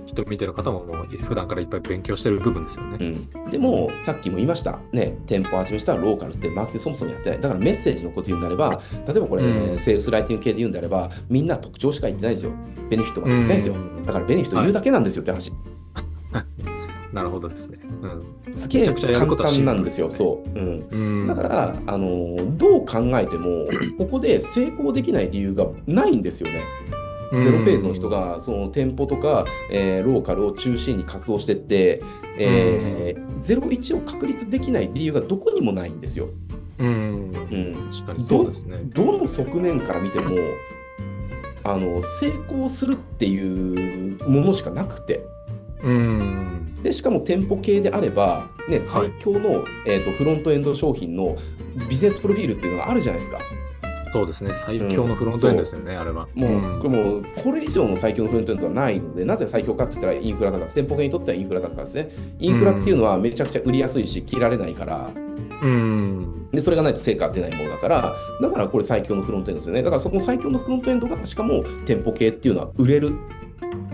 [0.06, 2.98] 人見てる方ももう普段からいっぱい勉強してる部分ですよね。
[3.36, 7.42] うん、でも、さっきも言いました、ね、店舗を始めしたらローカルってマーケティングそもそもやってない。
[7.42, 12.52] だからメッセージのこと言うんであれば、例えばこれ、うんセールスライティング系で言うんであれば、みんな特徴しか言ってないんですよ。
[12.90, 13.76] ベネフィットまで言ってないんですよ。
[13.76, 15.52] うんだからベネフィット言うだけなんですよって話。
[17.14, 17.78] なるほどですね。
[18.56, 20.10] すげえ簡単なんですよ。
[20.10, 20.60] そう。
[20.60, 21.00] うんうん。
[21.22, 26.64] うんだから、あのどう考えても、ここで成功できない理由がないんですよね。
[27.40, 32.02] ゼロペースの人、がその店舗とか、えーローカルを中心に活動してって、
[32.38, 36.30] えー、01を確立できない理由がどこにもないんですよ。
[36.80, 36.88] うん。
[36.88, 36.90] う
[37.32, 38.80] ん、確かにそうですね。
[38.86, 40.36] どの側面から見ても
[41.64, 45.26] あの成功するっていうものしかなくて
[45.82, 46.76] うん。
[46.84, 51.38] でしかも店舗系であれば、ね、最強の、えー、とフロントエンド商品の
[51.90, 53.40] ビジネスプロフィールっていうのがあるじゃないですか。
[54.14, 54.54] そうですね。
[54.54, 56.28] 最強のフロントエンドですよね、あれは。
[56.36, 62.12] もう、んこれもうこれ以上の最強のフロントエンドはないので、なぜ最強かって言ったらインフラだから、店舗系にとってはインフラだからですね。
[62.38, 65.10] インフラっていうのはめちゃくちゃ売りやすいし、切られないから、
[65.64, 66.50] うん。
[66.52, 69.82] でそれがないと成果が出ないものだから、だからこれ最強のフロントエンドですよね。
[69.82, 73.14] だからそこの最強のフロントエンドが、しかも店舗系っていうのは売れる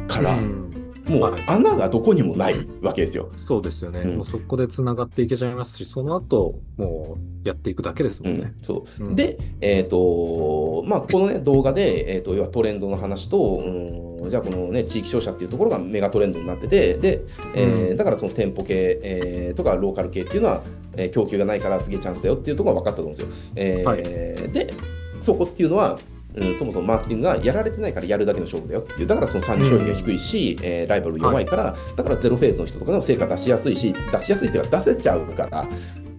[0.08, 0.69] から、うん
[1.10, 3.30] もうはい穴がどこにもないわけですよ。
[3.34, 4.02] そうですよね。
[4.02, 8.54] うんもうそこでつながっていけちゃいますし、その後、もうやっていくだけですもんね。
[8.62, 17.22] そううんで、えーとまあ、この、ね、動画で、えー、と要はトレンドの話と、うんじゃあこの、ね、地域商社っていうところがメガトレンドになってて、で
[17.56, 20.64] えーうんだからその店舗系、えーとかローカル系っていうのは、
[20.98, 23.52] えー供給がないからすげえチャンスだよっていうところが分かったと思うんですよ。
[23.56, 24.04] えーはい
[24.52, 24.74] で、
[25.22, 25.98] そこっていうのは、
[26.40, 35.68] うん、そもそもマーケティングがやられてないからやるだけの勝負だよっていう、だからその参入障壁が低いし、えーライバル弱いから、だからゼロフェーズの人とかでも成果出しやすいし、出しやすいっていうか出せちゃうから、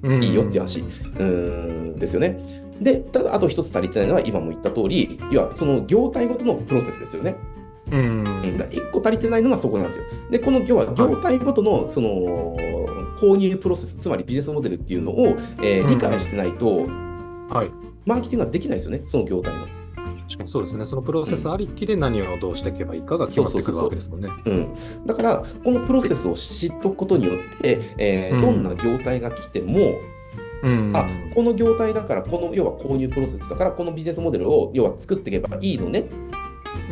[0.02, 1.24] うんいいよっていう話、うー
[1.94, 2.42] んですよね。
[2.80, 7.36] で、ただあと一つ足りてないのは、今も言った通り、要はその業態ごとのプロセスですよね。
[7.90, 8.01] うん。
[8.01, 10.05] うん、だ1個足りてないのがそこなんですよ。
[10.30, 12.56] で、この要は業態ごとのその
[13.20, 16.86] 購入プロセス、つまりビジネスモデルっていうのを、えー理解してないと、
[17.48, 17.70] はい。
[18.06, 19.66] マーケティングができないですよね、その業態の。
[20.31, 20.85] 確かにそうですね。
[20.85, 24.28] そのプロセスありきで何をどうしていけばいいかが決まってくるわけですもんね。
[24.47, 24.74] うん、
[25.05, 29.98] だから、このプロセスを知っておくことによって、えーうんどんな業態が来ても、
[30.62, 30.93] うん。
[30.94, 36.01] あこの業態だから、この要は購入プロセスだから、このビジネスモデルを要は作っていけばいいのね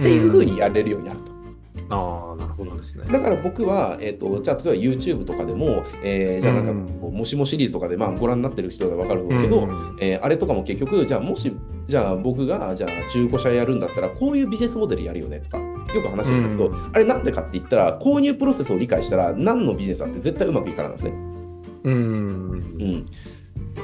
[0.01, 1.28] っていうふうにやれるようになると。
[1.91, 3.05] ああ、なるほどですね。
[3.11, 11.53] だから僕は、えー、とじゃあ例えば YouTube とかでも、えーじゃあなんかこう、もしもシリーズとかで、まあ、ご覧になってる人が分かると思うけど、うんえーあれとかも結局、じゃあもし、
[11.89, 21.13] じゃあ僕がじゃあ中古車やるんだったら、こういうビジネスモデルやるよねとか、よく話してるんだけど、うんあれなんでかって言ったら、購入プロセスを理解したら、何のビジネスだって絶対うまくいくからなんですね。
[21.85, 21.95] うん。
[21.95, 21.97] う
[22.85, 23.07] ん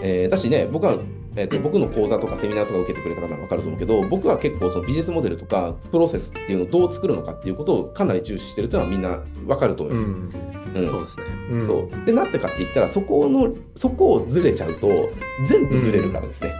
[0.03, 0.99] えーだしね、僕は、
[1.37, 10.09] えーと僕の講座とかセミナーとか受けてくれた方は分かると思うけど、僕は結構そのビジネスモデルとかプロセスっていうのをどう作るのかっていうことをかなり重視してるというのはみんな分かると思います。
[10.09, 10.31] うん。
[10.77, 10.91] うん。
[10.91, 11.25] そうですね。
[11.51, 11.67] うん。
[11.67, 12.07] そう。
[12.07, 15.11] でなんでかって言ったらそこのそこをずれちゃうと
[15.47, 16.53] 全部ずれるからですね、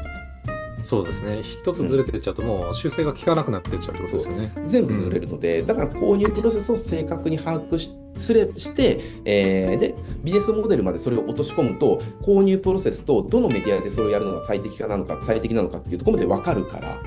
[0.85, 1.41] そうですね。
[1.43, 4.53] 一つずれてっちゃうと、もう修正が効かなくなってっちゃうってことですよね。
[4.67, 17.01] 全部ずれるので、だから購入プロセスを正確に把握しすれして、えーでビジネスモデルまでそれを落とし込むと購入プロセスとどのメディアでそれをやるのが最適化なのか最適なのかっていうところまで分かるから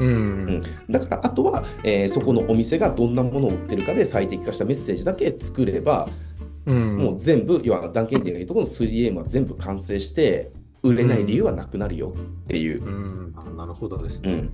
[0.00, 0.62] うん。
[0.88, 6.08] だからあとは、えーそこのお店がどんなものを売ってるかで最適化したメッセージだけ作れば、
[6.66, 6.96] うん。
[6.96, 10.50] もう全部要はダンケンディが言うところの 3M は全部完成して
[10.84, 12.84] 売れない理由はなくなるよっていう。
[12.84, 13.34] うん。
[13.36, 14.32] あなるほどですね。
[14.32, 14.52] うん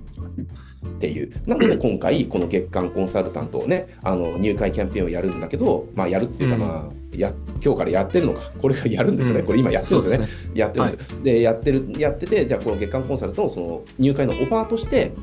[0.83, 1.31] っていう。
[1.45, 7.33] なので 今回、この月間コンサルタントをね、あの入会キャンペーンをやるんだけど、まあやるっていうか、うんまあ、や
[7.63, 10.27] 今日からやってるのか、これからやるんですよね、うんこれ今やってるんですよね。
[10.27, 11.21] そうやってるんですよ。
[11.21, 15.13] で、やってる、やってて、じゃあこの月間コンサルトのその入会のオファーとして、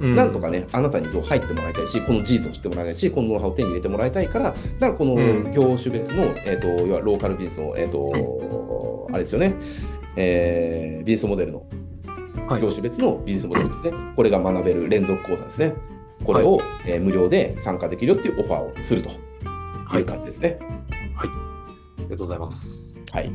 [0.00, 9.54] うんなんとかね、あなたに入ってもらいたいし、この事実を知ってもらいたいし、このノウハウを手に入れてもらいたいから、だからこのうん業種別の、えー、と要はローカルビジネスの、えーとあれですよね、
[10.16, 11.64] えービジネスモデルの
[12.48, 15.74] はい業種別のビジネスモデルですね、これが学べる連続講座ですね。
[16.24, 19.10] これを、えー無料で参加できるよっていうオファーをすると
[19.98, 20.58] いう感じですね。
[21.16, 21.22] あ
[21.98, 23.00] りがとうございます。
[23.12, 23.30] はい。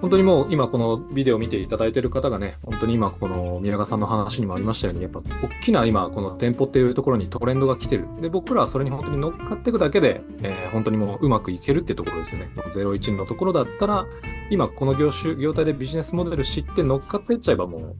[0.00, 8.06] 本当にもう今このビデオを見ていただいている方がね、本当に今この宮川さんの話にもありましたように、やっぱ大きな今この店舗っていうところにトレンドが来てる。
[8.20, 12.50] で、僕らはそれに本当に乗っかっていくだけで、えー本当にもううまくいけるっていうところですよね。
[12.56, 14.06] 01のところだったら、
[14.50, 17.96] 今この業種、業態でビジネスモデル知って乗っかっていっちゃえばもう、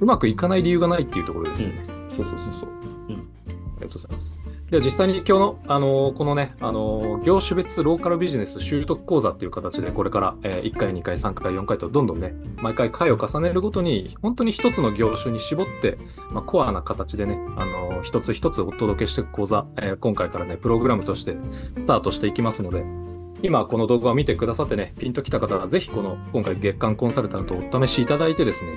[0.00, 1.84] うまくいかない理由がないっていうところですよね。
[2.08, 2.70] そうそうそうそう。
[3.08, 4.40] ありがとうございます。
[4.72, 15.98] では実際に今日の、あのこのね、あの業種別ローカルビジネス習得講座っていう形で、これから、え1回、2回、3回、4回とどんどんね、毎回回を重ねるごとに、本当に1つの業種に絞って、
[16.30, 21.36] まあ、コアな形でね、あの一つ一つお届けしていく講座、え今回からね、プログラムとして
[21.76, 22.82] スタートしていきますので、
[23.42, 28.70] 今この動画を見てくださってね、ピンときた方は、ぜひこの今回月間コンサルタントをお試しいただいてですね、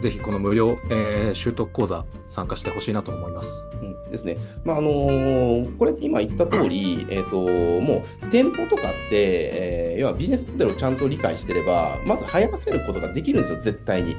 [0.00, 3.66] ぜひこの無料、えー習得講座参加してほしいなと思います。
[3.82, 4.38] うんですね。
[4.64, 14.16] まああのーこれ今言った通り、えっ、ともう店舗とかって、えー要はビジネスモデルをちゃんと理解してれば、まず流行らせることができるんですよ、絶対に。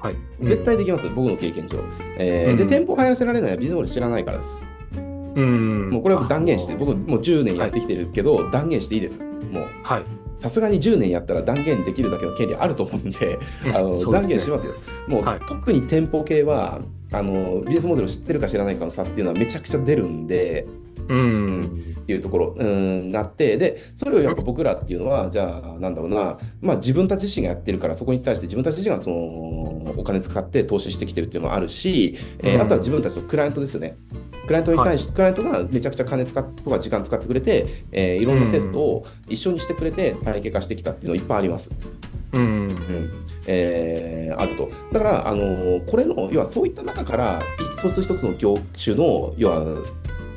[0.00, 0.16] はい。
[0.42, 1.78] 絶対できます、僕の経験上。
[2.18, 4.64] えーで、うん店舗流行らせられないのはビジネスモデル知らないからです。
[5.34, 5.90] うん。
[5.90, 9.20] もうこれは断言して、あ僕もう10年やってきてるけど、断言していいです。
[9.20, 10.04] もうはい。
[10.38, 13.38] さすがに10年やったら断言できるだけの権利あると思うんで、
[13.74, 14.74] あのね断言しますよ。
[15.06, 16.80] もう、はい特に店舗系は
[17.12, 20.66] あのビジネスモデルを知ってるか知らないかの差っていうのはめちゃくちゃ出るんで、
[21.08, 21.82] うん。
[22.02, 29.16] っていうところうんがあって、で、それをやっぱ僕らっていうのは、じゃあ、なんだろうな、まあ自分たち自身がやってるから、そこに対して自分たち自身がその
[29.96, 33.96] お金使って投資してきてるっていうのもあるし、えーうんあとは自分たちのクライアントですよね。
[34.46, 41.70] クライアントに対して、クライアントがめちゃくちゃ金使っとか時間使ってくれて、えーいろんなテストを一緒にしてくれて体系化してきたっていうのいっぱいあります。
[42.32, 42.42] うん。
[42.42, 42.76] うん
[43.46, 44.70] えーあると。
[44.92, 47.42] だから、あのーこれの、要はそういった中から、
[47.78, 49.82] 一つ一つの業種の、要は、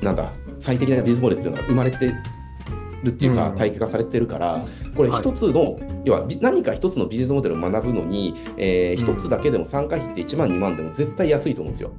[0.02, 0.32] なんだ、
[0.66, 4.66] 最適なビジネスモデルっていうのが生まれてるっていうか、うん体系化されてるから、
[4.96, 11.92] これはい一つの、要はび何か一つのビジネスモデルを学ぶのに、え一つだけでも参加費って1万、2万でも絶対安いと思うんですよ。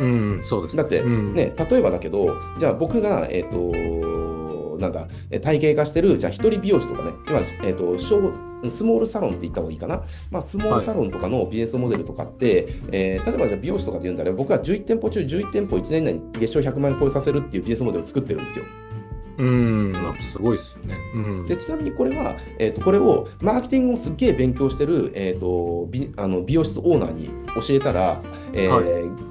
[0.00, 0.40] うん。
[0.42, 0.76] そうです。
[0.76, 3.70] だってうん、ね、例えばだけど、じゃあ僕が、えっ、と、
[4.80, 8.32] なんだ、え体系化してる、じゃあ一人美容師とかね、今、えっ、と、小
[8.68, 10.02] スモールサロンって言った方がいいかな？
[10.30, 18.64] まあ、スモールサロンとかのビジネスモデルとかって、えー例えばじゃあ美容師とかで言うんだら、僕は11店舗中11店舗1年以内に月賞100万円超えさせるっていうビジネスモデルを作ってるんですよ。
[19.38, 19.94] うん。
[20.20, 20.96] すごいですよね。
[21.14, 21.46] うん。
[21.46, 28.20] でちなみにこれは、えー、とこれをマーケティングをすっげえ勉強してる、えー、と美あの美容室オーナーに教えたら、
[28.52, 29.30] えーはい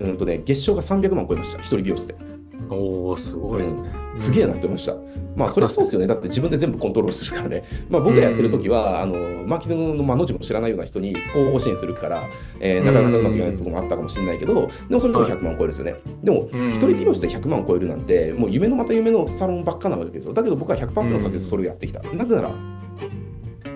[0.00, 2.29] うんとね、月賞が300万超えました、一人美容室で。
[2.70, 3.82] おおすごいですね。
[4.18, 4.94] すげえなって思いました。
[5.36, 6.06] まあ、それはそうですよね。
[6.06, 7.64] だって自分で全部コントロールするからね。
[7.88, 9.14] まあ、僕がやってる時は、あの、
[9.46, 12.28] マーケティングの間の字も知らないような人に広報支援するから、
[12.60, 14.54] えーなかなかうまくいかないところもあったかもしれないけど、
[14.88, 15.94] でもそれでも100万超えるんですよね。
[16.22, 20.34] でも、うん一人美容師で100万超えるなんて、もう夢のまた夢のサロンばっかなわけですよ。
[20.34, 20.92] だけど僕は100%
[21.22, 22.02] かけてそれをやってきた。
[22.12, 22.50] なぜなら、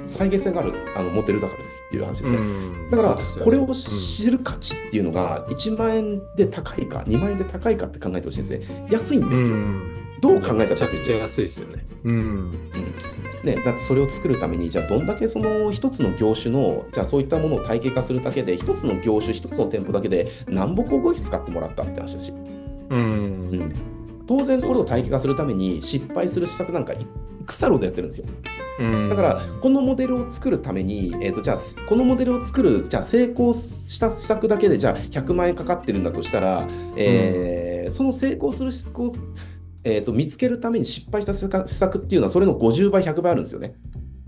[0.05, 2.39] 再現性があるあのモデルだからですっていう話ですね。
[2.39, 8.89] うんだからこれを知る価値っていうのが1万円で高いか2万円で高いかって考えてほしいんですね。
[8.90, 9.56] 安いんですよ。
[9.56, 11.86] うんどう考えたらめちゃ安いですよくちゃ安いですよね。
[12.05, 12.52] うん。
[13.44, 22.35] ね、だってそれを作るためにじゃあどんだけその一つの業種のじゃあそういったものを体系化するだけで一つの業種一つの店舗だけで何ぼ広告費使ってもらったって話だし、う。
[22.94, 23.74] うんん、
[24.26, 27.06] 当然これを体系化するために失敗する施策なんかい
[27.46, 28.26] 腐るほどやってるんですよ
[28.80, 39.14] うんだからこのモデルを作るために、えー、とじゃあこのモデルを作るじゃあ成功した施策だけでじゃあ100万円かかってるんだとしたら、えーその成功する施策を
[39.84, 43.74] えー、と見つけるために失敗した施策施策っていうのはそれの50倍100倍あるんですよね。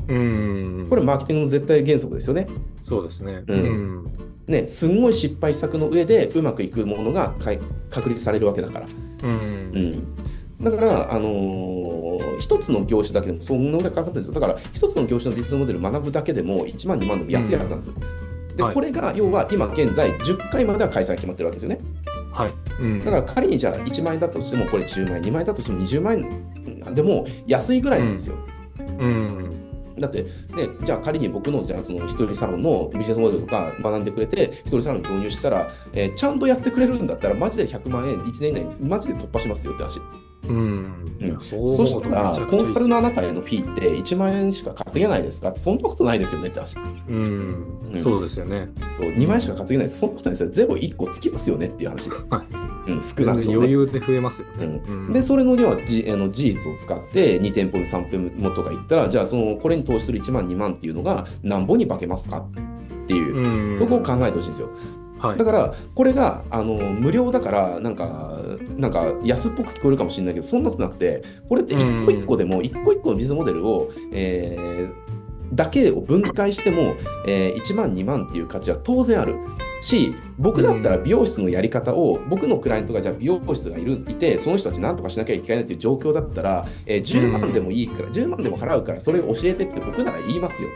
[0.07, 0.87] うん。
[0.89, 2.47] これマーケティングの絶対原則ですよね。
[2.83, 3.43] そうですね。
[3.47, 3.63] うんう
[4.03, 4.13] ん。
[4.49, 7.35] ね、すんごい失敗施策の上でうまくいくものが
[7.91, 8.87] 確立されるわけだから。
[8.87, 9.27] う。
[9.27, 12.07] うんん、だから、あのー
[12.39, 14.35] 一つの業種だけでもそんなぐらいかかってるんですよ。
[14.35, 17.93] だから、一つの業種のビジネスモデルを学ぶだけでも1万、2万でも安いはずなんです。
[18.57, 21.79] で、はいこれが要は今現在10回までは開催決まってるわけですよね。
[22.33, 22.53] はい。
[22.81, 23.05] うん。
[23.05, 28.37] だから仮にじゃあ1万円だとしても、これ10万円、2万円だとしても20万円でも安いぐらいなんですよ。
[28.99, 29.66] うん。
[29.99, 30.31] だって、ね、
[30.85, 40.01] じゃあ仮に僕のじゃあその一人サロンのビジネスモデルとか学んでくれて、一人サロン導入したら、えーちゃんとやってくれるんだったら、マジで100万円、1年以内マジで突破しますよって話。
[40.49, 40.57] うん。
[41.21, 45.49] うんそそしたら、コンサルのあなたへのフィーって1万円しか稼げないですか？
[45.51, 46.77] って、そんなことないですよねって話。
[47.09, 47.97] うんう。
[47.97, 48.69] んそうですよね。
[48.97, 49.99] そう、2万円しか稼げないです。
[50.01, 50.51] そんなことないですよ。
[50.51, 52.11] ゼロ1個つきますよねっていう話。
[52.11, 52.45] は
[52.87, 53.55] うん、少なくとも、ね。
[53.55, 54.81] 余裕で増えますよね。
[54.87, 63.79] うんうんで、それの要はじあの事実を使って2店舗目、3店舗目とか行ったら、じゃあそのこれに投資する1万、2万っていうのが何本に化けますかっていう、うん。
[63.79, 64.71] そこを考えてほしいんですよ。
[65.19, 65.45] はいだ。
[65.45, 68.41] から、これがあの無料だから、なんか、
[68.77, 75.17] なんか安っぽく聞こえるかもしれないけど、そんなことなくて、これって一個一個でも、一個一個のビジネスモデルを、えー
[75.53, 79.37] だけを分解しても、えー1万、2万っていう価値は当然ある
[79.81, 90.69] し、僕だったら美容室のやり方を、僕のクライアントがじゃあ美容室がいるいて、その人たち何とかしなきゃいけないっていう状況だったら、えー10万でもいいから、10万でも払うから、それを教えてって僕なら言いますよ。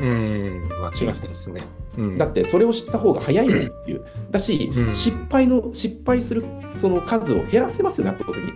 [0.00, 1.62] うん、間違いないですね。
[2.00, 4.04] うん、だってそれを知った方が早いもんっていう。
[4.30, 6.44] だし、うん失敗の、失敗する
[6.74, 8.52] その数を減らせますよね、圧倒的に。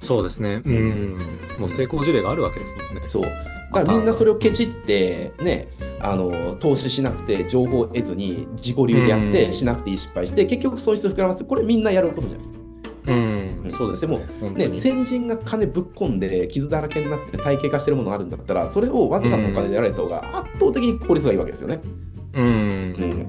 [0.00, 0.62] そうですね。
[0.64, 1.18] うん。
[1.58, 3.08] もう成功事例があるわけですもんね。
[3.08, 3.22] そう。
[3.22, 5.68] だからみんなそれをケチって、ね、
[6.00, 11.44] あの、投資しなくて、情報を得ずに、自己流でやって、うんしなくていい失敗して、結局損失を膨らます。
[11.44, 12.62] これみんなやることじゃないですか。
[13.04, 14.16] うん、そうですね。
[14.16, 21.80] ね、本当に先人が金ぶっ込んで、傷だらけになって体系化してるものがあるんだったら、それをわずかなお金でやられた方が圧倒的に効率がいいわけですよね。
[21.84, 22.11] うん。
[22.34, 23.26] うん。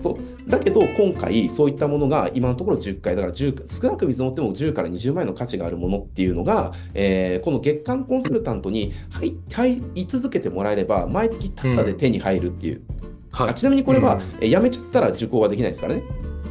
[0.00, 0.50] そう。
[0.50, 12.82] だけど今回そういったものが今のところ10回だから10少なく見積もっても10から20万円の価値があるものっていうのが、えーこの月間コンサルタントに入入り続けてもらえれば毎月タダで手に入るっていう、
[13.30, 13.50] はい。
[13.50, 14.22] あちなみにこれは、うん。
[14.40, 16.02] えー辞めちゃったら受講はできないですからね。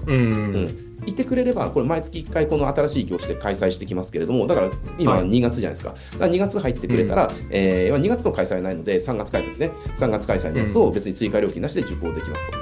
[0.08, 0.91] うん。
[1.02, 5.96] うんいてくれれば、これ毎月1回この新しい業種で開催してきますけれども、だから今はい2月じゃないですか。
[6.14, 9.72] だから2月入ってくれたら、えー2月の開催はないので3月開催ですね。
[9.96, 12.58] 3月開催のやつを別に追加料金なしで受講できますと。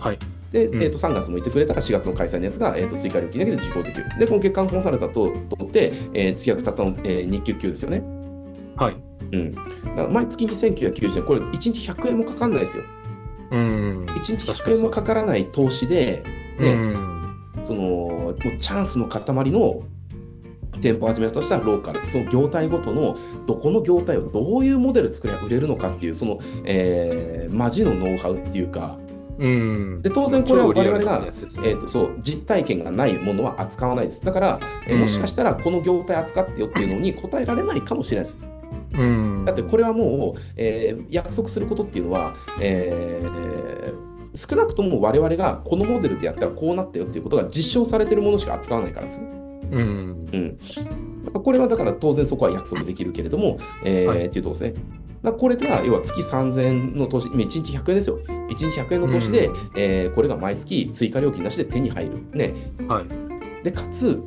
[0.00, 0.18] はい。
[0.52, 4.04] で、うんえー、と3月もいてくれたら4月の開催のやつが、えー、と追加料金だけで受講できる。
[4.18, 8.02] で、この月間コンサルタントを取って、えー、月額たったの、えー、日給給ですよね。
[8.76, 8.96] はい。
[9.32, 9.54] うん。
[9.54, 12.84] だから毎月2990円、これ1日100円もかかんないですよ。
[13.50, 14.06] うん。
[14.06, 16.22] 1日100確かに円もかからない投資で、
[16.58, 17.21] うねん。
[17.64, 19.82] そのもうチャンスの塊の
[20.80, 23.16] 店舗を始めたとしたらローカル、その業態ごとの
[23.46, 28.98] どこの業態をどういうモデル作れば売れるのかっていう、その、えー、マジのノウハウっていうか、
[29.38, 30.02] うん。
[30.02, 34.24] で当然これは我々がねえー、とそう実体験がないものは扱わないです。
[34.24, 38.38] だから、えーうんもしかしたらこの業態扱ってよっていうのに答えられないかもしれないです。
[38.94, 39.44] うん。
[39.44, 49.22] だってこれはもう、えー約束することっていうのは、えー少なくとも我々がこのモデルでやったらこうなったよっていうことが実証されてるものしか扱わないからです。
[49.22, 49.24] う
[49.78, 50.26] ん。
[50.32, 54.84] うん、これはだから当然そこは約束できるけれども、えーはいっていうところですね。
[55.22, 58.18] だこれが要は月3000円の投資、今1日100円ですよ。
[58.26, 62.12] 1日100円の投資で、うんえーこれが毎月追加料金なしで手に入る。
[62.32, 62.54] ね、
[62.88, 63.64] はい。
[63.64, 64.20] で、かつ、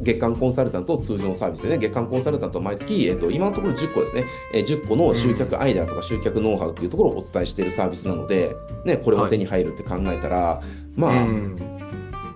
[0.00, 4.24] 月間コンサルタント通常のサービスでね、月間コンサルタントは毎月、えっと今のところ10個ですね、
[4.54, 8.54] えー10個の集客アイデアとか集客ノウハウっていうところをお伝えしているサービスなので、
[8.84, 10.62] ね、これも手に入るって考えたら、
[10.96, 11.56] まあ、うん。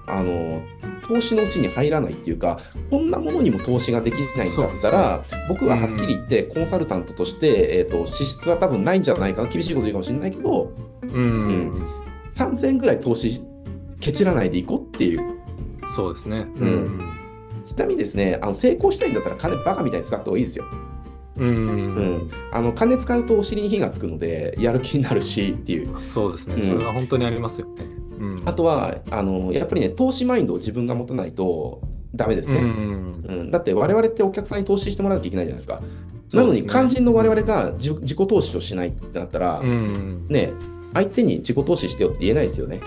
[0.07, 0.63] あの、
[1.09, 2.61] 投資のうちに入らないっていうか、
[2.91, 10.73] こんなものにも投資ができないんだったら、僕ははっきり言って、コンサルタントとして、えっと資質は多分ないんじゃないかな、厳しいこと言うかもしれないけど、
[11.03, 11.87] うん。
[12.31, 13.43] 3000円ぐらい投資
[14.01, 15.23] ケチらないでいこうっていう。
[15.89, 16.47] そうですね。
[16.59, 17.14] うん
[17.67, 20.65] ちなみにですね、あの成功したいんだったら金バカみたいに使った方がいいですよ。
[21.37, 21.49] うん。
[21.49, 21.51] う
[22.27, 26.01] ん、あの金使うとお尻に火がつくので、やる気になるしっていう。
[26.01, 26.57] そうですね。
[26.57, 27.85] うんそれは本当にありますよね。
[28.19, 28.43] うん。
[28.45, 31.81] あとはあの、やっぱりね、投資マインドを自分が持たないと
[32.15, 32.61] ダメですね。
[32.61, 33.25] うん。
[33.27, 35.83] うん、だって我々ってお客さんに投資してもらわなきゃいけないじゃないですか。
[36.33, 40.27] なのに肝心の我々が自自己投資をしないってなったら、うん。
[40.29, 40.53] ね、
[40.93, 42.81] 相手に自己投資してよって言えないですよね。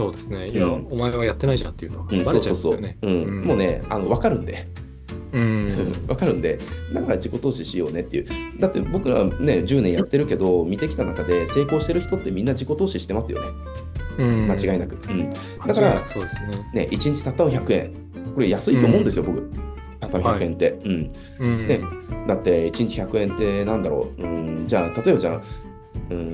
[0.00, 0.46] そうですね。
[0.48, 4.66] いや、うんお前はやってないじゃんっていうのはうん、バレちゃそうそううんそうもうね、あの分かるんで。
[5.34, 5.92] うん。
[6.08, 6.58] わかるんで、
[6.94, 8.26] だから自己投資しようねっていう。
[8.58, 13.46] だって僕らね、10年やってるけど、見てきた中で成功してる人ってみんな自己投資してますよね。
[14.18, 14.96] うん間違いなく。
[15.06, 15.30] うん。
[15.66, 16.86] だからくそうですね。
[16.86, 17.92] ね、1日たったの100円。
[18.34, 19.42] これ安いと思うんですよ、僕。
[20.00, 20.78] たったの100円って。
[20.82, 21.12] うん。
[21.40, 21.68] うん。
[21.68, 21.80] ね
[22.26, 24.22] だって1日100円ってなんだろう。
[24.22, 25.42] うん、じゃあ、例えばじゃあ、
[26.10, 26.32] うん、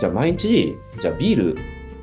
[0.00, 1.56] じゃあ毎日、じゃあビール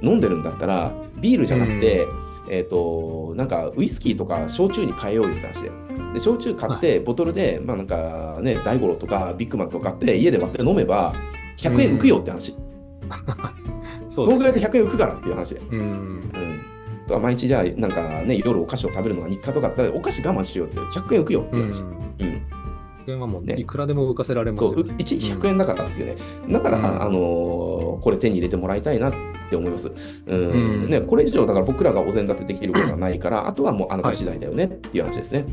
[0.04, 2.06] 飲んでるんだったら、ビールじゃなくて、
[2.50, 5.72] えっ、と、なんかウイスキーとか焼酎に変えようよって話で。
[6.14, 11.14] で、焼酎買って、ボトルで、まあなんかね、大五郎とかビッグマンとか買って、家で割って飲めば、
[11.58, 12.54] 100円浮くよって話。
[14.10, 14.68] そそのぐらいでね。
[14.68, 15.62] 100円浮くからっていう話で。
[15.72, 15.80] うん。
[17.10, 17.22] うん。
[17.22, 21.82] 毎日じゃあ、なんかね、夜お菓子を食べるのが日課とかだったら、お菓子我慢しようって、100円浮くよってういう話。
[21.82, 21.86] ん。
[21.86, 22.42] うん。
[23.04, 24.96] これはもうねいくらでも浮かせられますそう、よね。
[24.98, 26.16] 1日100円だからっていうね。
[26.50, 29.18] だから、うんあのーこれ手に入れてもらいたいなって
[29.56, 29.92] 思います。
[30.26, 30.40] うん。
[30.40, 30.56] う
[30.88, 35.46] んね、これ以上、だから僕らがお膳立てできることがないから、あとはもうあなた次第だよねっていう話ですね。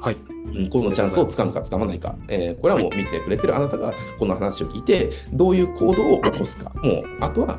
[0.00, 0.16] はい。
[0.56, 7.58] うんこのチャンスをつかむかつかまないか、えーこれはもう見てくれてるあなたがこの話を聞いて、どういう行動を起こすか、もうあとは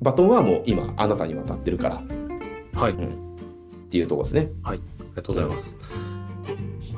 [0.00, 2.00] バトンはもう今、あなたに渡ってるからっ
[2.74, 2.94] はい。
[3.90, 4.50] ていうところですね。
[4.62, 4.80] あり
[5.14, 5.78] がとうございます。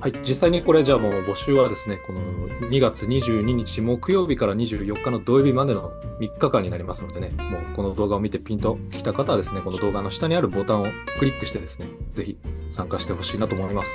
[0.01, 2.21] はい、実際にこれ、じゃあもう募集はですね、この
[2.69, 10.87] 2月22日木曜日から24日の土曜日までの3日間になりますのでね、もうこの動画を見てピンときた方はですね、この動画の下にあるボタンを
[11.19, 12.39] クリックしてですね、ぜひ
[12.71, 13.91] 参加してほしいなと思います。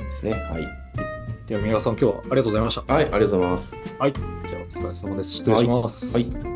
[0.00, 0.32] ですね。
[0.32, 0.66] はい。
[1.46, 2.92] では、宮川さん、今日はありがとうございました。
[2.92, 3.84] はい、ありがとうございます。
[3.98, 5.32] はい、じゃあ疲れ様です。
[5.32, 6.14] 失礼します。
[6.14, 6.55] はい